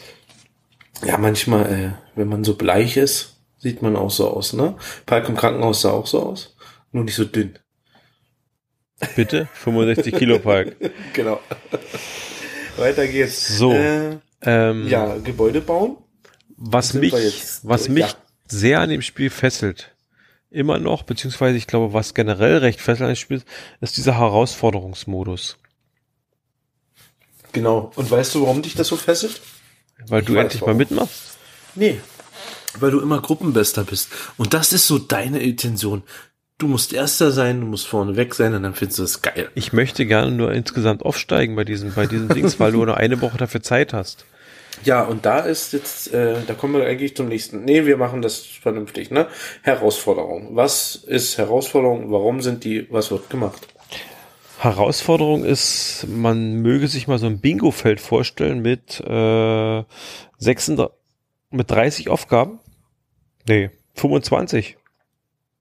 Ja, 1.05 1.17
manchmal, 1.17 1.65
äh, 1.71 1.91
wenn 2.15 2.27
man 2.29 2.43
so 2.43 2.55
bleich 2.55 2.97
ist, 2.97 3.37
sieht 3.57 3.81
man 3.81 3.95
auch 3.95 4.11
so 4.11 4.29
aus, 4.29 4.53
ne? 4.53 4.75
Palk 5.05 5.27
im 5.29 5.35
Krankenhaus 5.35 5.81
sah 5.81 5.91
auch 5.91 6.07
so 6.07 6.21
aus. 6.23 6.55
Nur 6.91 7.03
nicht 7.03 7.15
so 7.15 7.25
dünn. 7.25 7.57
Bitte? 9.15 9.47
65 9.53 10.15
Kilo 10.15 10.39
Park. 10.39 10.75
Genau. 11.13 11.39
Weiter 12.77 13.07
geht's. 13.07 13.57
So. 13.57 13.73
Äh, 13.73 14.17
Ähm, 14.43 14.87
ja, 14.87 15.17
Gebäude 15.17 15.61
bauen. 15.61 15.97
was 16.57 16.93
mich, 16.95 17.13
was 17.63 17.81
durch, 17.85 17.89
mich 17.89 18.05
ja. 18.07 18.15
sehr 18.47 18.79
an 18.79 18.89
dem 18.89 19.03
Spiel 19.03 19.29
fesselt, 19.29 19.93
immer 20.51 20.77
noch, 20.77 21.03
beziehungsweise 21.03 21.57
ich 21.57 21.65
glaube, 21.65 21.93
was 21.93 22.13
generell 22.13 22.57
recht 22.57 22.81
fesselt 22.81 23.03
an 23.03 23.13
dem 23.13 23.15
Spiel 23.15 23.37
ist, 23.37 23.47
ist 23.79 23.97
dieser 23.97 24.17
Herausforderungsmodus. 24.17 25.57
Genau. 27.53 27.91
Und 27.95 28.11
weißt 28.11 28.35
du, 28.35 28.43
warum 28.43 28.61
dich 28.61 28.75
das 28.75 28.87
so 28.87 28.97
fesselt? 28.97 29.41
Weil 30.07 30.21
du 30.21 30.35
weiß 30.35 30.43
endlich 30.43 30.61
mal 30.61 30.67
warum. 30.67 30.77
mitmachst. 30.77 31.37
Nee. 31.75 31.99
Weil 32.79 32.91
du 32.91 32.99
immer 32.99 33.21
Gruppenbester 33.21 33.83
bist. 33.83 34.09
Und 34.37 34.53
das 34.53 34.73
ist 34.73 34.87
so 34.87 34.97
deine 34.97 35.39
Intention. 35.39 36.03
Du 36.57 36.67
musst 36.67 36.93
Erster 36.93 37.31
sein, 37.31 37.59
du 37.59 37.67
musst 37.67 37.87
vorne 37.87 38.15
weg 38.15 38.35
sein 38.35 38.53
und 38.53 38.63
dann 38.63 38.75
findest 38.75 38.99
du 38.99 39.03
es 39.03 39.21
geil. 39.21 39.49
Ich 39.55 39.73
möchte 39.73 40.05
gerne 40.05 40.31
nur 40.31 40.53
insgesamt 40.53 41.03
aufsteigen 41.03 41.55
bei 41.55 41.63
diesem, 41.63 41.93
bei 41.93 42.05
diesen 42.05 42.29
Dings, 42.29 42.59
weil 42.59 42.71
du 42.71 42.85
nur 42.85 42.97
eine 42.97 43.19
Woche 43.19 43.37
dafür 43.37 43.63
Zeit 43.63 43.93
hast. 43.93 44.25
Ja, 44.83 45.03
und 45.03 45.25
da 45.25 45.39
ist 45.39 45.73
jetzt, 45.73 46.13
äh, 46.13 46.37
da 46.45 46.53
kommen 46.53 46.73
wir 46.73 46.85
eigentlich 46.85 47.15
zum 47.15 47.27
nächsten. 47.27 47.63
Nee, 47.63 47.85
wir 47.85 47.97
machen 47.97 48.21
das 48.21 48.39
vernünftig, 48.39 49.11
ne? 49.11 49.27
Herausforderung. 49.61 50.55
Was 50.55 50.95
ist 50.95 51.37
Herausforderung? 51.37 52.11
Warum 52.11 52.41
sind 52.41 52.63
die, 52.63 52.87
was 52.91 53.11
wird 53.11 53.29
gemacht? 53.29 53.67
Herausforderung 54.59 55.43
ist, 55.43 56.05
man 56.07 56.61
möge 56.61 56.87
sich 56.87 57.07
mal 57.07 57.17
so 57.17 57.25
ein 57.25 57.39
Bingo-Feld 57.39 57.99
vorstellen 57.99 58.61
mit, 58.61 58.99
äh, 58.99 59.83
36, 60.37 60.95
mit 61.49 61.69
30 61.69 62.09
Aufgaben. 62.09 62.59
Nee, 63.47 63.71
25. 63.95 64.77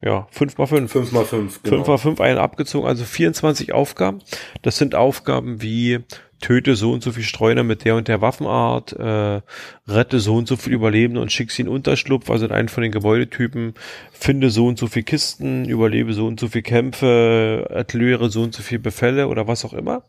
Ja, 0.03 0.27
5 0.31 0.57
mal 0.57 0.67
5. 0.67 0.93
5 0.93 1.13
mal 1.13 1.25
5, 1.25 1.63
genau. 1.63 1.77
5 1.77 1.89
mal 1.89 1.99
5, 1.99 2.21
einen 2.21 2.39
abgezogen, 2.39 2.87
also 2.87 3.05
24 3.05 3.73
Aufgaben. 3.73 4.21
Das 4.63 4.79
sind 4.79 4.95
Aufgaben 4.95 5.61
wie 5.61 6.01
töte 6.41 6.75
so 6.75 6.93
und 6.93 7.03
so 7.03 7.13
viel 7.13 7.23
Streuner 7.23 7.63
mit 7.63 7.85
der 7.85 7.97
und 7.97 8.09
der 8.09 8.21
Waffenart, 8.21 8.93
äh, 8.95 9.41
rette 9.89 10.21
so 10.21 10.37
und 10.37 10.49
so 10.49 10.57
viel 10.57 10.73
Überlebende 10.73 11.21
und 11.21 11.31
schick 11.31 11.51
sie 11.51 11.63
in 11.63 11.69
Unterschlupf, 11.69 12.31
also 12.31 12.47
in 12.47 12.53
einen 12.53 12.69
von 12.69 12.83
den 12.83 12.93
Gebäudetypen, 12.93 13.75
finde 14.13 14.51
so 14.51 14.67
und 14.67 14.79
so 14.79 14.87
viel 14.87 15.03
Kisten, 15.03 15.67
überlebe 15.67 16.13
so 16.13 16.27
und 16.27 16.41
so 16.41 16.49
viel 16.49 16.63
Kämpfe, 16.63 17.67
erkläre 17.71 18.31
so 18.31 18.43
und 18.43 18.55
so 18.55 18.63
viel 18.63 18.79
Befälle 18.79 19.29
oder 19.29 19.47
was 19.47 19.65
auch 19.65 19.75
immer. 19.75 20.03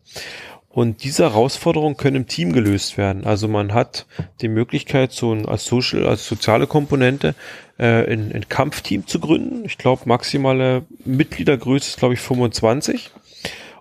Und 0.72 1.04
diese 1.04 1.24
Herausforderungen 1.24 1.98
können 1.98 2.16
im 2.16 2.26
Team 2.26 2.54
gelöst 2.54 2.96
werden. 2.96 3.26
Also 3.26 3.46
man 3.46 3.74
hat 3.74 4.06
die 4.40 4.48
Möglichkeit, 4.48 5.12
so 5.12 5.30
ein 5.34 5.44
als 5.44 5.66
Social, 5.66 6.06
als 6.06 6.26
soziale 6.26 6.66
Komponente 6.66 7.34
äh, 7.76 8.10
ein, 8.10 8.32
ein 8.32 8.48
Kampfteam 8.48 9.06
zu 9.06 9.20
gründen. 9.20 9.66
Ich 9.66 9.76
glaube, 9.76 10.02
maximale 10.06 10.86
Mitgliedergröße 11.04 11.90
ist, 11.90 11.98
glaube 11.98 12.14
ich, 12.14 12.20
25. 12.20 13.10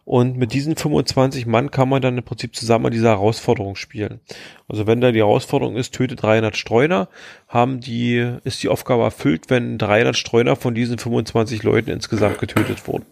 Und 0.04 0.36
mit 0.38 0.54
diesen 0.54 0.76
25 0.76 1.46
Mann 1.46 1.70
kann 1.70 1.88
man 1.88 2.02
dann 2.02 2.18
im 2.18 2.24
Prinzip 2.24 2.56
zusammen 2.56 2.88
an 2.88 2.92
dieser 2.92 3.10
Herausforderung 3.10 3.76
spielen. 3.76 4.20
Also 4.68 4.88
wenn 4.88 5.00
da 5.00 5.12
die 5.12 5.20
Herausforderung 5.20 5.76
ist, 5.76 5.94
töte 5.94 6.16
300 6.16 6.58
Streuner, 6.58 7.08
haben 7.48 7.80
die, 7.80 8.36
ist 8.44 8.64
die 8.64 8.70
Aufgabe 8.70 9.04
erfüllt, 9.04 9.50
wenn 9.50 9.78
300 9.78 10.18
Streuner 10.18 10.56
von 10.56 10.74
diesen 10.74 10.98
25 10.98 11.64
Leuten 11.64 11.92
insgesamt 11.92 12.40
getötet 12.40 12.88
wurden. 12.88 13.06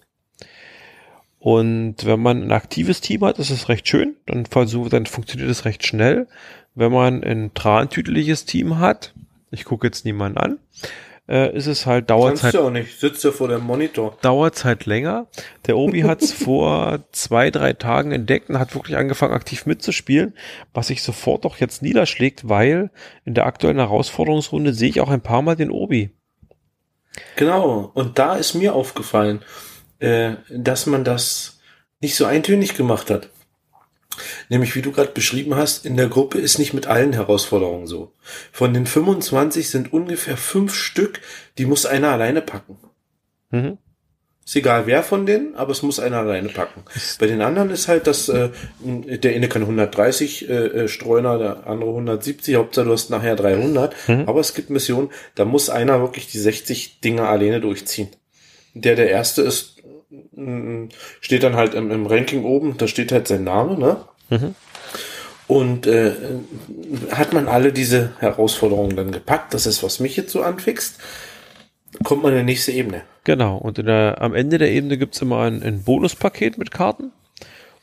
Und 1.39 2.05
wenn 2.05 2.19
man 2.19 2.43
ein 2.43 2.51
aktives 2.51 2.99
Team 2.99 3.23
hat, 3.23 3.39
ist 3.39 3.49
es 3.49 3.69
recht 3.69 3.87
schön. 3.87 4.15
Dann 4.25 4.45
versucht, 4.45 4.91
dann 4.91 5.05
funktioniert 5.05 5.49
es 5.49 5.63
recht 5.65 5.85
schnell. 5.85 6.27
Wenn 6.75 6.91
man 6.91 7.23
ein 7.23 7.53
trantütliches 7.53 8.45
Team 8.45 8.79
hat, 8.79 9.13
ich 9.51 9.63
gucke 9.63 9.87
jetzt 9.87 10.05
niemanden 10.05 10.37
an, 10.37 10.59
äh, 11.30 11.55
ist 11.55 11.67
es 11.67 11.86
halt, 11.86 12.09
dauert 12.09 12.30
Kannst 12.30 12.43
halt, 12.43 12.53
du 12.55 12.59
auch 12.61 12.69
nicht. 12.71 12.99
Sitzt 12.99 13.23
ja 13.23 13.32
vor 13.32 13.47
dem 13.47 13.61
Monitor. 13.61 14.17
dauert 14.21 14.65
halt 14.65 14.86
länger. 14.88 15.27
Der 15.67 15.77
Obi 15.77 16.01
hat 16.03 16.21
es 16.21 16.32
vor 16.32 16.99
zwei, 17.11 17.51
drei 17.51 17.73
Tagen 17.73 18.11
entdeckt 18.11 18.49
und 18.49 18.59
hat 18.59 18.73
wirklich 18.73 18.97
angefangen, 18.97 19.34
aktiv 19.34 19.65
mitzuspielen, 19.65 20.34
was 20.73 20.88
sich 20.88 21.03
sofort 21.03 21.45
doch 21.45 21.57
jetzt 21.57 21.84
niederschlägt, 21.84 22.49
weil 22.49 22.89
in 23.25 23.36
der 23.36 23.45
aktuellen 23.45 23.77
Herausforderungsrunde 23.77 24.73
sehe 24.73 24.89
ich 24.89 25.01
auch 25.01 25.09
ein 25.09 25.21
paar 25.21 25.43
Mal 25.43 25.55
den 25.55 25.69
Obi. 25.69 26.09
Genau. 27.36 27.91
Und 27.93 28.17
da 28.17 28.36
ist 28.36 28.55
mir 28.55 28.73
aufgefallen, 28.73 29.41
äh, 29.99 30.34
dass 30.49 30.88
man 30.88 31.03
das 31.03 31.59
nicht 32.01 32.15
so 32.15 32.25
eintönig 32.25 32.75
gemacht 32.75 33.09
hat. 33.11 33.30
Nämlich, 34.49 34.76
wie 34.76 34.82
du 34.82 34.91
gerade 34.91 35.12
beschrieben 35.12 35.55
hast, 35.55 35.86
in 35.86 35.95
der 35.95 36.07
Gruppe 36.07 36.39
ist 36.39 36.57
nicht 36.57 36.74
mit 36.74 36.88
allen 36.88 37.14
Herausforderungen 37.14 37.88
so. 37.88 38.14
Von 38.51 38.74
den 38.74 38.86
25 38.86 39.70
sind 39.70 39.93
ungefähr 39.93 40.38
fünf 40.38 40.74
Stück, 40.74 41.22
die 41.57 41.66
muss 41.66 41.86
einer 41.86 42.10
alleine 42.10 42.41
packen. 42.41 42.78
Mhm. 43.51 43.78
Ist 44.49 44.55
egal 44.55 44.88
wer 44.88 45.03
von 45.03 45.28
denen, 45.28 45.53
aber 45.55 45.74
es 45.74 45.84
muss 45.84 45.99
einer 45.99 46.18
alleine 46.18 46.49
packen. 46.49 46.84
Bei 47.20 47.28
den 47.28 47.43
anderen 47.43 47.70
ist 47.70 47.88
halt, 47.88 48.07
dass 48.07 48.30
äh, 48.30 48.49
der 48.82 49.36
eine 49.36 49.47
kann 49.47 49.62
130 49.62 50.49
äh, 50.49 50.53
äh, 50.53 50.88
Streuner, 50.88 51.38
der 51.38 51.68
andere 51.68 51.91
170, 51.91 52.55
Hauptsache 52.55 52.88
du 52.88 52.91
hast 52.91 53.12
nachher 53.12 53.36
300. 53.36 53.95
Aber 54.28 54.39
es 54.39 54.55
gibt 54.55 54.72
Missionen, 54.72 55.12
da 55.36 55.45
muss 55.45 55.70
einer 55.70 56.01
wirklich 56.01 56.32
die 56.32 56.39
60 56.39 56.99
Dinger 56.99 57.30
alleine 57.30 57.62
durchziehen. 57.62 58.10
Der 58.74 58.95
der 58.95 59.12
Erste 59.12 59.43
ist, 59.43 59.78
steht 61.21 61.43
dann 61.43 61.55
halt 61.55 61.73
im, 61.73 61.91
im 61.91 62.05
Ranking 62.05 62.43
oben, 62.43 62.77
da 62.77 62.87
steht 62.87 63.11
halt 63.11 63.27
sein 63.27 63.43
Name, 63.43 63.77
ne? 63.77 63.97
Und 65.47 65.87
äh, 65.87 66.11
hat 67.11 67.33
man 67.33 67.47
alle 67.47 67.73
diese 67.73 68.11
Herausforderungen 68.19 68.95
dann 68.95 69.11
gepackt, 69.11 69.53
das 69.53 69.65
ist, 69.65 69.81
was 69.81 69.99
mich 69.99 70.15
jetzt 70.15 70.31
so 70.31 70.43
anfixt, 70.43 70.99
kommt 72.03 72.21
man 72.21 72.33
in 72.33 72.39
die 72.39 72.45
nächste 72.45 72.71
Ebene. 72.71 73.01
Genau, 73.23 73.57
und 73.57 73.77
der, 73.79 74.21
am 74.21 74.35
Ende 74.35 74.59
der 74.59 74.71
Ebene 74.71 74.97
gibt's 74.97 75.21
immer 75.21 75.41
ein, 75.41 75.63
ein 75.63 75.83
Bonuspaket 75.83 76.57
mit 76.57 76.71
Karten. 76.71 77.11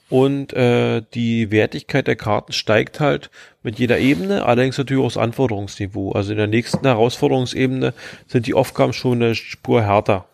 Und 0.08 0.52
äh, 0.52 1.02
die 1.14 1.50
Wertigkeit 1.50 2.06
der 2.06 2.14
Karten 2.14 2.52
steigt 2.52 3.00
halt 3.00 3.30
mit 3.64 3.80
jeder 3.80 3.98
Ebene, 3.98 4.44
allerdings 4.46 4.78
natürlich 4.78 5.02
auch 5.02 5.08
das 5.08 5.16
Anforderungsniveau. 5.16 6.12
Also 6.12 6.30
in 6.30 6.38
der 6.38 6.46
nächsten 6.46 6.86
Herausforderungsebene 6.86 7.92
sind 8.28 8.46
die 8.46 8.54
Aufgaben 8.54 8.92
schon 8.92 9.20
eine 9.20 9.34
Spur 9.34 9.82
härter. 9.82 10.26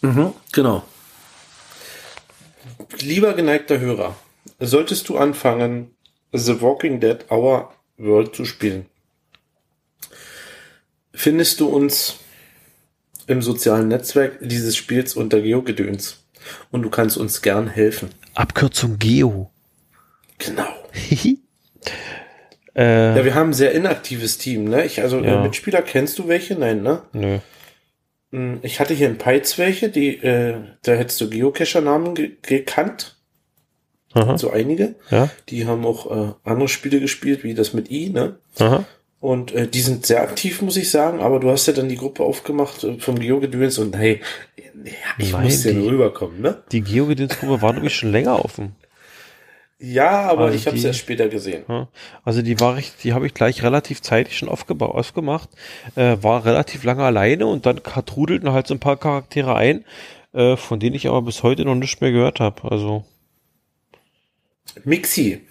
Mhm, 0.00 0.32
genau. 0.52 0.82
Lieber 3.00 3.34
geneigter 3.34 3.80
Hörer, 3.80 4.16
solltest 4.60 5.08
du 5.08 5.16
anfangen, 5.18 5.90
The 6.32 6.60
Walking 6.60 7.00
Dead 7.00 7.30
Our 7.30 7.72
World 7.98 8.34
zu 8.34 8.44
spielen. 8.44 8.86
Findest 11.12 11.60
du 11.60 11.68
uns 11.68 12.16
im 13.26 13.42
sozialen 13.42 13.88
Netzwerk 13.88 14.38
dieses 14.40 14.76
Spiels 14.76 15.14
unter 15.16 15.40
GeoGedöns 15.40 16.22
und 16.70 16.82
du 16.82 16.90
kannst 16.90 17.16
uns 17.16 17.42
gern 17.42 17.68
helfen. 17.68 18.10
Abkürzung 18.34 18.98
Geo. 18.98 19.50
Genau. 20.38 20.68
äh, 22.76 23.16
Ja, 23.16 23.24
wir 23.24 23.34
haben 23.34 23.50
ein 23.50 23.54
sehr 23.54 23.72
inaktives 23.72 24.38
Team, 24.38 24.64
ne? 24.64 24.84
Ich, 24.84 25.00
also 25.00 25.18
Ja. 25.20 25.40
äh, 25.40 25.42
Mitspieler 25.42 25.82
kennst 25.82 26.18
du 26.18 26.28
welche? 26.28 26.54
Nein, 26.54 26.82
ne? 26.82 27.02
nö. 27.12 27.38
Hm, 28.32 28.60
Ich 28.62 28.80
hatte 28.80 28.94
hier 28.94 29.08
in 29.08 29.18
Peitz 29.18 29.58
welche, 29.58 29.88
die, 29.88 30.16
äh, 30.16 30.56
da 30.82 30.92
hättest 30.92 31.20
du 31.20 31.30
Geocacher-Namen 31.30 32.14
ge 32.14 32.32
gekannt. 32.42 33.16
Aha. 34.12 34.38
So 34.38 34.50
einige. 34.50 34.94
Ja. 35.10 35.30
Die 35.48 35.66
haben 35.66 35.84
auch 35.84 36.10
äh, 36.10 36.32
andere 36.44 36.68
Spiele 36.68 37.00
gespielt, 37.00 37.44
wie 37.44 37.54
das 37.54 37.74
mit 37.74 37.90
I, 37.90 38.08
ne? 38.08 38.36
Aha. 38.58 38.84
Und 39.20 39.52
äh, 39.52 39.66
die 39.66 39.80
sind 39.80 40.06
sehr 40.06 40.22
aktiv, 40.22 40.62
muss 40.62 40.76
ich 40.76 40.90
sagen, 40.90 41.20
aber 41.20 41.40
du 41.40 41.50
hast 41.50 41.66
ja 41.66 41.72
dann 41.72 41.88
die 41.88 41.96
Gruppe 41.96 42.22
aufgemacht 42.22 42.84
äh, 42.84 42.98
vom 42.98 43.18
Geogedöns 43.18 43.78
und 43.78 43.96
hey, 43.96 44.20
ja, 44.56 44.92
ich 45.18 45.32
Nein, 45.32 45.44
muss 45.44 45.64
ja 45.64 45.72
rüberkommen, 45.72 46.40
ne? 46.40 46.62
Die 46.72 46.82
Geogedöns-Gruppe 46.82 47.60
war 47.60 47.72
nämlich 47.72 47.94
schon 47.94 48.12
länger 48.12 48.44
offen. 48.44 48.76
Ja, 49.78 50.22
aber 50.30 50.46
Also 50.46 50.56
ich 50.56 50.66
habe 50.66 50.76
es 50.76 50.84
erst 50.84 51.00
später 51.00 51.28
gesehen. 51.28 51.64
Also 52.24 52.40
die 52.40 52.58
war 52.60 52.78
ich, 52.78 52.92
die 53.02 53.12
habe 53.12 53.26
ich 53.26 53.34
gleich 53.34 53.62
relativ 53.62 54.00
zeitig 54.00 54.38
schon 54.38 54.48
aufgemacht, 54.48 55.50
äh, 55.96 56.16
war 56.22 56.44
relativ 56.46 56.82
lange 56.84 57.04
alleine 57.04 57.46
und 57.46 57.66
dann 57.66 57.82
trudelten 57.82 58.52
halt 58.52 58.66
so 58.66 58.74
ein 58.74 58.80
paar 58.80 58.96
Charaktere 58.96 59.54
ein, 59.54 59.84
äh, 60.32 60.56
von 60.56 60.80
denen 60.80 60.96
ich 60.96 61.08
aber 61.08 61.20
bis 61.22 61.42
heute 61.42 61.64
noch 61.66 61.74
nicht 61.74 62.00
mehr 62.00 62.10
gehört 62.12 62.40
habe. 62.40 62.70
Also 62.70 63.04
Mixi. 64.84 65.42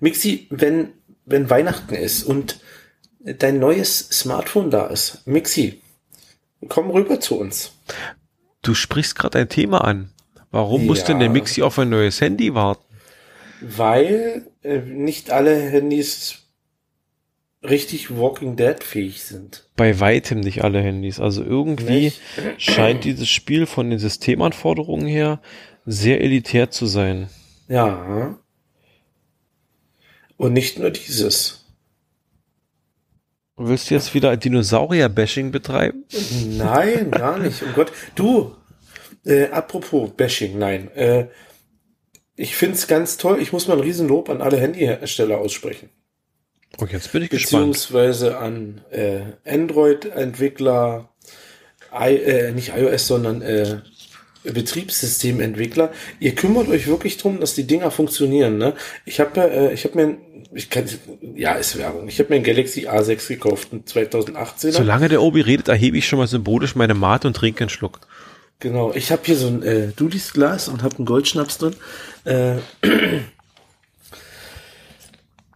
Mixi, 0.00 0.46
wenn, 0.50 0.92
wenn 1.26 1.50
Weihnachten 1.50 1.94
ist 1.94 2.22
und 2.24 2.60
dein 3.20 3.58
neues 3.58 3.98
Smartphone 3.98 4.70
da 4.70 4.86
ist, 4.86 5.26
Mixi, 5.26 5.82
komm 6.68 6.90
rüber 6.90 7.20
zu 7.20 7.38
uns. 7.38 7.72
du 8.62 8.74
sprichst 8.74 9.14
gerade 9.14 9.38
ein 9.38 9.48
Thema 9.50 9.84
an. 9.84 10.10
Warum 10.50 10.86
muss 10.86 11.00
Ja. 11.00 11.04
denn 11.08 11.20
der 11.20 11.28
Mixi 11.28 11.62
auf 11.62 11.78
ein 11.78 11.90
neues 11.90 12.20
Handy 12.22 12.54
warten? 12.54 12.82
Weil 13.60 14.50
äh, 14.62 14.78
nicht 14.78 15.30
alle 15.30 15.56
Handys 15.56 16.44
richtig 17.62 18.16
Walking 18.16 18.56
Dead 18.56 18.82
fähig 18.82 19.24
sind. 19.24 19.68
Bei 19.76 19.98
weitem 20.00 20.40
nicht 20.40 20.62
alle 20.62 20.80
Handys. 20.80 21.18
Also 21.20 21.42
irgendwie 21.42 22.04
Nicht? 22.04 22.20
scheint 22.58 23.04
dieses 23.04 23.28
Spiel 23.28 23.66
von 23.66 23.90
den 23.90 23.98
Systemanforderungen 23.98 25.06
her 25.06 25.40
sehr 25.84 26.20
elitär 26.20 26.70
zu 26.70 26.86
sein. 26.86 27.28
Ja. 27.68 28.38
Und 30.36 30.52
nicht 30.52 30.78
nur 30.78 30.90
dieses. 30.90 31.64
Willst 33.56 33.90
du 33.90 33.94
jetzt 33.94 34.14
wieder 34.14 34.36
Dinosaurier-Bashing 34.36 35.50
betreiben? 35.50 36.04
Nein, 36.56 37.10
gar 37.10 37.38
nicht. 37.38 37.60
Um 37.62 37.72
Gott. 37.72 37.90
Du, 38.14 38.54
äh, 39.26 39.46
apropos 39.48 40.10
Bashing, 40.16 40.58
nein. 40.58 40.90
Äh, 40.94 41.26
ich 42.38 42.54
find's 42.54 42.86
ganz 42.86 43.16
toll. 43.16 43.40
Ich 43.42 43.52
muss 43.52 43.66
mal 43.66 43.74
ein 43.74 43.82
Riesenlob 43.82 44.30
an 44.30 44.40
alle 44.40 44.58
Handyhersteller 44.58 45.38
aussprechen. 45.38 45.90
Oh, 46.80 46.86
jetzt 46.86 47.10
bin 47.10 47.22
ich 47.22 47.30
gespannt. 47.30 47.72
Beziehungsweise 47.72 48.38
an 48.38 48.80
äh, 48.90 49.22
Android-Entwickler, 49.44 51.08
äh, 52.00 52.52
nicht 52.52 52.72
iOS, 52.76 53.08
sondern 53.08 53.42
äh, 53.42 53.80
Betriebssystementwickler. 54.44 55.90
Ihr 56.20 56.36
kümmert 56.36 56.68
euch 56.68 56.86
wirklich 56.86 57.16
drum, 57.16 57.40
dass 57.40 57.56
die 57.56 57.66
Dinger 57.66 57.90
funktionieren. 57.90 58.56
Ne? 58.56 58.74
Ich 59.04 59.18
habe 59.18 59.40
äh, 59.40 59.74
ich 59.74 59.84
habe 59.84 59.96
mir, 59.96 60.18
ich 60.54 60.70
kann, 60.70 60.84
ja, 61.34 61.54
ist 61.54 61.76
Werbung. 61.76 62.06
Ich 62.06 62.20
habe 62.20 62.30
mir 62.30 62.36
ein 62.36 62.44
Galaxy 62.44 62.86
A6 62.86 63.26
gekauft, 63.26 63.72
ein 63.72 63.84
2018er. 63.84 64.70
Solange 64.70 65.08
der 65.08 65.22
Obi 65.22 65.40
redet, 65.40 65.66
erhebe 65.66 65.98
ich 65.98 66.06
schon 66.06 66.20
mal 66.20 66.28
symbolisch 66.28 66.76
meine 66.76 66.94
Mate 66.94 67.26
und 67.26 67.34
trinke 67.34 67.62
einen 67.64 67.70
Schluck. 67.70 67.98
Genau, 68.60 68.92
ich 68.92 69.12
habe 69.12 69.22
hier 69.24 69.36
so 69.36 69.46
ein 69.46 69.62
äh, 69.62 69.88
Dudis 69.94 70.32
Glas 70.32 70.66
und 70.68 70.82
habe 70.82 70.96
einen 70.96 71.06
Goldschnaps 71.06 71.58
drin. 71.58 71.76
Äh, 72.24 72.56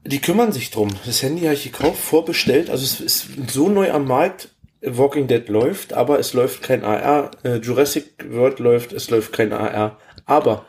die 0.04 0.20
kümmern 0.20 0.52
sich 0.52 0.70
drum. 0.70 0.88
Das 1.04 1.20
Handy 1.22 1.42
habe 1.42 1.54
ich 1.54 1.64
gekauft, 1.64 1.98
vorbestellt. 2.00 2.70
Also 2.70 2.84
es 2.84 3.00
ist 3.00 3.26
so 3.50 3.68
neu 3.68 3.90
am 3.90 4.06
Markt. 4.06 4.50
Walking 4.84 5.28
Dead 5.28 5.48
läuft, 5.48 5.92
aber 5.92 6.18
es 6.18 6.32
läuft 6.32 6.62
kein 6.62 6.84
AR. 6.84 7.32
Äh, 7.44 7.56
Jurassic 7.56 8.24
World 8.30 8.60
läuft, 8.60 8.92
es 8.92 9.10
läuft 9.10 9.32
kein 9.32 9.52
AR. 9.52 9.98
Aber 10.24 10.66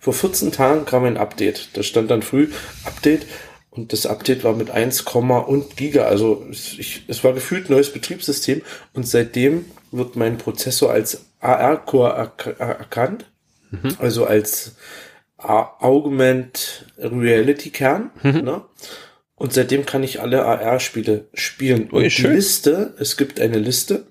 vor 0.00 0.14
14 0.14 0.50
Tagen 0.50 0.84
kam 0.84 1.04
ein 1.04 1.16
Update. 1.16 1.70
Da 1.74 1.84
stand 1.84 2.10
dann 2.10 2.22
früh 2.22 2.48
Update 2.84 3.26
und 3.70 3.92
das 3.92 4.06
Update 4.06 4.42
war 4.42 4.54
mit 4.54 4.70
1, 4.70 5.02
und 5.02 5.76
Giga. 5.76 6.06
Also 6.06 6.44
ich, 6.50 7.04
es 7.06 7.22
war 7.22 7.32
gefühlt 7.32 7.70
neues 7.70 7.92
Betriebssystem 7.92 8.62
und 8.94 9.06
seitdem 9.06 9.64
wird 9.90 10.16
mein 10.16 10.38
Prozessor 10.38 10.90
als 10.90 11.27
AR-Core 11.40 12.14
erk 12.16 12.46
erkannt. 12.58 13.26
Also 13.98 14.24
als 14.24 14.76
Augment 15.36 16.86
Reality 16.98 17.70
Kern. 17.70 18.10
Ne? 18.22 18.62
Und 19.34 19.52
seitdem 19.52 19.86
kann 19.86 20.02
ich 20.02 20.20
alle 20.20 20.44
AR-Spiele 20.44 21.26
spielen. 21.34 21.90
Und 21.90 21.98
Ui, 21.98 22.04
die 22.04 22.10
schön. 22.10 22.34
Liste, 22.34 22.94
es 22.98 23.16
gibt 23.16 23.38
eine 23.40 23.58
Liste 23.58 24.06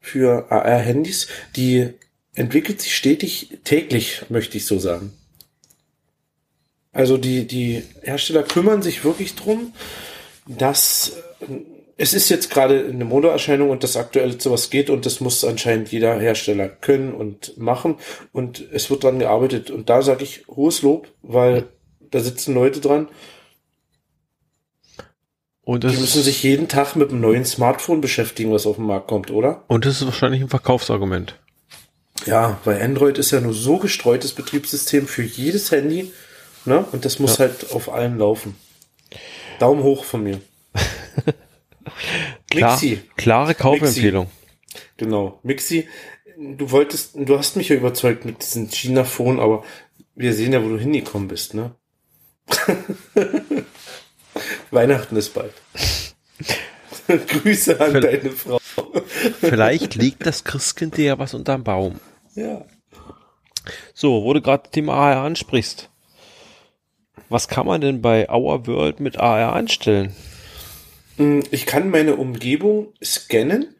für 0.00 0.50
AR-Handys, 0.50 1.28
die 1.54 1.94
entwickelt 2.34 2.80
sich 2.80 2.96
stetig 2.96 3.58
täglich, 3.64 4.24
möchte 4.28 4.56
ich 4.56 4.66
so 4.66 4.78
sagen. 4.78 5.12
Also 6.92 7.16
die, 7.16 7.46
die 7.46 7.84
Hersteller 8.02 8.42
kümmern 8.42 8.82
sich 8.82 9.04
wirklich 9.04 9.34
drum, 9.36 9.72
dass 10.46 11.12
es 12.02 12.14
ist 12.14 12.28
jetzt 12.30 12.50
gerade 12.50 12.84
eine 12.84 13.04
Modeerscheinung 13.04 13.70
und 13.70 13.84
das 13.84 13.96
aktuelle 13.96 14.40
sowas 14.40 14.70
geht 14.70 14.90
und 14.90 15.06
das 15.06 15.20
muss 15.20 15.44
anscheinend 15.44 15.92
jeder 15.92 16.18
Hersteller 16.18 16.68
können 16.68 17.12
und 17.12 17.56
machen 17.56 17.94
und 18.32 18.60
es 18.72 18.90
wird 18.90 19.04
dran 19.04 19.20
gearbeitet 19.20 19.70
und 19.70 19.88
da 19.88 20.02
sage 20.02 20.24
ich 20.24 20.44
hohes 20.48 20.82
Lob, 20.82 21.06
weil 21.22 21.68
da 22.10 22.18
sitzen 22.18 22.54
Leute 22.54 22.80
dran, 22.80 23.06
Und 25.62 25.84
die 25.84 25.96
müssen 25.96 26.22
sich 26.24 26.42
jeden 26.42 26.66
Tag 26.66 26.96
mit 26.96 27.10
einem 27.10 27.20
neuen 27.20 27.44
Smartphone 27.44 28.00
beschäftigen, 28.00 28.50
was 28.52 28.66
auf 28.66 28.76
den 28.76 28.86
Markt 28.86 29.06
kommt, 29.06 29.30
oder? 29.30 29.62
und 29.68 29.84
das 29.84 30.00
ist 30.00 30.06
wahrscheinlich 30.06 30.40
ein 30.42 30.48
Verkaufsargument. 30.48 31.38
Ja, 32.26 32.58
weil 32.64 32.82
Android 32.82 33.16
ist 33.16 33.30
ja 33.30 33.40
nur 33.40 33.54
so 33.54 33.78
gestreutes 33.78 34.32
Betriebssystem 34.32 35.06
für 35.06 35.22
jedes 35.22 35.70
Handy, 35.70 36.10
ne? 36.64 36.84
Und 36.90 37.04
das 37.04 37.20
muss 37.20 37.38
Ja. 37.38 37.44
halt 37.46 37.70
auf 37.72 37.92
allen 37.92 38.18
laufen. 38.18 38.56
Daumen 39.60 39.84
hoch 39.84 40.04
von 40.04 40.24
mir. 40.24 40.40
Klar, 42.50 42.72
Mixi. 42.72 43.00
klare 43.16 43.54
Kaufempfehlung. 43.54 44.28
Genau. 44.96 45.40
Mixi, 45.42 45.88
du 46.38 46.70
wolltest, 46.70 47.12
du 47.14 47.38
hast 47.38 47.56
mich 47.56 47.68
ja 47.68 47.76
überzeugt 47.76 48.24
mit 48.24 48.42
diesem 48.42 48.68
China-Phone, 48.70 49.40
aber 49.40 49.64
wir 50.14 50.32
sehen 50.34 50.52
ja, 50.52 50.62
wo 50.64 50.68
du 50.68 50.78
hingekommen 50.78 51.28
bist, 51.28 51.54
ne? 51.54 51.74
Weihnachten 54.70 55.16
ist 55.16 55.34
bald. 55.34 55.52
Grüße 57.28 57.80
an 57.80 57.92
Ver- 57.92 58.00
deine 58.00 58.30
Frau. 58.30 58.58
Vielleicht 59.40 59.94
liegt 59.94 60.26
das 60.26 60.44
Christkind 60.44 60.96
dir 60.96 61.04
ja 61.04 61.18
was 61.18 61.34
unterm 61.34 61.64
Baum. 61.64 62.00
Ja. 62.34 62.64
So, 63.94 64.24
wo 64.24 64.32
du 64.32 64.40
gerade 64.40 64.70
Thema 64.70 64.94
AR 64.94 65.24
ansprichst. 65.24 65.90
Was 67.28 67.48
kann 67.48 67.66
man 67.66 67.80
denn 67.80 68.02
bei 68.02 68.28
Our 68.30 68.66
World 68.66 69.00
mit 69.00 69.18
AR 69.18 69.52
anstellen? 69.54 70.14
Mm, 71.22 71.40
Ich 71.50 71.66
kann 71.66 71.90
meine 71.90 72.16
Umgebung 72.16 72.92
scannen, 73.02 73.74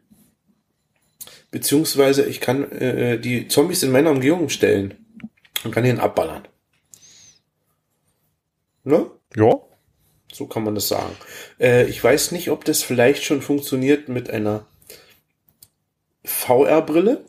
beziehungsweise 1.51 2.25
ich 2.25 2.39
kann 2.41 2.71
äh, 2.71 3.19
die 3.19 3.47
Zombies 3.47 3.83
in 3.83 3.91
meiner 3.91 4.11
Umgebung 4.11 4.49
stellen 4.49 4.93
und 5.63 5.71
kann 5.71 5.85
ihn 5.85 5.99
abballern. 5.99 6.47
Ne? 8.83 9.09
Ja. 9.35 9.55
So 10.31 10.47
kann 10.47 10.63
man 10.63 10.75
das 10.75 10.87
sagen. 10.87 11.15
Äh, 11.59 11.85
ich 11.85 12.03
weiß 12.03 12.31
nicht, 12.31 12.49
ob 12.49 12.65
das 12.65 12.81
vielleicht 12.81 13.23
schon 13.23 13.41
funktioniert 13.41 14.09
mit 14.09 14.29
einer 14.29 14.65
VR-Brille. 16.25 17.25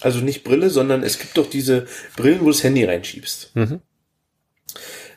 Also 0.00 0.20
nicht 0.20 0.44
Brille, 0.44 0.70
sondern 0.70 1.02
es 1.02 1.18
gibt 1.18 1.36
doch 1.38 1.48
diese 1.48 1.86
Brillen, 2.16 2.40
wo 2.40 2.44
du 2.44 2.52
das 2.52 2.62
Handy 2.62 2.84
reinschiebst. 2.84 3.56
Mhm. 3.56 3.80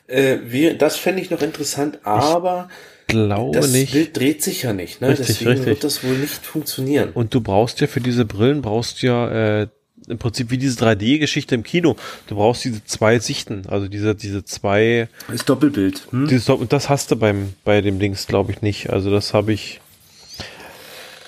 Äh, 0.08 0.38
wir, 0.44 0.76
das 0.76 0.96
fände 0.96 1.22
ich 1.22 1.30
noch 1.30 1.42
interessant, 1.42 2.00
aber 2.04 2.68
Glaube 3.06 3.58
das 3.60 3.72
nicht. 3.72 3.92
Bild 3.92 4.16
dreht 4.16 4.42
sich 4.42 4.62
ja 4.62 4.72
nicht. 4.72 5.00
Ne? 5.00 5.08
Richtig, 5.10 5.26
Deswegen 5.28 5.50
richtig. 5.50 5.66
wird 5.66 5.84
das 5.84 6.02
wohl 6.04 6.16
nicht 6.16 6.44
funktionieren. 6.46 7.10
Und 7.12 7.34
du 7.34 7.40
brauchst 7.40 7.80
ja 7.80 7.86
für 7.86 8.00
diese 8.00 8.24
Brillen, 8.24 8.62
brauchst 8.62 9.02
du 9.02 9.06
ja 9.06 9.60
äh, 9.62 9.68
im 10.08 10.18
Prinzip 10.18 10.50
wie 10.50 10.58
diese 10.58 10.82
3D-Geschichte 10.84 11.54
im 11.54 11.62
Kino. 11.62 11.96
Du 12.26 12.34
brauchst 12.36 12.64
diese 12.64 12.84
zwei 12.84 13.18
Sichten, 13.18 13.62
also 13.68 13.86
diese, 13.88 14.14
diese 14.14 14.44
zwei, 14.44 15.08
Das 15.30 15.44
Doppelbild. 15.44 16.08
Hm? 16.10 16.26
dieses, 16.28 16.46
Dopp- 16.46 16.60
und 16.60 16.72
das 16.72 16.88
hast 16.88 17.10
du 17.10 17.16
beim, 17.16 17.54
bei 17.64 17.80
dem 17.80 18.00
Links, 18.00 18.26
glaube 18.26 18.50
ich, 18.52 18.62
nicht. 18.62 18.90
Also 18.90 19.10
das 19.10 19.32
habe 19.34 19.52
ich, 19.52 19.80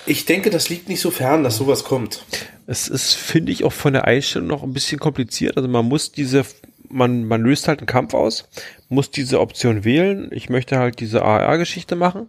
Ich 0.06 0.24
denke, 0.26 0.50
das 0.50 0.68
liegt 0.68 0.88
nicht 0.88 1.00
so 1.00 1.10
fern, 1.10 1.44
dass 1.44 1.56
sowas 1.56 1.84
kommt. 1.84 2.24
es 2.66 2.88
ist, 2.88 3.14
finde 3.14 3.52
ich, 3.52 3.64
auch 3.64 3.72
von 3.72 3.92
der 3.92 4.04
Einstellung 4.06 4.48
noch 4.48 4.62
ein 4.62 4.72
bisschen 4.72 4.98
kompliziert. 4.98 5.56
Also 5.56 5.68
man 5.68 5.84
muss 5.86 6.12
diese, 6.12 6.44
man, 6.88 7.24
man 7.24 7.42
löst 7.42 7.68
halt 7.68 7.78
einen 7.80 7.86
Kampf 7.86 8.12
aus, 8.14 8.48
muss 8.94 9.10
diese 9.10 9.40
Option 9.40 9.84
wählen. 9.84 10.30
Ich 10.32 10.48
möchte 10.48 10.78
halt 10.78 11.00
diese 11.00 11.22
AR-Geschichte 11.22 11.96
machen. 11.96 12.28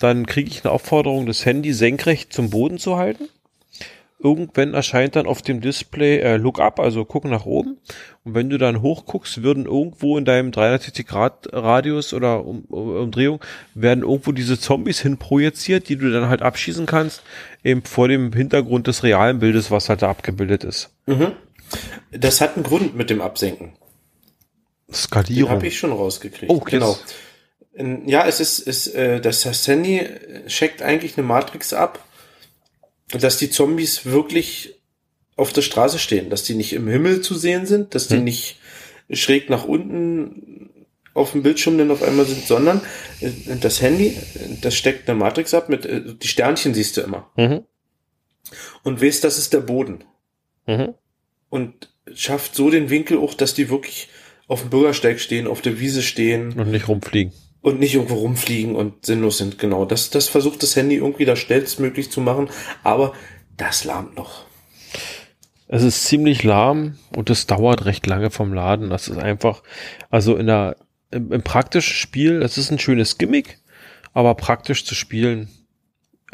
Dann 0.00 0.26
kriege 0.26 0.50
ich 0.50 0.64
eine 0.64 0.72
Aufforderung, 0.72 1.26
das 1.26 1.44
Handy 1.44 1.72
senkrecht 1.72 2.32
zum 2.32 2.50
Boden 2.50 2.78
zu 2.78 2.96
halten. 2.96 3.28
Irgendwann 4.20 4.74
erscheint 4.74 5.14
dann 5.14 5.26
auf 5.26 5.42
dem 5.42 5.60
Display 5.60 6.18
äh, 6.18 6.36
Look 6.38 6.58
Up, 6.58 6.80
also 6.80 7.04
gucken 7.04 7.30
nach 7.30 7.46
oben. 7.46 7.78
Und 8.24 8.34
wenn 8.34 8.50
du 8.50 8.58
dann 8.58 8.82
hochguckst, 8.82 9.44
würden 9.44 9.66
irgendwo 9.66 10.18
in 10.18 10.24
deinem 10.24 10.50
360 10.50 11.06
Grad 11.06 11.48
Radius 11.52 12.12
oder 12.12 12.44
um, 12.44 12.64
um, 12.64 12.96
Umdrehung 12.96 13.40
werden 13.74 14.02
irgendwo 14.02 14.32
diese 14.32 14.58
Zombies 14.58 14.98
hinprojiziert, 15.00 15.88
die 15.88 15.96
du 15.96 16.10
dann 16.10 16.28
halt 16.28 16.42
abschießen 16.42 16.86
kannst, 16.86 17.22
eben 17.62 17.82
vor 17.84 18.08
dem 18.08 18.32
Hintergrund 18.32 18.88
des 18.88 19.04
realen 19.04 19.38
Bildes, 19.38 19.70
was 19.70 19.88
halt 19.88 20.02
da 20.02 20.10
abgebildet 20.10 20.64
ist. 20.64 20.90
Mhm. 21.06 21.32
Das 22.10 22.40
hat 22.40 22.56
einen 22.56 22.64
Grund 22.64 22.96
mit 22.96 23.10
dem 23.10 23.20
Absenken. 23.20 23.72
Skalierung. 24.92 25.50
Habe 25.50 25.66
ich 25.66 25.78
schon 25.78 25.92
rausgekriegt. 25.92 26.50
Oh, 26.50 26.60
genau. 26.60 26.98
Ja, 28.06 28.26
es 28.26 28.40
ist, 28.40 28.58
ist 28.58 28.88
äh, 28.88 29.20
das 29.20 29.66
Handy 29.68 30.06
checkt 30.46 30.82
eigentlich 30.82 31.16
eine 31.16 31.26
Matrix 31.26 31.72
ab, 31.72 32.04
dass 33.12 33.38
die 33.38 33.50
Zombies 33.50 34.04
wirklich 34.04 34.74
auf 35.36 35.52
der 35.52 35.62
Straße 35.62 35.98
stehen, 35.98 36.30
dass 36.30 36.42
die 36.42 36.54
nicht 36.54 36.72
im 36.72 36.88
Himmel 36.88 37.20
zu 37.20 37.34
sehen 37.36 37.66
sind, 37.66 37.94
dass 37.94 38.08
die 38.08 38.16
hm. 38.16 38.24
nicht 38.24 38.58
schräg 39.10 39.48
nach 39.48 39.64
unten 39.64 40.70
auf 41.14 41.32
dem 41.32 41.42
Bildschirm 41.42 41.78
dann 41.78 41.90
auf 41.90 42.02
einmal 42.02 42.26
sind, 42.26 42.46
sondern 42.46 42.80
äh, 43.20 43.30
das 43.60 43.82
Handy, 43.82 44.16
das 44.62 44.74
steckt 44.74 45.08
eine 45.08 45.18
Matrix 45.18 45.54
ab 45.54 45.68
mit, 45.68 45.84
äh, 45.84 46.02
die 46.14 46.28
Sternchen 46.28 46.74
siehst 46.74 46.96
du 46.96 47.02
immer. 47.02 47.30
Mhm. 47.36 47.64
Und 48.82 49.02
weißt, 49.02 49.24
das 49.24 49.38
ist 49.38 49.52
der 49.52 49.60
Boden. 49.60 50.04
Mhm. 50.66 50.94
Und 51.50 51.90
schafft 52.14 52.54
so 52.54 52.70
den 52.70 52.88
Winkel 52.90 53.18
auch, 53.18 53.34
dass 53.34 53.54
die 53.54 53.68
wirklich 53.68 54.08
auf 54.48 54.62
dem 54.62 54.70
Bürgersteig 54.70 55.20
stehen, 55.20 55.46
auf 55.46 55.60
der 55.60 55.78
Wiese 55.78 56.02
stehen. 56.02 56.54
Und 56.54 56.70
nicht 56.70 56.88
rumfliegen. 56.88 57.32
Und 57.60 57.78
nicht 57.78 57.94
irgendwo 57.94 58.14
rumfliegen 58.14 58.74
und 58.74 59.04
sinnlos 59.04 59.38
sind, 59.38 59.58
genau. 59.58 59.84
Das, 59.84 60.10
das 60.10 60.28
versucht 60.28 60.62
das 60.62 60.74
Handy 60.74 60.96
irgendwie 60.96 61.26
da 61.26 61.36
schnellstmöglich 61.36 62.10
zu 62.10 62.20
machen, 62.20 62.48
aber 62.82 63.12
das 63.56 63.84
lahmt 63.84 64.16
noch. 64.16 64.44
Es 65.66 65.82
ist 65.82 66.06
ziemlich 66.06 66.44
lahm 66.44 66.98
und 67.14 67.28
es 67.28 67.46
dauert 67.46 67.84
recht 67.84 68.06
lange 68.06 68.30
vom 68.30 68.54
Laden. 68.54 68.88
Das 68.88 69.08
ist 69.08 69.18
einfach, 69.18 69.62
also 70.08 70.36
in 70.36 70.46
der, 70.46 70.76
im, 71.10 71.30
im 71.30 71.42
praktischen 71.42 71.94
Spiel, 71.94 72.40
das 72.40 72.56
ist 72.56 72.70
ein 72.70 72.78
schönes 72.78 73.18
Gimmick, 73.18 73.58
aber 74.14 74.34
praktisch 74.34 74.86
zu 74.86 74.94
spielen, 74.94 75.48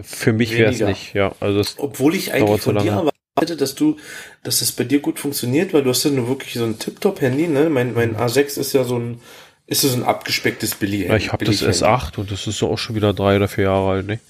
für 0.01 0.33
mich 0.33 0.57
wäre 0.57 0.71
es 0.71 0.81
nicht, 0.81 1.15
ja. 1.15 1.35
Also 1.41 1.63
Obwohl 1.79 2.15
ich 2.15 2.33
eigentlich 2.33 2.61
von 2.61 2.79
dir 2.79 2.93
erwartet, 2.93 3.15
dass 3.35 3.75
du, 3.75 3.97
dass 4.45 4.61
das 4.61 4.73
bei 4.73 4.85
dir 4.85 5.01
gut 5.01 5.19
funktioniert, 5.19 5.73
weil 5.73 5.83
du 5.83 5.91
hast 5.91 6.05
ja 6.05 6.11
nur 6.11 6.29
wirklich 6.29 6.55
so 6.55 6.65
ein 6.65 6.79
Tip-Top-Handy, 6.79 7.49
ne? 7.49 7.69
Mein, 7.69 7.93
mein 7.95 8.17
A6 8.17 8.59
ist 8.61 8.73
ja 8.73 8.85
so 8.85 8.99
ein, 8.99 9.21
ist 9.67 9.83
so 9.83 9.93
ein 9.93 10.05
abgespecktes 10.05 10.77
Billy. 10.77 11.07
Ja, 11.07 11.17
ich 11.17 11.33
habe 11.33 11.45
das 11.45 11.63
S8 11.63 12.19
und 12.19 12.31
das 12.31 12.47
ist 12.47 12.59
so 12.59 12.71
auch 12.71 12.79
schon 12.79 12.95
wieder 12.95 13.13
drei 13.13 13.37
oder 13.37 13.49
vier 13.49 13.65
Jahre 13.65 13.91
alt, 13.91 14.07
ne? 14.07 14.21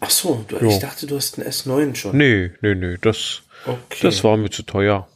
Ach 0.00 0.10
so, 0.10 0.44
du, 0.48 0.56
ich 0.64 0.78
dachte, 0.78 1.06
du 1.06 1.16
hast 1.16 1.38
einen 1.38 1.48
S9 1.48 1.96
schon. 1.96 2.16
Nee, 2.16 2.52
nee, 2.62 2.74
nee, 2.74 2.96
das, 3.00 3.42
okay. 3.66 3.98
das 4.02 4.22
war 4.22 4.36
mir 4.36 4.50
zu 4.50 4.62
teuer. 4.62 5.08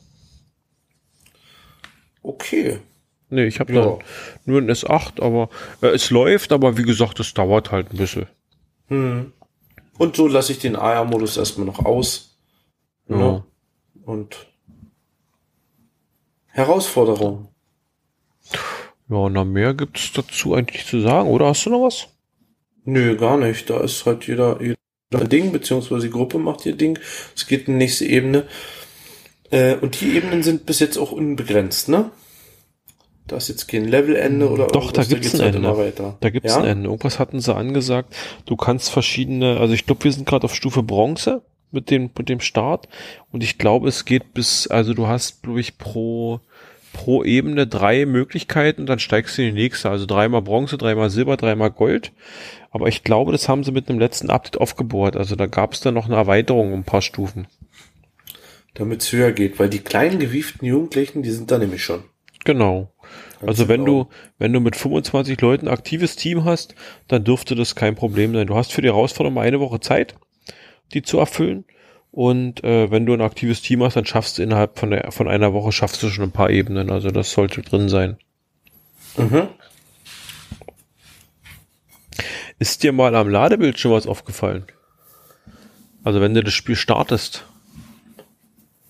Okay. 2.23 2.79
Nee, 3.31 3.47
ich 3.47 3.61
habe 3.61 3.73
ja. 3.73 3.99
nur 4.45 4.61
ein 4.61 4.71
S8, 4.71 5.23
aber 5.23 5.49
äh, 5.81 5.87
es 5.89 6.11
läuft, 6.11 6.53
aber 6.53 6.77
wie 6.77 6.83
gesagt, 6.83 7.21
es 7.21 7.33
dauert 7.33 7.71
halt 7.71 7.93
ein 7.93 7.97
bisschen. 7.97 8.27
Hm. 8.89 9.33
Und 9.99 10.17
so 10.17 10.27
lasse 10.27 10.53
ich 10.53 10.59
den 10.59 10.77
AR-Modus 10.77 11.37
erstmal 11.37 11.67
noch 11.67 11.85
aus. 11.85 12.37
Ja. 13.09 13.17
Ne? 13.17 13.45
Und 14.05 14.47
Herausforderung. 16.47 17.49
Ja, 19.09 19.29
na 19.29 19.45
mehr 19.45 19.75
gibt's 19.75 20.13
dazu 20.13 20.55
eigentlich 20.55 20.87
zu 20.87 21.01
sagen, 21.01 21.29
oder 21.29 21.47
hast 21.47 21.67
du 21.67 21.71
noch 21.71 21.83
was? 21.83 22.09
Nö, 22.85 23.17
gar 23.17 23.37
nicht. 23.37 23.71
Da 23.71 23.81
ist 23.81 24.07
halt 24.07 24.27
jeder, 24.27 24.61
jeder 24.61 24.77
ein 25.13 25.29
Ding, 25.29 25.53
beziehungsweise 25.53 26.07
die 26.07 26.13
Gruppe 26.13 26.39
macht 26.39 26.67
ihr 26.67 26.75
Ding. 26.75 26.99
Es 27.35 27.47
geht 27.47 27.69
in 27.69 27.75
die 27.75 27.85
nächste 27.85 28.07
Ebene. 28.07 28.47
Äh, 29.51 29.77
und 29.77 30.01
die 30.01 30.17
Ebenen 30.17 30.43
sind 30.43 30.67
bis 30.67 30.81
jetzt 30.81 30.97
auch 30.97 31.13
unbegrenzt, 31.13 31.89
ne? 31.89 32.11
Da 33.27 33.37
ist 33.37 33.49
jetzt 33.49 33.69
kein 33.69 33.87
Levelende 33.87 34.51
oder 34.51 34.67
Doch, 34.67 34.93
da 34.93 35.05
gibt's 35.05 35.33
da 35.33 35.45
ein 35.45 35.65
halt 35.65 35.95
Ende. 35.97 36.17
Da 36.21 36.31
gibt's 36.31 36.53
ja? 36.53 36.61
ein 36.61 36.67
Ende. 36.67 36.89
Irgendwas 36.89 37.19
hatten 37.19 37.41
sie 37.41 37.55
angesagt. 37.55 38.15
Du 38.47 38.57
kannst 38.57 38.91
verschiedene, 38.91 39.59
also 39.59 39.75
ich 39.75 39.87
glaube, 39.87 40.05
wir 40.05 40.13
sind 40.13 40.27
gerade 40.27 40.45
auf 40.45 40.55
Stufe 40.55 40.83
Bronze 40.83 41.43
mit 41.71 41.91
dem, 41.91 42.11
mit 42.17 42.29
dem 42.29 42.41
Start. 42.41 42.89
Und 43.31 43.43
ich 43.43 43.59
glaube, 43.59 43.89
es 43.89 44.05
geht 44.05 44.35
bis, 44.35 44.67
also 44.67 44.93
du 44.93 45.07
hast, 45.07 45.43
glaube 45.43 45.61
ich, 45.61 45.79
pro, 45.79 46.41
pro 46.93 47.25
Ebene 47.25 47.67
drei 47.67 48.07
Möglichkeiten, 48.07 48.87
dann 48.87 48.99
steigst 48.99 49.39
du 49.39 49.43
in 49.43 49.55
die 49.55 49.63
nächste. 49.63 49.89
Also 49.89 50.07
dreimal 50.07 50.43
Bronze, 50.43 50.77
dreimal 50.77 51.11
Silber, 51.11 51.37
dreimal 51.37 51.71
Gold. 51.71 52.13
Aber 52.71 52.89
ich 52.89 53.05
glaube, 53.05 53.33
das 53.33 53.49
haben 53.49 53.65
sie 53.65 53.73
mit 53.73 53.89
einem 53.89 53.99
letzten 53.99 54.31
Update 54.31 54.61
aufgebohrt. 54.61 55.17
Also 55.17 55.37
da 55.37 55.47
gab 55.47 55.75
es 55.75 55.81
dann 55.81 55.95
noch 55.95 56.07
eine 56.07 56.17
Erweiterung 56.17 56.73
um 56.73 56.81
ein 56.81 56.85
paar 56.85 57.03
Stufen. 57.03 57.47
Damit 58.75 59.03
es 59.03 59.13
höher 59.13 59.33
geht, 59.33 59.59
weil 59.59 59.69
die 59.69 59.81
kleinen 59.81 60.19
gewieften 60.19 60.67
Jugendlichen, 60.67 61.23
die 61.23 61.31
sind 61.31 61.51
da 61.51 61.59
nämlich 61.59 61.85
schon. 61.85 62.05
Genau. 62.45 62.91
Also 63.47 63.69
wenn 63.69 63.85
du, 63.85 64.09
wenn 64.39 64.53
du 64.53 64.61
mit 64.61 64.77
25 64.77 65.41
Leuten 65.41 65.69
ein 65.69 65.73
aktives 65.75 66.17
Team 66.17 66.45
hast, 66.45 66.75
dann 67.09 67.25
dürfte 67.25 67.55
das 67.55 67.75
kein 67.75 67.95
Problem 67.95 68.35
sein. 68.35 68.47
Du 68.47 68.57
hast 68.57 68.73
für 68.73 68.83
die 68.83 68.89
Herausforderung 68.89 69.39
eine 69.39 69.61
Woche 69.61 69.81
Zeit, 69.81 70.15
die 70.93 71.03
zu 71.03 71.19
erfüllen. 71.19 71.65
Und 72.11 72.63
äh, 72.63 72.91
wenn 72.91 73.07
du 73.07 73.15
ein 73.15 73.23
aktives 73.23 73.63
Team 73.63 73.83
hast, 73.83 73.97
dann 73.97 74.05
schaffst 74.05 74.39
du 74.39 74.43
innerhalb 74.43 74.79
von, 74.79 74.91
der, 74.91 75.11
von 75.13 75.29
einer 75.29 75.55
Woche 75.55 75.73
schaffst 75.73 76.03
du 76.03 76.09
schon 76.09 76.25
ein 76.25 76.33
paar 76.33 76.51
Ebenen. 76.51 76.91
Also 76.91 77.11
das 77.11 77.33
sollte 77.33 77.63
drin 77.63 77.89
sein. 77.89 78.17
Mhm. 79.17 79.49
Ist 82.59 82.83
dir 82.83 82.93
mal 82.93 83.17
am 83.17 83.29
Ladebildschirm 83.29 83.93
was 83.93 84.07
aufgefallen? 84.07 84.67
Also 86.05 86.21
wenn 86.21 86.35
du 86.35 86.43
das 86.43 86.55
Spiel 86.55 86.77
startest. 86.77 87.47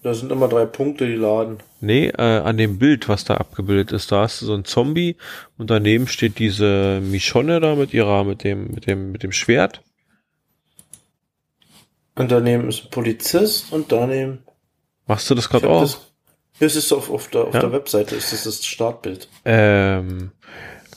Da 0.02 0.14
sind 0.14 0.32
immer 0.32 0.48
drei 0.48 0.66
Punkte, 0.66 1.06
die 1.06 1.14
laden. 1.14 1.58
Nee, 1.80 2.08
äh, 2.08 2.22
an 2.22 2.56
dem 2.56 2.78
Bild, 2.78 3.08
was 3.08 3.24
da 3.24 3.36
abgebildet 3.36 3.92
ist, 3.92 4.10
da 4.10 4.22
hast 4.22 4.42
du 4.42 4.46
so 4.46 4.54
ein 4.54 4.64
Zombie 4.64 5.16
und 5.58 5.70
daneben 5.70 6.08
steht 6.08 6.40
diese 6.40 7.00
Michonne 7.00 7.60
da 7.60 7.76
mit 7.76 7.94
ihrer, 7.94 8.24
mit 8.24 8.42
dem, 8.42 8.72
mit 8.72 8.88
dem, 8.88 9.12
mit 9.12 9.22
dem 9.22 9.30
Schwert. 9.30 9.82
Und 12.16 12.32
daneben 12.32 12.68
ist 12.68 12.84
ein 12.84 12.90
Polizist 12.90 13.72
und 13.72 13.92
daneben. 13.92 14.40
Machst 15.06 15.30
du 15.30 15.36
das 15.36 15.48
gerade 15.48 15.68
auch? 15.68 15.82
Das, 15.82 16.12
das 16.58 16.74
ist 16.74 16.92
auf, 16.92 17.08
auf, 17.08 17.28
der, 17.28 17.44
auf 17.44 17.54
ja? 17.54 17.60
der 17.60 17.72
Webseite, 17.72 18.16
ist 18.16 18.32
das 18.32 18.42
das 18.42 18.64
Startbild. 18.64 19.28
Ähm, 19.44 20.32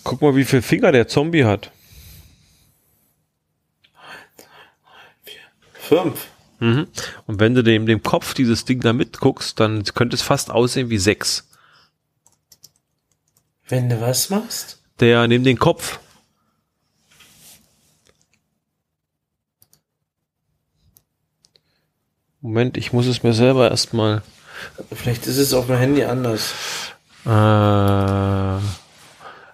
guck 0.03 0.21
mal, 0.21 0.35
wie 0.35 0.45
viel 0.45 0.63
Finger 0.63 0.91
der 0.91 1.07
Zombie 1.07 1.45
hat. 1.45 1.71
Fünf. 5.73 6.27
Mhm. 6.59 6.87
Und 7.27 7.39
wenn 7.39 7.53
du 7.53 7.63
dem, 7.63 7.85
dem 7.85 8.03
Kopf 8.03 8.33
dieses 8.33 8.65
Ding 8.65 8.81
da 8.81 8.93
mitguckst, 8.93 9.59
dann 9.59 9.83
könnte 9.83 10.15
es 10.15 10.21
fast 10.21 10.51
aussehen 10.51 10.89
wie 10.89 10.97
sechs. 10.97 11.49
Wenn 13.67 13.89
du 13.89 13.99
was 13.99 14.29
machst? 14.29 14.81
Der 14.99 15.27
neben 15.27 15.43
den 15.43 15.59
Kopf. 15.59 15.99
Moment, 22.41 22.77
ich 22.77 22.93
muss 22.93 23.07
es 23.07 23.23
mir 23.23 23.33
selber 23.33 23.71
erstmal. 23.71 24.21
Vielleicht 24.93 25.25
ist 25.25 25.37
es 25.37 25.53
auf 25.53 25.65
dem 25.65 25.77
Handy 25.77 26.03
anders. 26.03 26.53
Äh, 27.25 27.29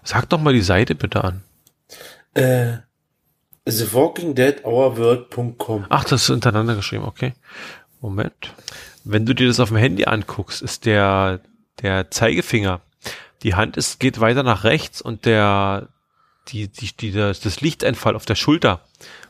sag 0.04 0.26
doch 0.28 0.41
mal 0.41 0.54
die 0.54 0.62
Seite 0.62 0.93
bitte 0.93 1.24
an. 1.24 1.41
Äh, 2.34 2.80
The 3.68 3.93
Walking 3.93 4.34
Dead 4.34 4.64
World.com. 4.64 5.86
Ach, 5.89 6.03
das 6.03 6.24
ist 6.24 6.28
hintereinander 6.28 6.76
geschrieben, 6.76 7.05
okay. 7.05 7.34
Moment. 8.01 8.53
Wenn 9.03 9.26
du 9.26 9.36
dir 9.36 9.47
das 9.47 9.59
auf 9.59 9.70
dem 9.70 9.78
Handy 9.78 10.05
anguckst, 10.05 10.62
ist 10.62 10.86
der, 10.86 11.41
der 11.82 12.09
Zeigefinger, 12.09 12.82
die 13.43 13.55
Hand 13.55 13.78
ist, 13.78 13.99
geht 13.99 14.20
weiter 14.20 14.43
nach 14.43 14.64
rechts 14.64 15.01
und 15.01 15.26
der, 15.26 15.89
die, 16.47 16.68
die, 16.68 16.95
die, 16.95 17.12
das, 17.12 17.39
das 17.39 17.62
Lichteinfall 17.62 18.16
auf 18.16 18.26
der 18.26 18.36
Schulter 18.36 18.82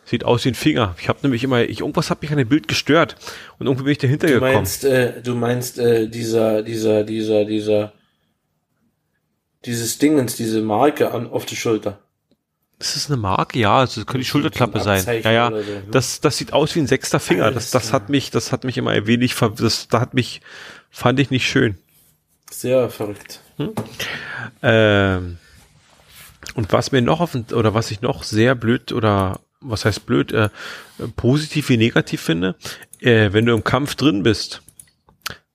sieht 0.06 0.24
aus 0.24 0.46
wie 0.46 0.50
ein 0.50 0.56
Finger. 0.56 0.96
Ich 1.00 1.10
habe 1.10 1.20
nämlich 1.24 1.44
immer, 1.44 1.62
ich, 1.64 1.82
irgendwas 1.82 2.10
hat 2.10 2.22
mich 2.22 2.32
an 2.32 2.38
dem 2.38 2.50
Bild 2.50 2.68
gestört 2.68 3.16
und 3.60 3.68
irgendwie 3.68 3.84
bin 3.84 3.92
ich 3.92 3.98
dahinter 3.98 4.28
du 4.28 4.34
gekommen. 4.34 4.54
Meinst, 4.54 4.84
äh, 4.84 5.22
du 5.22 5.36
meinst, 5.36 5.78
äh, 5.78 6.08
dieser, 6.08 6.64
dieser, 6.64 7.04
dieser, 7.04 7.46
dieser, 7.46 7.94
dieses 9.66 9.98
Dingens, 9.98 10.36
diese 10.36 10.62
Marke 10.62 11.12
an, 11.12 11.28
auf 11.28 11.46
der 11.46 11.56
Schulter. 11.56 12.00
Ist 12.82 12.96
das 12.96 13.08
eine 13.08 13.18
Marke? 13.18 13.60
Ja, 13.60 13.78
also 13.78 14.02
das 14.02 14.08
könnte 14.08 14.20
die 14.20 14.26
Schulterklappe 14.26 14.82
sein. 14.82 15.06
Ja, 15.24 15.32
ja. 15.32 15.50
So, 15.52 15.58
ne? 15.58 15.84
Das, 15.92 16.20
das 16.20 16.38
sieht 16.38 16.52
aus 16.52 16.76
wie 16.76 16.80
ein 16.80 16.88
sechster 16.88 17.20
Finger. 17.20 17.46
Alles 17.46 17.70
das, 17.70 17.84
das 17.84 17.94
hat 17.94 18.10
mich, 18.10 18.32
das 18.32 18.52
hat 18.52 18.64
mich 18.64 18.78
immer 18.78 18.92
ein 18.92 19.06
wenig, 19.06 19.36
das, 19.56 19.88
da 19.88 20.00
hat 20.02 20.16
mich, 20.16 20.42
fand 20.90 21.20
ich 21.20 21.30
nicht 21.30 21.48
schön. 21.48 21.78
Sehr 22.50 22.90
verrückt. 22.90 23.40
Hm? 23.58 23.74
Ähm, 24.64 25.38
und 26.56 26.74
was 26.74 26.92
mir 26.92 27.02
noch 27.02 27.22
auf, 27.22 27.36
oder 27.36 27.74
was 27.76 27.92
ich 27.92 28.02
noch 28.02 28.24
sehr 28.24 28.56
blöd 28.56 28.92
oder 28.92 29.40
was 29.60 29.86
heißt 29.86 30.08
blöd, 30.08 30.32
äh, 30.32 30.50
positiv 31.16 31.70
wie 31.70 31.78
negativ 31.78 32.22
finde, 32.22 32.56
äh, 33.00 33.32
wenn 33.32 33.46
du 33.46 33.54
im 33.54 33.64
Kampf 33.64 33.94
drin 33.94 34.24
bist, 34.24 34.64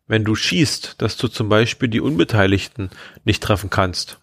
wenn 0.06 0.24
du 0.24 0.36
schießt, 0.36 0.94
dass 0.98 1.16
du 1.16 1.26
zum 1.26 1.48
Beispiel 1.48 1.88
die 1.88 2.00
Unbeteiligten 2.00 2.90
nicht 3.24 3.42
treffen 3.42 3.68
kannst. 3.68 4.18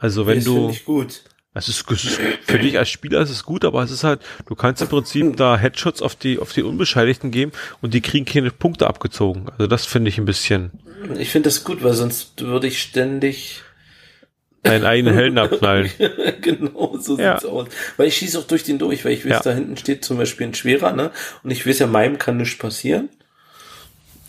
Also 0.00 0.26
wenn 0.26 0.36
das 0.36 0.44
du, 0.44 0.70
ich 0.70 0.84
gut. 0.84 1.22
es 1.52 1.68
ist, 1.68 1.84
es 1.90 2.04
ist 2.04 2.20
für 2.44 2.58
dich 2.58 2.78
als 2.78 2.88
Spieler 2.88 3.20
ist 3.20 3.30
es 3.30 3.44
gut, 3.44 3.64
aber 3.64 3.82
es 3.82 3.90
ist 3.90 4.02
halt, 4.02 4.20
du 4.46 4.54
kannst 4.54 4.80
im 4.82 4.88
Prinzip 4.88 5.36
da 5.36 5.56
Headshots 5.58 6.00
auf 6.00 6.14
die 6.16 6.38
auf 6.38 6.52
die 6.54 6.62
Unbescheidigten 6.62 7.30
geben 7.30 7.52
und 7.82 7.92
die 7.92 8.00
kriegen 8.00 8.24
keine 8.24 8.50
Punkte 8.50 8.86
abgezogen. 8.86 9.48
Also 9.52 9.66
das 9.66 9.84
finde 9.84 10.08
ich 10.08 10.16
ein 10.18 10.24
bisschen 10.24 10.70
Ich 11.18 11.28
finde 11.30 11.48
das 11.50 11.62
gut, 11.64 11.82
weil 11.84 11.92
sonst 11.92 12.40
würde 12.40 12.66
ich 12.66 12.80
ständig 12.80 13.62
deinen 14.62 14.84
eigenen 14.84 15.14
Helden 15.14 15.38
abknallen. 15.38 15.90
genau, 16.40 16.96
so 16.98 17.18
Ja. 17.18 17.38
sieht's 17.38 17.44
aus. 17.50 17.68
Weil 17.96 18.08
ich 18.08 18.16
schieße 18.16 18.38
auch 18.38 18.44
durch 18.46 18.62
den 18.64 18.78
durch, 18.78 19.04
weil 19.04 19.12
ich 19.12 19.24
weiß, 19.24 19.30
Ja. 19.32 19.40
da 19.40 19.52
hinten 19.52 19.76
steht 19.76 20.04
zum 20.04 20.16
Beispiel 20.18 20.46
ein 20.48 20.54
schwerer, 20.54 20.92
ne? 20.92 21.10
Und 21.42 21.50
ich 21.50 21.66
weiß 21.66 21.78
ja, 21.78 21.86
meinem 21.86 22.18
kann 22.18 22.36
nichts 22.38 22.58
passieren. 22.58 23.08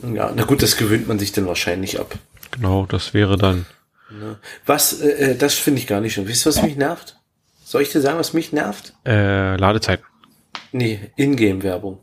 Ja, 0.01 0.31
na 0.35 0.43
gut, 0.43 0.61
das 0.63 0.77
gewöhnt 0.77 1.07
man 1.07 1.19
sich 1.19 1.31
dann 1.31 1.47
wahrscheinlich 1.47 1.99
ab. 1.99 2.15
Genau, 2.51 2.85
das 2.89 3.13
wäre 3.13 3.37
dann. 3.37 3.65
Ne? 4.11 4.39
Was, 4.65 5.01
äh, 5.01 5.31
äh, 5.31 5.35
das 5.37 5.53
finde 5.55 5.79
ich 5.79 5.87
gar 5.87 6.01
nicht 6.01 6.13
schön. 6.13 6.27
Wisst 6.27 6.45
ihr, 6.45 6.49
was 6.49 6.61
mich 6.61 6.75
nervt? 6.75 7.17
Soll 7.63 7.81
ich 7.81 7.91
dir 7.91 8.01
sagen, 8.01 8.19
was 8.19 8.33
mich 8.33 8.51
nervt? 8.51 8.93
Äh, 9.05 9.55
Ladezeit. 9.55 10.01
Nee, 10.71 11.11
Ingame-Werbung. 11.15 11.99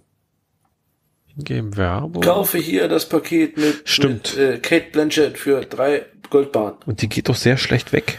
Ingame 1.37 1.77
Werbung. 1.77 2.23
Kaufe 2.23 2.59
hier 2.59 2.89
das 2.89 3.09
Paket 3.09 3.57
mit, 3.57 3.89
Stimmt. 3.89 4.37
mit 4.37 4.39
äh, 4.39 4.59
Kate 4.59 4.91
Blanchett 4.93 5.39
für 5.39 5.61
drei 5.65 6.07
Goldbahnen. 6.31 6.79
Und 6.87 7.03
die 7.03 7.09
geht 7.09 7.29
doch 7.29 7.37
sehr 7.37 7.57
schlecht 7.57 7.93
weg. 7.93 8.19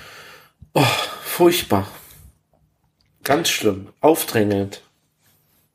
Oh, 0.74 0.84
furchtbar. 1.24 1.88
Ganz 3.24 3.50
schlimm. 3.50 3.90
Aufdrängend. 4.02 4.82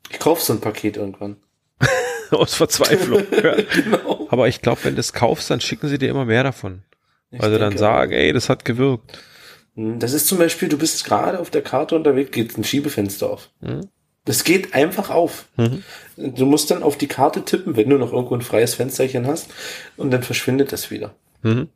Ich 0.09 0.19
kaufe 0.19 0.41
so 0.41 0.53
ein 0.53 0.61
Paket 0.61 0.97
irgendwann. 0.97 1.37
Aus 2.31 2.55
Verzweiflung. 2.55 3.23
Genau. 3.31 4.27
Aber 4.29 4.47
ich 4.47 4.61
glaube, 4.61 4.83
wenn 4.83 4.95
du 4.95 4.99
es 4.99 5.13
kaufst, 5.13 5.49
dann 5.49 5.61
schicken 5.61 5.87
sie 5.87 5.97
dir 5.97 6.09
immer 6.09 6.25
mehr 6.25 6.43
davon. 6.43 6.83
Ich 7.35 7.41
Weil 7.41 7.51
sie 7.51 7.59
dann 7.59 7.77
sagen, 7.77 8.11
ey, 8.13 8.31
das 8.33 8.49
hat 8.49 8.65
gewirkt. 8.65 9.19
Hm, 9.75 9.99
Das 9.99 10.13
ist 10.13 10.27
zum 10.27 10.37
Beispiel, 10.37 10.69
du 10.69 10.77
bist 10.77 11.03
gerade 11.05 11.39
auf 11.39 11.49
der 11.49 11.61
Karte 11.61 11.95
unterwegs, 11.95 12.31
geht 12.31 12.57
ein 12.57 12.63
Schiebefenster 12.63 13.29
auf. 13.29 13.49
Mhm. 13.61 13.89
Das 14.23 14.43
geht 14.43 14.73
einfach 14.73 15.09
auf. 15.11 15.45
Mhm. 15.57 15.83
Du 16.15 16.45
musst 16.45 16.71
dann 16.71 16.81
auf 16.81 16.97
die 16.97 17.07
Karte 17.07 17.45
tippen, 17.45 17.75
wenn 17.75 17.89
du 17.89 17.97
noch 17.97 18.11
irgendwo 18.11 18.35
ein 18.35 18.41
freies 18.41 18.73
Fensterchen 18.73 19.27
hast, 19.27 19.49
und 19.97 20.11
dann 20.11 20.23
verschwindet 20.23 20.71
das 20.71 20.89
wieder. 20.89 21.13
Mhm. 21.43 21.69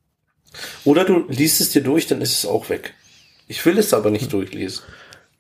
Oder 0.84 1.06
du 1.06 1.26
liest 1.28 1.62
es 1.62 1.70
dir 1.72 1.84
durch, 1.84 2.08
dann 2.08 2.22
ist 2.22 2.34
es 2.34 2.46
auch 2.46 2.70
weg. 2.70 2.94
Ich 3.48 3.64
will 3.66 3.78
es 3.78 3.94
aber 3.94 4.10
nicht 4.10 4.34
durchlesen. 4.34 4.84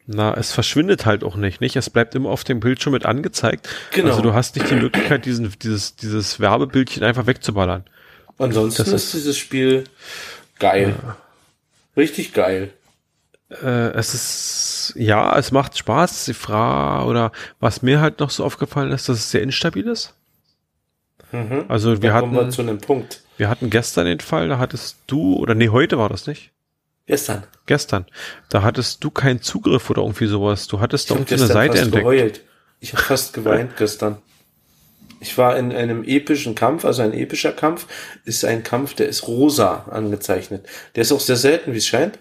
Na, 0.05 0.33
es 0.35 0.51
verschwindet 0.51 1.05
halt 1.05 1.23
auch 1.23 1.35
nicht, 1.35 1.61
nicht? 1.61 1.75
Es 1.75 1.89
bleibt 1.89 2.15
immer 2.15 2.29
auf 2.29 2.43
dem 2.43 2.59
Bildschirm 2.59 2.93
mit 2.93 3.05
angezeigt. 3.05 3.69
Genau. 3.93 4.09
Also 4.09 4.21
du 4.21 4.33
hast 4.33 4.55
nicht 4.55 4.69
die 4.69 4.75
Möglichkeit, 4.75 5.25
diesen, 5.25 5.53
dieses, 5.61 5.95
dieses 5.95 6.39
Werbebildchen 6.39 7.03
einfach 7.03 7.27
wegzuballern. 7.27 7.85
Ansonsten 8.39 8.81
ist, 8.83 8.87
ist- 8.93 9.13
dieses 9.13 9.37
Spiel 9.37 9.83
geil. 10.57 10.95
Richtig 11.95 12.33
geil. 12.33 12.71
Äh, 13.49 13.89
es 13.93 14.13
ist, 14.13 14.93
ja, 14.95 15.37
es 15.37 15.51
macht 15.51 15.77
Spaß. 15.77 16.25
Die 16.25 16.33
Frage, 16.33 17.05
oder 17.05 17.31
was 17.59 17.81
mir 17.81 17.99
halt 17.99 18.19
noch 18.19 18.29
so 18.29 18.43
aufgefallen 18.43 18.91
ist, 18.91 19.09
dass 19.09 19.17
es 19.17 19.31
sehr 19.31 19.41
instabil 19.41 19.87
ist. 19.87 20.13
Mhm. 21.31 21.65
Also 21.67 22.01
wir 22.01 22.11
da 22.11 22.19
kommen 22.21 22.33
wir 22.33 22.41
hatten, 22.41 22.51
zu 22.51 22.61
einem 22.61 22.79
Punkt. 22.79 23.21
wir 23.37 23.49
hatten 23.49 23.69
gestern 23.69 24.05
den 24.05 24.19
Fall, 24.19 24.47
da 24.49 24.57
hattest 24.57 24.97
du, 25.07 25.35
oder 25.35 25.53
nee, 25.55 25.69
heute 25.69 25.97
war 25.97 26.09
das 26.09 26.25
nicht. 26.27 26.51
Gestern. 27.05 27.43
Gestern. 27.65 28.05
Da 28.49 28.61
hattest 28.61 29.03
du 29.03 29.09
keinen 29.09 29.41
Zugriff 29.41 29.89
oder 29.89 30.03
irgendwie 30.03 30.27
sowas. 30.27 30.67
Du 30.67 30.79
hattest 30.79 31.09
da 31.09 31.15
Ich 31.15 31.21
habe 31.21 31.29
irgendwie 31.31 31.43
eine 31.43 31.53
Seite 31.53 31.71
fast 31.73 31.83
entdeckt. 31.85 32.03
geheult. 32.03 32.41
Ich 32.79 32.93
habe 32.93 33.03
fast 33.03 33.33
geweint 33.33 33.77
gestern. 33.77 34.17
Ich 35.21 35.37
war 35.37 35.57
in 35.57 35.71
einem 35.71 36.03
epischen 36.03 36.55
Kampf, 36.55 36.85
also 36.85 37.01
ein 37.01 37.13
epischer 37.13 37.51
Kampf 37.51 37.87
ist 38.25 38.45
ein 38.45 38.63
Kampf, 38.63 38.93
der 38.93 39.09
ist 39.09 39.27
rosa 39.27 39.85
angezeichnet. 39.89 40.65
Der 40.95 41.01
ist 41.01 41.11
auch 41.11 41.19
sehr 41.19 41.35
selten, 41.35 41.73
wie 41.73 41.77
es 41.77 41.87
scheint. 41.87 42.19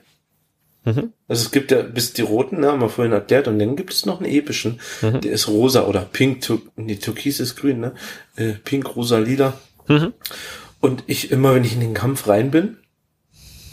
Mhm. 0.85 1.13
Also 1.29 1.45
es 1.45 1.51
gibt 1.51 1.71
ja 1.71 1.83
bis 1.83 2.13
die 2.13 2.23
roten, 2.23 2.61
ne, 2.61 2.69
haben 2.69 2.81
wir 2.81 2.89
vorhin 2.89 3.13
erklärt, 3.13 3.47
und 3.49 3.59
dann 3.59 3.77
gibt 3.77 3.93
es 3.93 4.07
noch 4.07 4.21
einen 4.21 4.31
epischen, 4.31 4.81
Mhm. 5.03 5.21
der 5.21 5.33
ist 5.33 5.49
rosa 5.49 5.85
oder 5.85 6.01
pink, 6.01 6.41
tu 6.43 6.61
nee, 6.77 6.97
türkis 6.97 7.41
ist 7.41 7.57
grün, 7.57 7.81
ne? 7.81 7.95
Äh, 8.37 8.53
pink, 8.65 8.97
rosa, 8.97 9.19
lila. 9.19 9.55
Mhm. 9.87 10.13
Und 10.81 11.05
ich 11.07 11.31
immer, 11.31 11.55
wenn 11.55 11.65
ich 11.65 11.75
in 11.75 11.81
den 11.81 11.95
Kampf 11.95 12.29
rein 12.29 12.51
bin, 12.51 12.79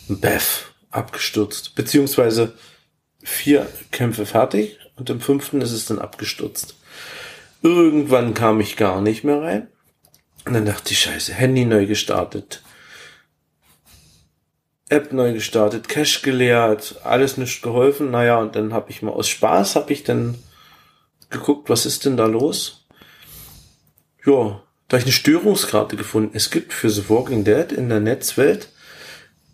Beth, 0.07 0.65
abgestürzt. 0.91 1.75
Beziehungsweise 1.75 2.53
vier 3.23 3.67
Kämpfe 3.91 4.25
fertig 4.25 4.77
und 4.95 5.09
im 5.09 5.19
fünften 5.19 5.61
ist 5.61 5.71
es 5.71 5.85
dann 5.85 5.99
abgestürzt. 5.99 6.75
Irgendwann 7.65 8.35
kam 8.35 8.59
ich 8.59 8.77
gar 8.77 9.01
nicht 9.01 9.23
mehr 9.23 9.41
rein. 9.41 9.67
Und 10.45 10.53
dann 10.53 10.67
dachte 10.67 10.93
ich, 10.93 10.99
scheiße, 10.99 11.33
Handy 11.33 11.65
neu 11.65 11.87
gestartet. 11.87 12.61
App 14.87 15.11
neu 15.11 15.33
gestartet, 15.33 15.89
Cache 15.89 16.21
geleert, 16.21 16.97
alles 17.03 17.37
nicht 17.37 17.63
geholfen. 17.63 18.11
Naja, 18.11 18.37
und 18.37 18.55
dann 18.55 18.71
habe 18.71 18.91
ich 18.91 19.01
mal 19.01 19.13
aus 19.13 19.27
Spaß, 19.27 19.75
habe 19.77 19.91
ich 19.93 20.03
dann 20.03 20.35
geguckt, 21.31 21.67
was 21.71 21.87
ist 21.87 22.05
denn 22.05 22.17
da 22.17 22.27
los? 22.27 22.85
Ja, 24.23 24.61
da 24.87 24.97
ich 24.97 25.03
eine 25.03 25.11
Störungskarte 25.11 25.95
gefunden. 25.95 26.35
Es 26.35 26.51
gibt 26.51 26.71
für 26.71 26.91
The 26.91 27.09
Walking 27.09 27.45
Dead 27.45 27.71
in 27.71 27.89
der 27.89 27.99
Netzwelt, 27.99 28.69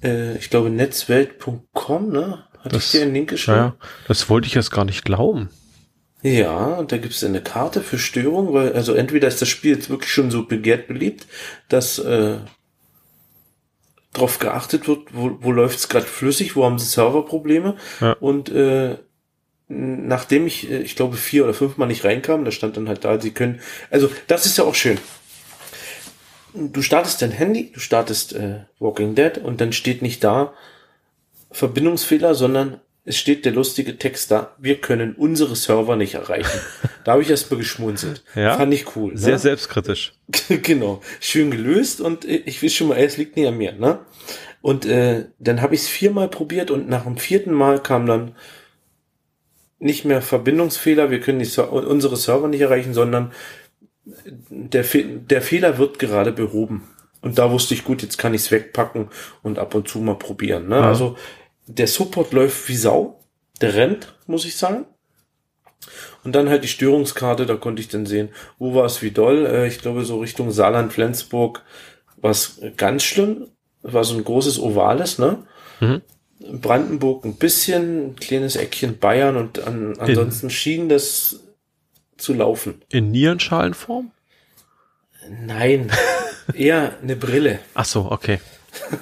äh, 0.03 0.35
ich 0.35 0.49
glaube 0.49 0.69
netzwelt.com, 0.69 2.09
ne? 2.09 2.43
Hatte 2.59 2.75
ich 2.75 2.91
dir 2.91 3.03
einen 3.03 3.13
Link 3.13 3.29
geschrieben? 3.29 3.57
Ja, 3.57 3.75
das 4.09 4.29
wollte 4.29 4.47
ich 4.47 4.53
jetzt 4.53 4.71
gar 4.71 4.83
nicht 4.83 5.05
glauben. 5.05 5.49
Ja, 6.23 6.75
und 6.75 6.91
da 6.91 6.97
gibt 6.97 7.13
es 7.13 7.23
eine 7.23 7.41
Karte 7.41 7.81
für 7.81 7.97
Störung, 7.97 8.53
weil, 8.53 8.73
also 8.73 8.93
entweder 8.93 9.27
ist 9.27 9.41
das 9.41 9.49
Spiel 9.49 9.75
jetzt 9.75 9.89
wirklich 9.89 10.11
schon 10.11 10.29
so 10.29 10.45
begehrt 10.45 10.87
beliebt, 10.87 11.25
dass 11.67 11.97
äh, 11.97 12.37
drauf 14.13 14.39
geachtet 14.39 14.87
wird, 14.87 15.15
wo, 15.15 15.37
wo 15.41 15.51
läuft 15.51 15.79
es 15.79 15.89
gerade 15.89 16.05
flüssig, 16.05 16.55
wo 16.55 16.65
haben 16.65 16.77
sie 16.77 16.85
Serverprobleme. 16.85 17.75
Ja. 18.01 18.13
Und 18.19 18.49
äh, 18.49 18.97
nachdem 19.67 20.47
ich, 20.47 20.69
äh, 20.69 20.81
ich 20.81 20.95
glaube, 20.95 21.17
vier 21.17 21.43
oder 21.43 21.53
fünfmal 21.53 21.87
nicht 21.87 22.03
reinkam, 22.03 22.45
da 22.45 22.51
stand 22.51 22.77
dann 22.77 22.87
halt 22.87 23.03
da, 23.03 23.19
sie 23.19 23.31
können. 23.31 23.61
Also, 23.89 24.09
das 24.27 24.45
ist 24.45 24.57
ja 24.57 24.63
auch 24.63 24.75
schön. 24.75 24.99
Du 26.53 26.81
startest 26.81 27.21
dein 27.21 27.31
Handy, 27.31 27.71
du 27.73 27.79
startest 27.79 28.33
äh, 28.33 28.65
Walking 28.79 29.15
Dead 29.15 29.37
und 29.37 29.61
dann 29.61 29.71
steht 29.71 30.01
nicht 30.01 30.23
da 30.23 30.53
Verbindungsfehler, 31.49 32.35
sondern 32.35 32.81
es 33.03 33.17
steht 33.17 33.45
der 33.45 33.53
lustige 33.53 33.97
Text 33.97 34.29
da, 34.29 34.55
wir 34.59 34.79
können 34.79 35.15
unsere 35.15 35.55
Server 35.55 35.95
nicht 35.95 36.13
erreichen. 36.13 36.59
Da 37.03 37.13
habe 37.13 37.23
ich 37.23 37.29
erstmal 37.29 37.59
geschmunzelt. 37.59 38.23
Ja. 38.35 38.57
Fand 38.57 38.73
ich 38.73 38.95
cool. 38.95 39.17
Sehr 39.17 39.33
ne? 39.33 39.39
selbstkritisch. 39.39 40.13
genau. 40.61 41.01
Schön 41.19 41.51
gelöst 41.51 41.99
und 41.99 42.25
äh, 42.25 42.43
ich 42.45 42.61
weiß 42.63 42.73
schon 42.73 42.89
mal, 42.89 42.97
es 42.97 43.17
liegt 43.17 43.35
nicht 43.35 43.47
an 43.47 43.57
mir, 43.57 43.73
ne? 43.73 43.99
Und 44.61 44.85
äh, 44.85 45.25
dann 45.39 45.61
habe 45.61 45.73
ich 45.73 45.81
es 45.81 45.87
viermal 45.87 46.27
probiert 46.27 46.69
und 46.69 46.87
nach 46.87 47.05
dem 47.05 47.17
vierten 47.17 47.51
Mal 47.51 47.81
kam 47.81 48.05
dann 48.05 48.35
nicht 49.79 50.05
mehr 50.05 50.21
Verbindungsfehler, 50.21 51.09
wir 51.09 51.19
können 51.19 51.39
die 51.39 51.45
Ser 51.45 51.73
unsere 51.73 52.15
Server 52.15 52.47
nicht 52.47 52.61
erreichen, 52.61 52.93
sondern 52.93 53.31
der, 54.05 54.83
Fe 54.83 55.03
der 55.03 55.41
Fehler 55.41 55.79
wird 55.79 55.97
gerade 55.97 56.31
behoben. 56.31 56.87
Und 57.21 57.39
da 57.39 57.51
wusste 57.51 57.73
ich, 57.73 57.83
gut, 57.83 58.03
jetzt 58.03 58.17
kann 58.17 58.33
ich 58.35 58.41
es 58.41 58.51
wegpacken 58.51 59.09
und 59.41 59.57
ab 59.57 59.73
und 59.73 59.87
zu 59.87 59.99
mal 59.99 60.15
probieren. 60.15 60.67
Ne? 60.67 60.75
Ja. 60.75 60.87
Also 60.87 61.17
der 61.67 61.87
Support 61.87 62.33
läuft 62.33 62.67
wie 62.67 62.75
Sau. 62.75 63.19
Der 63.61 63.75
rennt, 63.75 64.13
muss 64.27 64.45
ich 64.45 64.55
sagen. 64.55 64.85
Und 66.23 66.33
dann 66.33 66.49
halt 66.49 66.63
die 66.63 66.67
Störungskarte, 66.67 67.45
da 67.45 67.55
konnte 67.55 67.81
ich 67.81 67.87
dann 67.87 68.05
sehen, 68.05 68.29
wo 68.59 68.75
war 68.75 68.85
es 68.85 69.01
wie 69.01 69.11
doll. 69.11 69.45
Äh, 69.45 69.67
ich 69.67 69.79
glaube, 69.79 70.05
so 70.05 70.19
Richtung 70.19 70.51
Saarland, 70.51 70.93
Flensburg 70.93 71.63
war 72.17 72.31
es 72.31 72.61
ganz 72.77 73.03
schlimm. 73.03 73.47
War 73.81 74.03
so 74.03 74.15
ein 74.15 74.23
großes 74.23 74.59
Ovales, 74.59 75.17
ne? 75.17 75.43
Mhm. 75.79 76.01
Brandenburg 76.61 77.25
ein 77.25 77.35
bisschen, 77.35 78.11
ein 78.11 78.15
kleines 78.15 78.55
Eckchen 78.55 78.97
Bayern 78.97 79.37
und 79.37 79.59
an, 79.59 79.95
ansonsten 79.99 80.49
schien 80.49 80.89
das 80.89 81.39
zu 82.17 82.33
laufen. 82.33 82.81
In 82.89 83.11
Nierenschalenform? 83.11 84.11
Nein, 85.29 85.91
eher 86.53 86.93
eine 87.01 87.15
Brille. 87.15 87.59
Ach 87.73 87.85
so, 87.85 88.11
okay. 88.11 88.39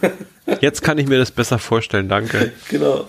Jetzt 0.62 0.82
kann 0.82 0.98
ich 0.98 1.08
mir 1.08 1.18
das 1.18 1.32
besser 1.32 1.60
vorstellen, 1.60 2.10
danke. 2.10 2.54
Genau. 2.70 3.08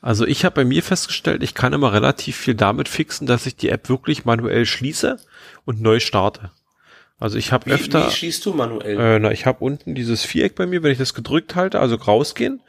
Also 0.00 0.24
ich 0.26 0.44
habe 0.44 0.54
bei 0.54 0.64
mir 0.64 0.82
festgestellt, 0.82 1.42
ich 1.42 1.54
kann 1.54 1.72
immer 1.72 1.92
relativ 1.92 2.36
viel 2.36 2.54
damit 2.54 2.88
fixen, 2.88 3.26
dass 3.26 3.44
ich 3.44 3.56
die 3.56 3.70
App 3.70 3.88
wirklich 3.88 4.24
manuell 4.24 4.64
schließe 4.64 5.18
und 5.64 5.82
neu 5.82 5.98
starte. 5.98 6.52
Also 7.18 7.38
ich 7.38 7.50
habe 7.50 7.70
öfter, 7.70 8.06
wie 8.06 8.12
schießt 8.12 8.44
du 8.44 8.52
manuell? 8.52 8.98
äh, 8.98 9.18
na, 9.18 9.32
ich 9.32 9.46
habe 9.46 9.64
unten 9.64 9.94
dieses 9.94 10.24
Viereck 10.24 10.54
bei 10.54 10.66
mir, 10.66 10.82
wenn 10.82 10.92
ich 10.92 10.98
das 10.98 11.14
gedrückt 11.14 11.54
halte, 11.54 11.80
also 11.80 11.96
rausgehen 11.96 12.60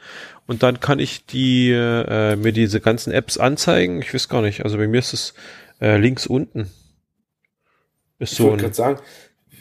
und 0.46 0.62
dann 0.62 0.80
kann 0.80 0.98
ich 0.98 1.26
die 1.26 1.70
äh, 1.70 2.34
mir 2.36 2.52
diese 2.52 2.80
ganzen 2.80 3.12
Apps 3.12 3.36
anzeigen. 3.36 4.00
Ich 4.00 4.12
weiß 4.14 4.28
gar 4.28 4.40
nicht, 4.40 4.64
also 4.64 4.78
bei 4.78 4.88
mir 4.88 4.98
ist 4.98 5.12
es 5.12 5.34
äh, 5.80 5.98
links 5.98 6.26
unten. 6.26 6.70
Ist 8.18 8.32
ich 8.32 8.38
so 8.38 8.44
wollte 8.44 8.56
ein, 8.56 8.60
gerade 8.62 8.74
sagen, 8.74 9.00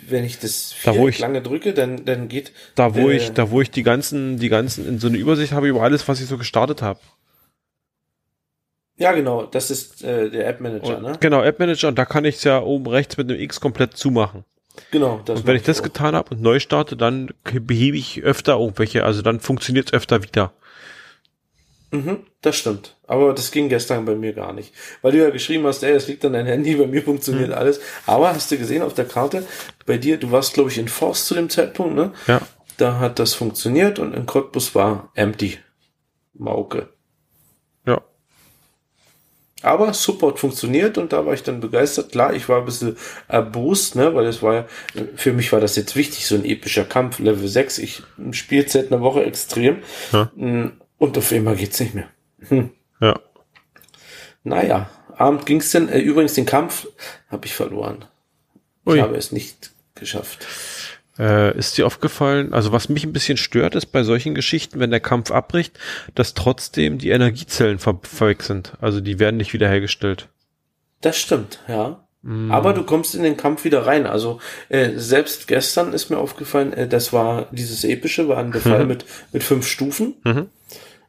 wenn 0.09 0.23
ich 0.23 0.39
das 0.39 0.75
Da, 0.83 0.95
wo 0.95 1.07
ich- 1.07 1.19
lange 1.19 1.41
drücke, 1.41 1.73
dann, 1.73 2.05
dann 2.05 2.27
geht 2.27 2.51
da 2.75 2.95
wo 2.95 3.09
äh, 3.09 3.17
ich, 3.17 3.31
da 3.31 3.51
wo 3.51 3.61
ich 3.61 3.71
die 3.71 3.83
ganzen, 3.83 4.39
die 4.39 4.49
ganzen 4.49 4.87
in 4.87 4.99
so 4.99 5.07
eine 5.07 5.17
Übersicht 5.17 5.51
habe 5.53 5.67
über 5.67 5.81
alles, 5.81 6.07
was 6.07 6.19
ich 6.21 6.27
so 6.27 6.37
gestartet 6.37 6.81
habe. 6.81 6.99
Ja, 8.99 9.11
genau, 9.11 9.45
das 9.45 9.69
ist 9.69 10.03
äh, 10.03 10.29
der 10.31 10.47
App 10.47 10.59
Manager, 10.59 10.97
Und, 10.97 11.03
ne? 11.03 11.17
Genau, 11.19 11.43
App 11.43 11.59
Manager 11.59 11.87
und 11.87 11.99
da 11.99 12.05
kann 12.05 12.25
ich 12.25 12.35
es 12.37 12.43
ja 12.43 12.61
oben 12.61 12.87
rechts 12.87 13.15
mit 13.17 13.29
einem 13.29 13.39
X 13.39 13.59
komplett 13.59 13.95
zumachen. 13.95 14.43
Genau, 14.91 15.21
das 15.25 15.41
Und 15.41 15.47
wenn 15.47 15.55
ich 15.55 15.63
das 15.63 15.79
auch. 15.79 15.83
getan 15.83 16.15
habe 16.15 16.33
und 16.35 16.41
neu 16.41 16.59
starte, 16.59 16.95
dann 16.97 17.29
behebe 17.43 17.97
ich 17.97 18.23
öfter 18.23 18.59
irgendwelche, 18.59 19.03
also 19.03 19.21
dann 19.21 19.39
funktioniert 19.39 19.87
es 19.87 19.93
öfter 19.93 20.23
wieder. 20.23 20.51
Mhm, 21.91 22.19
das 22.41 22.57
stimmt. 22.57 22.97
Aber 23.07 23.33
das 23.33 23.51
ging 23.51 23.69
gestern 23.69 24.05
bei 24.05 24.15
mir 24.15 24.33
gar 24.33 24.51
nicht. 24.53 24.73
Weil 25.01 25.13
du 25.13 25.19
ja 25.19 25.29
geschrieben 25.29 25.65
hast, 25.65 25.83
ey, 25.83 25.93
das 25.93 26.07
liegt 26.07 26.25
an 26.25 26.33
deinem 26.33 26.47
Handy, 26.47 26.75
bei 26.77 26.87
mir 26.87 27.01
funktioniert 27.01 27.51
alles. 27.51 27.79
Aber 28.05 28.33
hast 28.33 28.51
du 28.51 28.57
gesehen 28.57 28.81
auf 28.81 28.93
der 28.93 29.05
Karte, 29.05 29.45
bei 29.85 29.97
dir, 29.97 30.17
du 30.17 30.31
warst, 30.31 30.53
glaube 30.53 30.69
ich, 30.69 30.77
in 30.77 30.87
Forst 30.87 31.27
zu 31.27 31.33
dem 31.33 31.49
Zeitpunkt, 31.49 31.95
ne? 31.95 32.11
Ja. 32.27 32.41
Da 32.77 32.99
hat 32.99 33.19
das 33.19 33.33
funktioniert 33.33 33.97
und 33.99 34.13
in 34.13 34.25
Cottbus 34.25 34.75
war 34.75 35.11
empty. 35.15 35.57
Mauke. 36.33 36.89
Ja. 37.87 38.01
Aber 39.63 39.91
Support 39.93 40.39
funktioniert 40.39 40.99
und 40.99 41.11
da 41.11 41.25
war 41.25 41.33
ich 41.33 41.41
dann 41.41 41.59
begeistert. 41.59 42.11
Klar, 42.11 42.33
ich 42.35 42.47
war 42.47 42.59
ein 42.59 42.65
bisschen 42.65 42.95
erbost, 43.27 43.95
ne, 43.95 44.13
weil 44.13 44.27
es 44.27 44.43
war 44.43 44.53
ja, 44.53 44.65
für 45.15 45.33
mich 45.33 45.51
war 45.51 45.59
das 45.59 45.75
jetzt 45.75 45.95
wichtig, 45.95 46.27
so 46.27 46.35
ein 46.35 46.45
epischer 46.45 46.85
Kampf, 46.85 47.17
Level 47.17 47.47
6. 47.47 47.79
Ich 47.79 48.03
spiele 48.31 48.69
seit 48.69 48.91
einer 48.91 49.01
Woche 49.01 49.23
extrem. 49.23 49.79
Ja. 50.11 50.29
Und 50.97 51.17
auf 51.17 51.31
einmal 51.31 51.55
geht's 51.55 51.79
nicht 51.79 51.93
mehr. 51.93 52.09
Hm. 52.47 52.71
Ja. 52.99 53.19
Naja, 54.43 54.89
Abend 55.17 55.45
ging's 55.45 55.71
denn. 55.71 55.89
Äh, 55.89 55.99
übrigens, 55.99 56.33
den 56.33 56.45
Kampf 56.45 56.87
habe 57.29 57.45
ich 57.45 57.53
verloren. 57.53 58.05
Ui. 58.85 58.95
Ich 58.95 59.01
habe 59.01 59.15
es 59.15 59.31
nicht 59.31 59.71
geschafft. 59.95 60.45
Äh, 61.19 61.57
ist 61.57 61.77
dir 61.77 61.87
aufgefallen, 61.87 62.53
also 62.53 62.71
was 62.71 62.89
mich 62.89 63.03
ein 63.03 63.13
bisschen 63.13 63.37
stört, 63.37 63.73
ist 63.73 63.87
bei 63.87 64.03
solchen 64.03 64.35
Geschichten, 64.35 64.79
wenn 64.79 64.91
der 64.91 64.99
Kampf 64.99 65.31
abbricht, 65.31 65.79
dass 66.13 66.35
trotzdem 66.35 66.99
die 66.99 67.09
Energiezellen 67.09 67.79
ver 67.79 67.99
weg 68.19 68.43
sind. 68.43 68.73
Also 68.81 69.01
die 69.01 69.17
werden 69.17 69.37
nicht 69.37 69.53
wiederhergestellt. 69.53 70.27
Das 71.01 71.17
stimmt, 71.17 71.59
ja. 71.67 72.07
Mm. 72.21 72.51
Aber 72.51 72.73
du 72.73 72.83
kommst 72.83 73.15
in 73.15 73.23
den 73.23 73.35
Kampf 73.35 73.63
wieder 73.63 73.87
rein. 73.87 74.05
Also 74.05 74.39
äh, 74.69 74.91
selbst 74.95 75.47
gestern 75.47 75.91
ist 75.93 76.11
mir 76.11 76.19
aufgefallen, 76.19 76.71
äh, 76.73 76.87
das 76.87 77.11
war 77.13 77.47
dieses 77.51 77.83
epische, 77.83 78.27
war 78.27 78.37
ein 78.37 78.51
Befall 78.51 78.85
mit 78.85 79.05
mit 79.31 79.43
fünf 79.43 79.67
Stufen. 79.67 80.13
Mhm. 80.23 80.49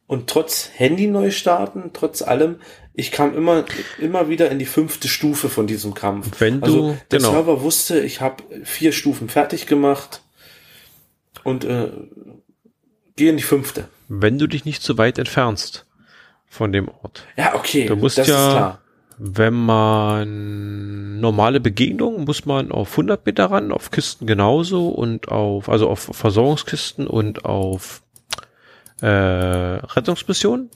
Und 0.09 0.29
trotz 0.29 0.71
Handy 0.75 1.07
neu 1.07 1.31
starten, 1.31 1.91
trotz 1.93 2.23
allem, 2.23 2.57
ich 2.95 3.13
kam 3.13 3.37
immer 3.37 3.65
immer 4.01 4.29
wieder 4.29 4.51
in 4.51 4.59
die 4.59 4.65
fünfte 4.67 5.07
Stufe 5.07 5.49
von 5.49 5.69
diesem 5.69 5.95
Kampf. 5.95 6.41
Wenn 6.41 6.61
du- 6.61 6.67
also 6.67 6.97
der 7.13 7.19
genau. 7.21 7.31
Server 7.31 7.63
wusste, 7.63 8.01
ich 8.01 8.21
habe 8.21 8.43
vier 8.65 8.91
Stufen 8.93 9.29
fertig 9.29 9.67
gemacht 9.67 10.23
und 11.45 11.65
äh, 11.65 11.89
gehe 13.17 13.31
in 13.31 13.37
die 13.37 13.43
fünfte. 13.45 13.89
Wenn 14.09 14.39
du 14.39 14.47
dich 14.49 14.65
nicht 14.65 14.83
zu 14.83 14.97
weit 14.99 15.19
entfernst 15.19 15.87
von 16.47 16.73
dem 16.73 16.89
Ort. 16.89 17.25
Ja, 17.37 17.55
okay, 17.55 17.87
Du 17.87 17.95
musst 17.97 18.19
das 18.19 18.27
ja- 18.29 18.35
ist 18.49 18.53
klar. 18.55 18.81
Wenn 19.21 19.55
man 19.55 21.19
normale 21.21 21.59
Begegnungen 21.59 22.25
muss 22.25 22.47
man 22.47 22.71
auf 22.71 22.93
100 22.93 23.27
Meter 23.27 23.47
ran, 23.51 23.73
auf 23.73 23.91
Kisten 23.91 24.27
genauso 24.29 24.89
und 24.91 25.29
auf, 25.29 25.69
also 25.69 25.89
auf 25.89 26.11
Versorgungskisten 26.13 27.09
und 27.09 27.45
auf 27.45 28.01
äh, 29.01 29.07
Rettungsmissionen. 29.07 30.71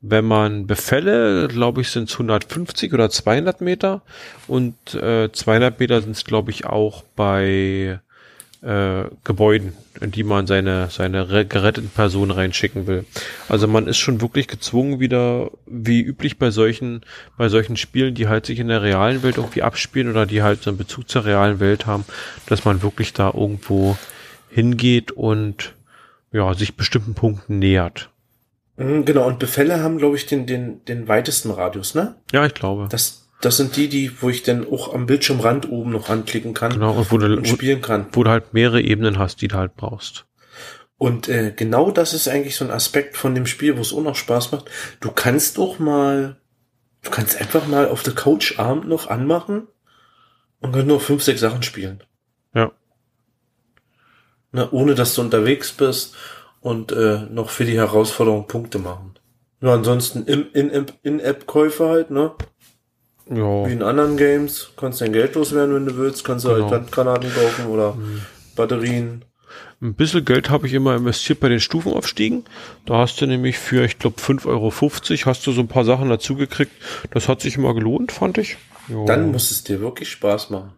Wenn 0.00 0.26
man 0.26 0.68
Befälle, 0.68 1.48
glaube 1.48 1.80
ich, 1.80 1.90
sind 1.90 2.08
es 2.08 2.14
150 2.14 2.92
oder 2.94 3.10
200 3.10 3.60
Meter 3.60 4.02
und 4.46 4.76
äh, 4.94 5.32
200 5.32 5.80
Meter 5.80 6.00
sind 6.00 6.12
es, 6.12 6.24
glaube 6.24 6.52
ich, 6.52 6.66
auch 6.66 7.02
bei 7.16 7.98
äh, 8.62 9.04
Gebäuden, 9.24 9.72
in 10.00 10.12
die 10.12 10.22
man 10.22 10.46
seine, 10.46 10.88
seine 10.90 11.30
re- 11.30 11.46
geretteten 11.46 11.90
Personen 11.90 12.30
reinschicken 12.30 12.86
will. 12.86 13.06
Also 13.48 13.66
man 13.66 13.88
ist 13.88 13.98
schon 13.98 14.20
wirklich 14.20 14.46
gezwungen, 14.46 15.00
wieder, 15.00 15.50
wie 15.66 16.00
üblich 16.00 16.38
bei 16.38 16.50
solchen, 16.50 17.02
bei 17.36 17.48
solchen 17.48 17.76
Spielen, 17.76 18.14
die 18.14 18.28
halt 18.28 18.46
sich 18.46 18.60
in 18.60 18.68
der 18.68 18.82
realen 18.82 19.24
Welt 19.24 19.36
irgendwie 19.36 19.62
abspielen 19.62 20.10
oder 20.10 20.26
die 20.26 20.42
halt 20.42 20.62
so 20.62 20.70
einen 20.70 20.78
Bezug 20.78 21.08
zur 21.08 21.24
realen 21.24 21.58
Welt 21.58 21.86
haben, 21.86 22.04
dass 22.46 22.64
man 22.64 22.82
wirklich 22.82 23.12
da 23.12 23.32
irgendwo 23.34 23.96
hingeht 24.48 25.10
und 25.10 25.74
ja, 26.32 26.54
sich 26.54 26.76
bestimmten 26.76 27.14
Punkten 27.14 27.58
nähert. 27.58 28.10
Mhm, 28.76 29.04
Genau, 29.04 29.26
und 29.26 29.38
Befälle 29.38 29.82
haben, 29.82 29.98
glaube 29.98 30.16
ich, 30.16 30.26
den, 30.26 30.46
den, 30.46 30.84
den 30.84 31.08
weitesten 31.08 31.50
Radius, 31.50 31.94
ne? 31.94 32.16
Ja, 32.32 32.44
ich 32.46 32.54
glaube. 32.54 32.86
Das, 32.90 33.28
das 33.40 33.56
sind 33.56 33.76
die, 33.76 33.88
die, 33.88 34.22
wo 34.22 34.28
ich 34.30 34.42
dann 34.42 34.66
auch 34.70 34.94
am 34.94 35.06
Bildschirmrand 35.06 35.70
oben 35.70 35.90
noch 35.90 36.08
anklicken 36.08 36.54
kann 36.54 36.72
genau, 36.72 36.92
und 36.92 37.10
wo 37.10 37.18
du, 37.18 37.36
und 37.36 37.46
spielen 37.48 37.80
kann. 37.82 38.06
wo 38.12 38.24
du 38.24 38.30
halt 38.30 38.54
mehrere 38.54 38.80
Ebenen 38.80 39.18
hast, 39.18 39.40
die 39.42 39.48
du 39.48 39.56
halt 39.56 39.76
brauchst. 39.76 40.26
Und 40.96 41.28
äh, 41.28 41.52
genau 41.54 41.92
das 41.92 42.12
ist 42.12 42.26
eigentlich 42.28 42.56
so 42.56 42.64
ein 42.64 42.72
Aspekt 42.72 43.16
von 43.16 43.34
dem 43.34 43.46
Spiel, 43.46 43.76
wo 43.76 43.80
es 43.80 43.92
auch 43.92 44.02
noch 44.02 44.16
Spaß 44.16 44.50
macht. 44.50 44.68
Du 45.00 45.12
kannst 45.12 45.58
auch 45.58 45.78
mal, 45.78 46.40
du 47.02 47.10
kannst 47.10 47.40
einfach 47.40 47.68
mal 47.68 47.88
auf 47.88 48.02
der 48.02 48.14
Couch 48.14 48.58
Abend 48.58 48.88
noch 48.88 49.08
anmachen 49.08 49.68
und 50.60 50.74
dann 50.74 50.88
nur 50.88 50.98
fünf, 51.00 51.22
sechs 51.22 51.40
Sachen 51.40 51.62
spielen. 51.62 52.02
Ne, 54.52 54.68
ohne 54.70 54.94
dass 54.94 55.14
du 55.14 55.20
unterwegs 55.20 55.72
bist 55.72 56.14
und 56.60 56.90
äh, 56.92 57.20
noch 57.30 57.50
für 57.50 57.64
die 57.64 57.76
Herausforderung 57.76 58.46
Punkte 58.46 58.78
machen. 58.78 59.14
Ja, 59.60 59.74
ansonsten 59.74 60.24
im- 60.24 60.46
In-App- 60.54 60.94
In-App-Käufe 61.02 61.86
halt, 61.88 62.10
ne? 62.10 62.32
Ja. 63.30 63.66
Wie 63.66 63.72
in 63.72 63.82
anderen 63.82 64.16
Games. 64.16 64.70
Kannst 64.76 65.00
dein 65.02 65.12
Geld 65.12 65.34
loswerden, 65.34 65.74
wenn 65.74 65.84
du 65.86 65.96
willst. 65.98 66.24
Kannst 66.24 66.44
du 66.46 66.48
halt 66.50 66.60
Genau. 66.60 66.70
Handgranaten 66.70 67.30
kaufen 67.34 67.66
oder 67.66 67.94
Mhm. 67.94 68.22
Batterien. 68.56 69.24
Ein 69.82 69.94
bisschen 69.94 70.24
Geld 70.24 70.48
habe 70.50 70.66
ich 70.66 70.72
immer 70.72 70.96
investiert 70.96 71.40
bei 71.40 71.48
den 71.48 71.60
Stufenaufstiegen. 71.60 72.44
Da 72.86 72.98
hast 72.98 73.20
du 73.20 73.26
nämlich 73.26 73.58
für, 73.58 73.84
ich 73.84 73.98
glaube, 73.98 74.18
5,50 74.20 74.46
Euro 74.46 75.30
hast 75.30 75.46
du 75.46 75.52
so 75.52 75.60
ein 75.60 75.68
paar 75.68 75.84
Sachen 75.84 76.08
dazu 76.08 76.36
gekriegt. 76.36 76.72
Das 77.10 77.28
hat 77.28 77.42
sich 77.42 77.56
immer 77.56 77.74
gelohnt, 77.74 78.12
fand 78.12 78.38
ich. 78.38 78.56
Ja. 78.88 79.04
Dann 79.04 79.30
muss 79.30 79.50
es 79.50 79.62
dir 79.62 79.80
wirklich 79.80 80.10
Spaß 80.10 80.50
machen. 80.50 80.72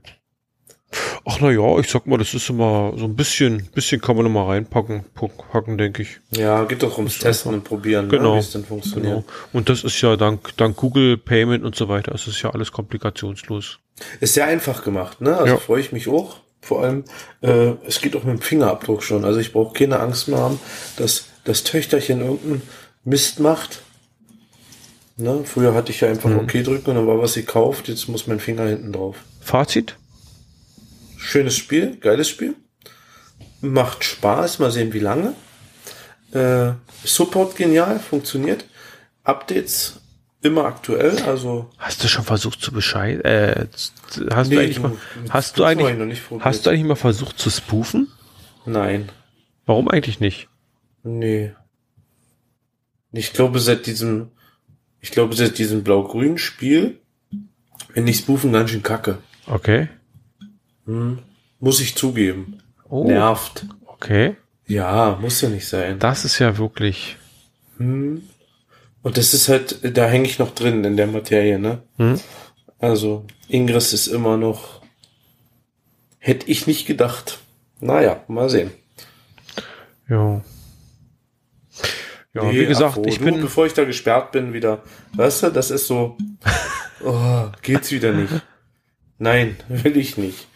Ach 1.30 1.38
na 1.40 1.50
ja, 1.50 1.78
ich 1.78 1.88
sag 1.88 2.06
mal, 2.06 2.18
das 2.18 2.34
ist 2.34 2.50
immer 2.50 2.92
so 2.96 3.04
ein 3.04 3.14
bisschen, 3.14 3.68
bisschen 3.74 4.00
kann 4.00 4.16
man 4.16 4.24
noch 4.24 4.32
mal 4.32 4.46
reinpacken, 4.46 5.04
packen, 5.52 5.78
denke 5.78 6.02
ich. 6.02 6.18
Ja, 6.32 6.64
geht 6.64 6.82
doch 6.82 6.96
ums 6.98 7.18
Testen 7.18 7.54
und 7.54 7.64
Probieren, 7.64 8.08
Genau. 8.08 8.30
ne, 8.32 8.36
wie 8.36 8.40
es 8.40 8.50
denn 8.52 8.64
funktioniert. 8.64 9.12
Genau. 9.14 9.24
Und 9.52 9.68
das 9.68 9.84
ist 9.84 10.00
ja 10.00 10.16
dank, 10.16 10.56
dank 10.56 10.76
Google 10.76 11.16
Payment 11.16 11.64
und 11.64 11.76
so 11.76 11.88
weiter, 11.88 12.12
es 12.14 12.26
ist 12.26 12.42
ja 12.42 12.50
alles 12.50 12.72
komplikationslos. 12.72 13.78
Ist 14.20 14.34
sehr 14.34 14.46
einfach 14.46 14.82
gemacht, 14.82 15.20
ne? 15.20 15.36
Also 15.36 15.54
Ja. 15.54 15.58
freue 15.58 15.80
ich 15.80 15.92
mich 15.92 16.08
auch. 16.08 16.38
Vor 16.62 16.82
allem, 16.82 17.04
äh, 17.42 17.72
es 17.86 18.00
geht 18.00 18.14
auch 18.16 18.24
mit 18.24 18.36
dem 18.38 18.42
Fingerabdruck 18.42 19.02
schon. 19.02 19.24
Also 19.24 19.40
ich 19.40 19.52
brauche 19.52 19.72
keine 19.72 19.98
Angst 20.00 20.28
mehr 20.28 20.38
haben, 20.38 20.58
dass 20.96 21.26
das 21.44 21.64
Töchterchen 21.64 22.20
irgendeinen 22.20 22.62
Mist 23.04 23.40
macht. 23.40 23.80
Ne? 25.16 25.40
Früher 25.44 25.74
hatte 25.74 25.90
ich 25.92 26.00
ja 26.00 26.08
einfach 26.08 26.30
OK 26.34 26.52
drücken 26.64 26.90
und 26.90 26.96
dann 26.96 27.06
war 27.06 27.18
was 27.18 27.34
gekauft. 27.34 27.88
Jetzt 27.88 28.08
muss 28.08 28.26
mein 28.26 28.40
Finger 28.40 28.66
hinten 28.66 28.92
drauf. 28.92 29.16
Fazit? 29.40 29.96
Schönes 31.20 31.56
Spiel, 31.56 31.96
geiles 32.00 32.28
Spiel. 32.28 32.54
Macht 33.60 34.04
Spaß, 34.04 34.58
mal 34.58 34.70
sehen 34.70 34.92
wie 34.92 35.00
lange. 35.00 35.34
Äh, 36.32 36.72
Support 37.04 37.56
genial, 37.56 38.00
funktioniert. 38.00 38.64
Updates 39.22 40.00
immer 40.42 40.64
aktuell, 40.64 41.18
also 41.24 41.70
Hast 41.76 42.02
du 42.02 42.08
schon 42.08 42.24
versucht 42.24 42.62
zu 42.62 42.72
Bescheid, 42.72 43.22
äh, 43.26 43.66
hast 44.32 44.48
Nee, 44.48 44.54
du 44.56 44.60
eigentlich 44.62 44.80
mal, 44.80 44.92
hast 45.28 45.58
du 45.58 45.64
eigentlich, 45.64 46.22
hast 46.40 46.64
du 46.64 46.70
eigentlich 46.70 46.84
mal 46.86 46.96
versucht 46.96 47.38
zu 47.38 47.50
spoofen? 47.50 48.08
nein. 48.64 49.10
Warum 49.66 49.88
eigentlich 49.88 50.18
nicht? 50.18 50.48
Nee. 51.04 51.52
Ich 53.12 53.32
glaube, 53.34 53.60
seit 53.60 53.86
diesem, 53.86 54.30
ich 55.00 55.10
glaube, 55.12 55.36
seit 55.36 55.58
diesem 55.58 55.84
blau-grünen 55.84 56.38
Spiel 56.38 56.98
finde 57.92 58.10
ich 58.10 58.18
Spoofen 58.18 58.52
ganz 58.52 58.70
schön 58.70 58.82
kacke. 58.82 59.18
Okay. 59.46 59.88
Muss 60.86 61.80
ich 61.80 61.94
zugeben. 61.94 62.62
Oh, 62.88 63.04
Nervt. 63.04 63.64
okay. 63.86 64.36
Ja, 64.66 65.18
muss 65.20 65.40
ja 65.40 65.48
nicht 65.48 65.66
sein. 65.68 65.98
Das 65.98 66.24
ist 66.24 66.38
ja 66.38 66.56
wirklich, 66.58 67.16
Und 67.78 68.22
das 69.02 69.32
ist 69.34 69.48
halt, 69.48 69.96
da 69.96 70.06
hänge 70.06 70.26
ich 70.26 70.38
noch 70.38 70.54
drin 70.54 70.84
in 70.84 70.96
der 70.96 71.06
Materie, 71.06 71.58
ne? 71.58 71.82
hm? 71.96 72.20
Also, 72.78 73.26
Ingress 73.48 73.92
ist 73.92 74.06
immer 74.06 74.36
noch, 74.36 74.80
hätte 76.18 76.48
ich 76.50 76.66
nicht 76.66 76.86
gedacht. 76.86 77.38
Naja, 77.80 78.22
mal 78.28 78.48
sehen. 78.50 78.70
ja. 80.08 80.42
Ja, 82.32 82.44
Nee, 82.44 82.60
wie 82.60 82.66
gesagt, 82.66 82.94
wo, 82.96 83.04
ich 83.06 83.18
du, 83.18 83.24
bin, 83.24 83.40
bevor 83.40 83.66
ich 83.66 83.74
da 83.74 83.82
gesperrt 83.84 84.30
bin 84.30 84.52
wieder, 84.52 84.82
weißt 85.14 85.42
du, 85.44 85.50
das 85.50 85.72
ist 85.72 85.88
so, 85.88 86.16
oh, 87.04 87.46
geht's 87.62 87.90
wieder 87.90 88.12
nicht. 88.12 88.32
Nein, 89.18 89.56
will 89.68 89.96
ich 89.96 90.16
nicht. 90.16 90.46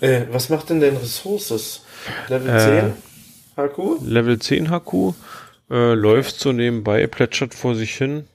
Äh, 0.00 0.22
was 0.30 0.48
macht 0.48 0.70
denn 0.70 0.80
dein 0.80 0.96
Ressources? 0.96 1.82
Level 2.28 2.48
Äh, 2.54 2.92
10? 3.56 3.68
HQ? 3.68 4.02
Level 4.06 4.38
10 4.38 4.70
HQ, 4.70 5.14
äh, 5.70 5.94
läuft 5.94 6.38
so 6.38 6.52
nebenbei, 6.52 7.06
plätschert 7.06 7.54
vor 7.54 7.74
sich 7.74 7.94
hin. 7.96 8.26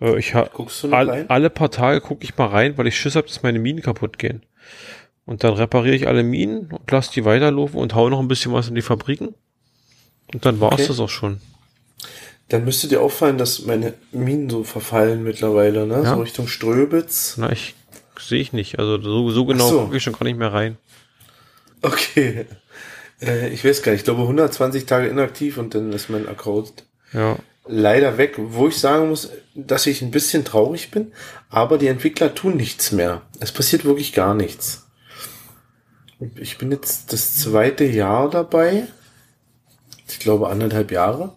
Äh, 0.00 0.18
ich 0.18 0.34
ha 0.34 0.48
Guckst 0.52 0.82
du 0.82 0.88
noch 0.88 0.96
all, 0.98 1.10
rein? 1.10 1.30
alle 1.30 1.50
paar 1.50 1.70
Tage 1.70 2.00
gucke 2.00 2.24
ich 2.24 2.36
mal 2.38 2.46
rein, 2.46 2.78
weil 2.78 2.86
ich 2.86 2.96
Schiss 2.98 3.16
habe, 3.16 3.26
dass 3.26 3.42
meine 3.42 3.58
Minen 3.58 3.82
kaputt 3.82 4.18
gehen. 4.18 4.42
Und 5.26 5.44
dann 5.44 5.54
repariere 5.54 5.94
ich 5.94 6.08
alle 6.08 6.22
Minen 6.22 6.70
und 6.72 6.90
lasse 6.90 7.12
die 7.12 7.24
weiterlaufen 7.24 7.78
und 7.78 7.94
hau 7.94 8.08
noch 8.08 8.18
ein 8.20 8.28
bisschen 8.28 8.52
was 8.52 8.68
in 8.68 8.74
die 8.74 8.82
Fabriken. 8.82 9.34
Und 10.32 10.44
dann 10.46 10.60
war's 10.60 10.74
Okay. 10.74 10.86
das 10.88 10.98
auch 11.00 11.08
schon. 11.10 11.40
Dann 12.48 12.64
müsste 12.64 12.88
dir 12.88 13.00
auffallen, 13.00 13.38
dass 13.38 13.64
meine 13.66 13.94
Minen 14.10 14.50
so 14.50 14.64
verfallen 14.64 15.22
mittlerweile, 15.22 15.86
ne? 15.86 16.02
Ja. 16.02 16.14
So 16.16 16.20
Richtung 16.22 16.48
Ströbitz. 16.48 17.36
Na, 17.38 17.52
ich 17.52 17.74
sehe 18.28 18.40
ich 18.40 18.52
nicht. 18.52 18.78
Also 18.78 19.00
so, 19.00 19.30
so 19.30 19.44
genau 19.44 19.68
so. 19.68 19.80
gucke 19.84 19.96
ich 19.96 20.02
schon 20.02 20.12
gar 20.14 20.24
nicht 20.24 20.38
mehr 20.38 20.52
rein. 20.52 20.76
Okay. 21.82 22.46
Äh, 23.20 23.48
ich 23.50 23.64
weiß 23.64 23.82
gar 23.82 23.92
nicht, 23.92 24.00
ich 24.00 24.04
glaube 24.04 24.22
120 24.22 24.86
Tage 24.86 25.08
inaktiv 25.08 25.58
und 25.58 25.74
dann 25.74 25.92
ist 25.92 26.10
mein 26.10 26.28
Account 26.28 26.84
Ja. 27.12 27.36
leider 27.66 28.18
weg, 28.18 28.34
wo 28.38 28.68
ich 28.68 28.78
sagen 28.78 29.08
muss, 29.08 29.30
dass 29.54 29.86
ich 29.86 30.02
ein 30.02 30.10
bisschen 30.10 30.44
traurig 30.44 30.90
bin, 30.90 31.12
aber 31.50 31.78
die 31.78 31.88
Entwickler 31.88 32.34
tun 32.34 32.56
nichts 32.56 32.92
mehr. 32.92 33.22
Es 33.40 33.52
passiert 33.52 33.84
wirklich 33.84 34.12
gar 34.12 34.34
nichts. 34.34 34.86
Ich 36.36 36.56
bin 36.58 36.70
jetzt 36.70 37.12
das 37.12 37.36
zweite 37.38 37.84
Jahr 37.84 38.30
dabei, 38.30 38.84
ich 40.08 40.20
glaube 40.20 40.48
anderthalb 40.48 40.92
Jahre, 40.92 41.34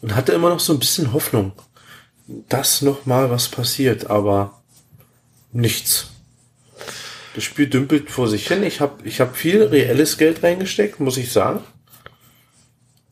und 0.00 0.14
hatte 0.14 0.32
immer 0.32 0.48
noch 0.48 0.60
so 0.60 0.72
ein 0.72 0.78
bisschen 0.78 1.12
Hoffnung, 1.12 1.52
dass 2.48 2.80
noch 2.80 3.04
mal 3.04 3.30
was 3.30 3.48
passiert, 3.48 4.08
aber 4.10 4.62
nichts. 5.52 6.10
Das 7.34 7.44
Spiel 7.44 7.66
dümpelt 7.66 8.10
vor 8.10 8.28
sich 8.28 8.46
hin. 8.46 8.62
Ich 8.62 8.80
habe 8.80 9.06
ich 9.06 9.20
hab 9.20 9.36
viel 9.36 9.62
reelles 9.62 10.18
Geld 10.18 10.42
reingesteckt, 10.42 11.00
muss 11.00 11.16
ich 11.16 11.32
sagen. 11.32 11.60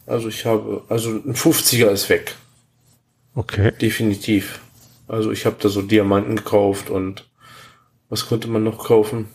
Also 0.07 0.29
ich 0.29 0.47
habe, 0.47 0.85
also 0.89 1.11
ein 1.11 1.35
50er 1.35 1.89
ist 1.89 2.09
weg. 2.09 2.37
Okay. 3.35 3.73
Definitiv. 3.81 4.61
Also 5.09 5.33
ich 5.33 5.47
habe 5.47 5.57
da 5.61 5.69
so 5.69 5.83
Diamanten 5.83 6.37
gekauft 6.37 6.91
und 6.91 7.29
was 8.09 8.27
konnte 8.27 8.49
man 8.49 8.63
noch 8.63 8.85
kaufen? 8.85 9.29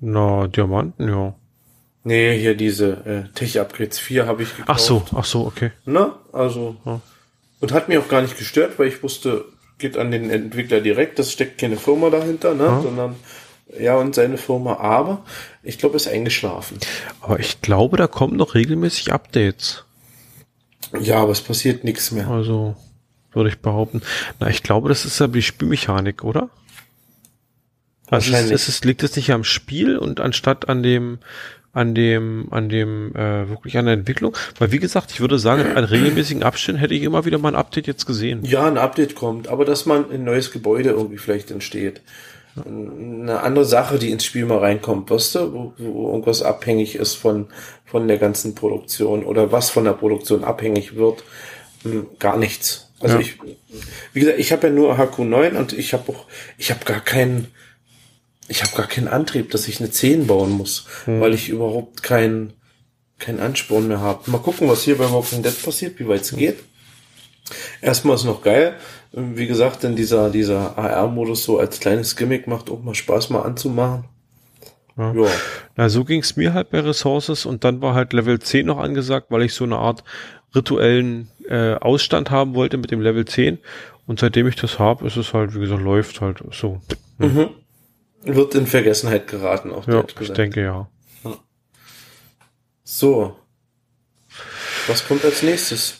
Na, 0.00 0.46
Diamanten, 0.48 1.08
ja. 1.08 1.34
Nee, 2.02 2.38
hier 2.38 2.54
diese 2.54 2.92
äh, 3.04 3.34
Tech-Upgrades 3.34 3.98
4 3.98 4.26
habe 4.26 4.42
ich 4.42 4.56
gekauft. 4.56 4.68
Ach 4.68 4.78
so, 4.78 5.02
ach 5.14 5.24
so, 5.24 5.46
okay. 5.46 5.72
Ne? 5.84 6.12
Also. 6.32 6.76
Ja. 6.84 7.00
Und 7.60 7.72
hat 7.72 7.88
mich 7.88 7.98
auch 7.98 8.08
gar 8.08 8.22
nicht 8.22 8.38
gestört, 8.38 8.78
weil 8.78 8.88
ich 8.88 9.02
wusste, 9.02 9.44
geht 9.80 9.96
an 9.96 10.10
den 10.10 10.30
Entwickler 10.30 10.80
direkt, 10.80 11.18
das 11.18 11.32
steckt 11.32 11.58
keine 11.58 11.76
Firma 11.76 12.10
dahinter, 12.10 12.54
ne? 12.54 12.64
Ja. 12.64 12.80
Sondern 12.82 13.16
ja 13.78 13.96
und 13.96 14.14
seine 14.14 14.38
Firma. 14.38 14.76
Aber 14.76 15.24
ich 15.62 15.78
glaube, 15.78 15.96
ist 15.96 16.08
eingeschlafen. 16.08 16.78
Aber 17.20 17.40
ich 17.40 17.60
glaube, 17.60 17.96
da 17.96 18.06
kommen 18.06 18.36
noch 18.36 18.54
regelmäßig 18.54 19.12
Updates. 19.12 19.84
Ja, 21.00 21.18
aber 21.18 21.32
es 21.32 21.40
passiert 21.40 21.84
nichts 21.84 22.10
mehr. 22.10 22.28
Also, 22.28 22.76
würde 23.32 23.50
ich 23.50 23.58
behaupten. 23.58 24.02
Na, 24.38 24.48
ich 24.48 24.62
glaube, 24.62 24.88
das 24.88 25.04
ist 25.04 25.20
ja 25.20 25.26
die 25.26 25.42
Spielmechanik, 25.42 26.24
oder? 26.24 26.50
Also 28.08 28.32
es, 28.34 28.68
es 28.68 28.82
liegt 28.82 29.04
es 29.04 29.14
nicht 29.14 29.30
am 29.30 29.44
Spiel 29.44 29.96
und 29.96 30.18
anstatt 30.18 30.68
an 30.68 30.82
dem, 30.82 31.20
an 31.72 31.94
dem, 31.94 32.48
an 32.50 32.68
dem, 32.68 33.14
äh, 33.14 33.48
wirklich 33.48 33.76
an 33.78 33.84
der 33.84 33.94
Entwicklung? 33.94 34.36
Weil 34.58 34.72
wie 34.72 34.78
gesagt, 34.78 35.12
ich 35.12 35.20
würde 35.20 35.38
sagen, 35.38 35.76
an 35.76 35.84
regelmäßigen 35.84 36.42
Abständen 36.42 36.80
hätte 36.80 36.94
ich 36.94 37.02
immer 37.02 37.24
wieder 37.24 37.38
mal 37.38 37.50
ein 37.50 37.54
Update 37.54 37.86
jetzt 37.86 38.06
gesehen. 38.06 38.40
Ja, 38.44 38.66
ein 38.66 38.78
Update 38.78 39.14
kommt, 39.14 39.48
aber 39.48 39.64
dass 39.64 39.86
man 39.86 40.10
in 40.10 40.22
ein 40.22 40.24
neues 40.24 40.50
Gebäude 40.50 40.90
irgendwie 40.90 41.18
vielleicht 41.18 41.50
entsteht. 41.50 42.00
Eine 42.66 43.40
andere 43.42 43.64
Sache, 43.64 43.98
die 43.98 44.10
ins 44.10 44.24
Spiel 44.24 44.44
mal 44.44 44.58
reinkommt, 44.58 45.08
weißt 45.08 45.36
du, 45.36 45.52
wo, 45.52 45.72
wo 45.78 46.08
irgendwas 46.10 46.42
abhängig 46.42 46.96
ist 46.96 47.14
von, 47.14 47.46
von 47.86 48.08
der 48.08 48.18
ganzen 48.18 48.56
Produktion 48.56 49.24
oder 49.24 49.52
was 49.52 49.70
von 49.70 49.84
der 49.84 49.92
Produktion 49.92 50.42
abhängig 50.42 50.96
wird, 50.96 51.22
hm, 51.82 52.06
gar 52.18 52.36
nichts. 52.36 52.90
Also 52.98 53.14
Ja. 53.16 53.20
ich, 53.20 53.38
wie 54.12 54.20
gesagt, 54.20 54.38
ich 54.40 54.50
habe 54.52 54.66
ja 54.66 54.72
nur 54.72 54.98
HQ9 54.98 55.56
und 55.56 55.72
ich 55.72 55.94
habe 55.94 56.12
auch, 56.12 56.26
ich 56.58 56.70
habe 56.72 56.84
gar 56.84 57.00
keinen, 57.00 57.48
ich 58.50 58.64
habe 58.64 58.76
gar 58.76 58.88
keinen 58.88 59.06
Antrieb, 59.06 59.50
dass 59.52 59.68
ich 59.68 59.78
eine 59.80 59.90
10 59.90 60.26
bauen 60.26 60.50
muss, 60.50 60.86
weil 61.06 61.34
ich 61.34 61.48
überhaupt 61.48 62.02
keinen, 62.02 62.52
keinen 63.18 63.38
Ansporn 63.38 63.86
mehr 63.86 64.00
habe. 64.00 64.28
Mal 64.28 64.38
gucken, 64.38 64.68
was 64.68 64.82
hier 64.82 64.98
bei 64.98 65.10
Walking 65.10 65.42
Dead 65.42 65.62
passiert, 65.62 66.00
wie 66.00 66.08
weit 66.08 66.22
es 66.22 66.34
geht. 66.34 66.58
Erstmal 67.80 68.16
ist 68.16 68.24
noch 68.24 68.42
geil. 68.42 68.74
Wie 69.12 69.46
gesagt, 69.46 69.84
denn 69.84 69.94
dieser, 69.94 70.30
dieser 70.30 70.76
AR-Modus 70.76 71.44
so 71.44 71.58
als 71.58 71.78
kleines 71.78 72.16
Gimmick 72.16 72.48
macht 72.48 72.70
auch 72.70 72.82
mal 72.82 72.94
Spaß 72.94 73.30
mal 73.30 73.42
anzumachen. 73.42 74.04
Ja. 74.96 75.12
Ja. 75.14 75.28
Na, 75.76 75.88
so 75.88 76.04
ging 76.04 76.20
es 76.20 76.36
mir 76.36 76.52
halt 76.52 76.70
bei 76.70 76.80
Resources 76.80 77.46
und 77.46 77.62
dann 77.62 77.80
war 77.80 77.94
halt 77.94 78.12
Level 78.12 78.40
10 78.40 78.66
noch 78.66 78.78
angesagt, 78.78 79.28
weil 79.30 79.42
ich 79.42 79.54
so 79.54 79.62
eine 79.64 79.76
Art 79.76 80.02
rituellen 80.56 81.28
äh, 81.48 81.74
Ausstand 81.74 82.30
haben 82.30 82.54
wollte 82.54 82.78
mit 82.78 82.90
dem 82.90 83.00
Level 83.00 83.24
10. 83.24 83.58
Und 84.08 84.18
seitdem 84.18 84.48
ich 84.48 84.56
das 84.56 84.80
habe, 84.80 85.06
ist 85.06 85.16
es 85.16 85.32
halt, 85.34 85.54
wie 85.54 85.60
gesagt, 85.60 85.82
läuft 85.82 86.20
halt 86.20 86.42
so. 86.50 86.80
Mhm. 87.18 87.50
Wird 88.22 88.54
in 88.54 88.66
Vergessenheit 88.66 89.26
geraten, 89.26 89.72
auch 89.72 89.86
Ja, 89.88 90.04
ich 90.20 90.32
denke 90.32 90.62
ja. 90.62 90.88
So. 92.84 93.36
Was 94.86 95.06
kommt 95.06 95.24
als 95.24 95.42
nächstes? 95.42 95.98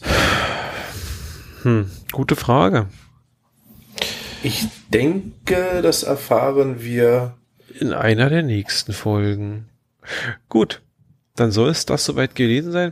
Hm, 1.63 1.89
gute 2.11 2.35
Frage. 2.35 2.87
Ich 4.43 4.65
denke, 4.89 5.81
das 5.81 6.03
erfahren 6.03 6.81
wir. 6.81 7.37
In 7.79 7.93
einer 7.93 8.29
der 8.29 8.43
nächsten 8.43 8.91
Folgen. 8.91 9.69
Gut, 10.49 10.81
dann 11.35 11.51
soll 11.51 11.69
es 11.69 11.85
das 11.85 12.05
soweit 12.05 12.35
gewesen 12.35 12.71
sein. 12.71 12.91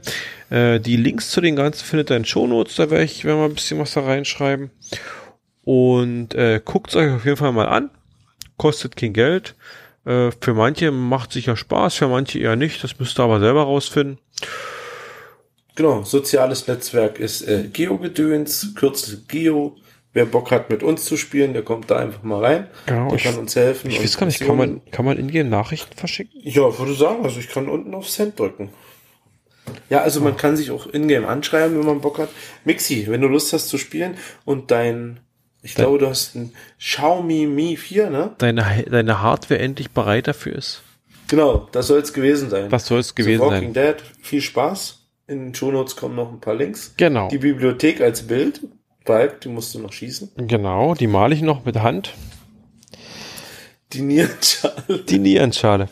Äh, 0.49 0.79
die 0.79 0.95
Links 0.95 1.31
zu 1.31 1.41
den 1.41 1.55
ganzen 1.55 1.83
findet 1.85 2.11
ihr 2.11 2.17
in 2.17 2.25
Shownotes, 2.25 2.75
da 2.75 2.89
werde 2.89 3.03
ich 3.03 3.25
werde 3.25 3.39
mal 3.39 3.49
ein 3.49 3.55
bisschen 3.55 3.79
was 3.79 3.93
da 3.93 4.01
reinschreiben. 4.01 4.71
Und 5.63 6.33
äh, 6.35 6.61
guckt 6.63 6.89
es 6.91 6.95
euch 6.95 7.11
auf 7.11 7.25
jeden 7.25 7.37
Fall 7.37 7.51
mal 7.51 7.67
an. 7.67 7.91
Kostet 8.59 8.95
kein 8.95 9.13
Geld. 9.13 9.55
Äh, 10.05 10.29
für 10.39 10.53
manche 10.53 10.91
macht 10.91 11.31
sicher 11.31 11.55
Spaß, 11.57 11.95
für 11.95 12.07
manche 12.07 12.37
eher 12.37 12.55
nicht. 12.55 12.83
Das 12.83 12.99
müsst 12.99 13.19
ihr 13.19 13.23
aber 13.23 13.39
selber 13.39 13.63
rausfinden. 13.63 14.19
Genau, 15.75 16.03
soziales 16.03 16.67
Netzwerk 16.67 17.19
ist 17.19 17.41
äh, 17.47 17.69
Geo-Gedöns, 17.71 18.75
Kürzel 18.75 19.21
Geo. 19.27 19.75
Wer 20.11 20.25
Bock 20.25 20.49
hat, 20.51 20.71
mit 20.71 20.81
uns 20.81 21.05
zu 21.05 21.15
spielen, 21.17 21.53
der 21.53 21.61
kommt 21.61 21.89
da 21.91 21.97
einfach 21.97 22.23
mal 22.23 22.43
rein. 22.43 22.67
Genau, 22.87 23.09
der 23.09 23.17
ich- 23.17 23.23
kann 23.23 23.37
uns 23.37 23.55
helfen. 23.55 23.89
Ich 23.91 24.01
weiß 24.01 24.17
gar 24.17 24.25
nicht, 24.25 24.39
kann 24.41 24.57
man, 24.57 24.81
kann 24.91 25.05
man 25.05 25.17
in 25.17 25.27
dir 25.29 25.43
Nachrichten 25.43 25.95
verschicken? 25.95 26.41
Ja, 26.43 26.77
würde 26.77 26.93
sagen, 26.95 27.23
also 27.23 27.39
ich 27.39 27.47
kann 27.47 27.69
unten 27.69 27.93
auf 27.93 28.09
Send 28.09 28.37
drücken. 28.39 28.69
Ja, 29.89 29.99
also 30.01 30.19
man 30.19 30.35
kann 30.35 30.57
sich 30.57 30.71
auch 30.71 30.87
in-game 30.87 31.25
anschreiben, 31.25 31.77
wenn 31.77 31.85
man 31.85 32.01
Bock 32.01 32.17
hat. 32.17 32.29
Mixi, 32.65 33.05
wenn 33.07 33.21
du 33.21 33.27
Lust 33.27 33.53
hast 33.53 33.69
zu 33.69 33.77
spielen 33.77 34.17
und 34.45 34.71
dein, 34.71 35.19
ich 35.61 35.73
Dein- 35.73 35.85
glaube, 35.85 35.99
du 35.99 36.07
hast 36.07 36.35
ein 36.35 36.53
Xiaomi 36.79 37.45
Mi 37.47 37.75
4, 37.77 38.09
ne? 38.09 38.31
Deine, 38.37 38.85
deine 38.89 39.21
Hardware 39.21 39.59
endlich 39.59 39.91
bereit 39.91 40.27
dafür 40.27 40.55
ist? 40.55 40.81
Genau, 41.27 41.67
das 41.71 41.87
soll 41.87 41.99
es 41.99 42.13
gewesen 42.13 42.49
sein. 42.49 42.71
Was 42.71 42.87
soll 42.87 42.99
es 42.99 43.13
gewesen 43.13 43.41
Walking 43.41 43.73
sein? 43.73 43.95
Dead, 43.95 43.95
viel 44.21 44.41
Spaß. 44.41 44.95
In 45.27 45.39
den 45.45 45.55
Shownotes 45.55 45.95
kommen 45.95 46.15
noch 46.15 46.31
ein 46.31 46.39
paar 46.39 46.55
Links. 46.55 46.93
Genau. 46.97 47.27
Die 47.29 47.37
Bibliothek 47.37 48.01
als 48.01 48.23
Bild, 48.23 48.61
Vibe, 49.05 49.35
die 49.43 49.49
musst 49.49 49.75
du 49.75 49.79
noch 49.79 49.93
schießen. 49.93 50.31
Genau, 50.37 50.95
die 50.95 51.05
male 51.07 51.35
ich 51.35 51.41
noch 51.41 51.65
mit 51.65 51.75
Hand. 51.77 52.13
Die 53.93 54.01
Nierenschale. 54.01 54.99
Die 55.07 55.19
Nierenschale. 55.19 55.89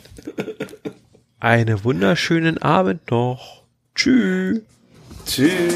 Einen 1.40 1.84
wunderschönen 1.84 2.58
Abend 2.60 3.12
noch. 3.12 3.64
Tschüss. 3.96 4.62
Tschüss. 5.26 5.76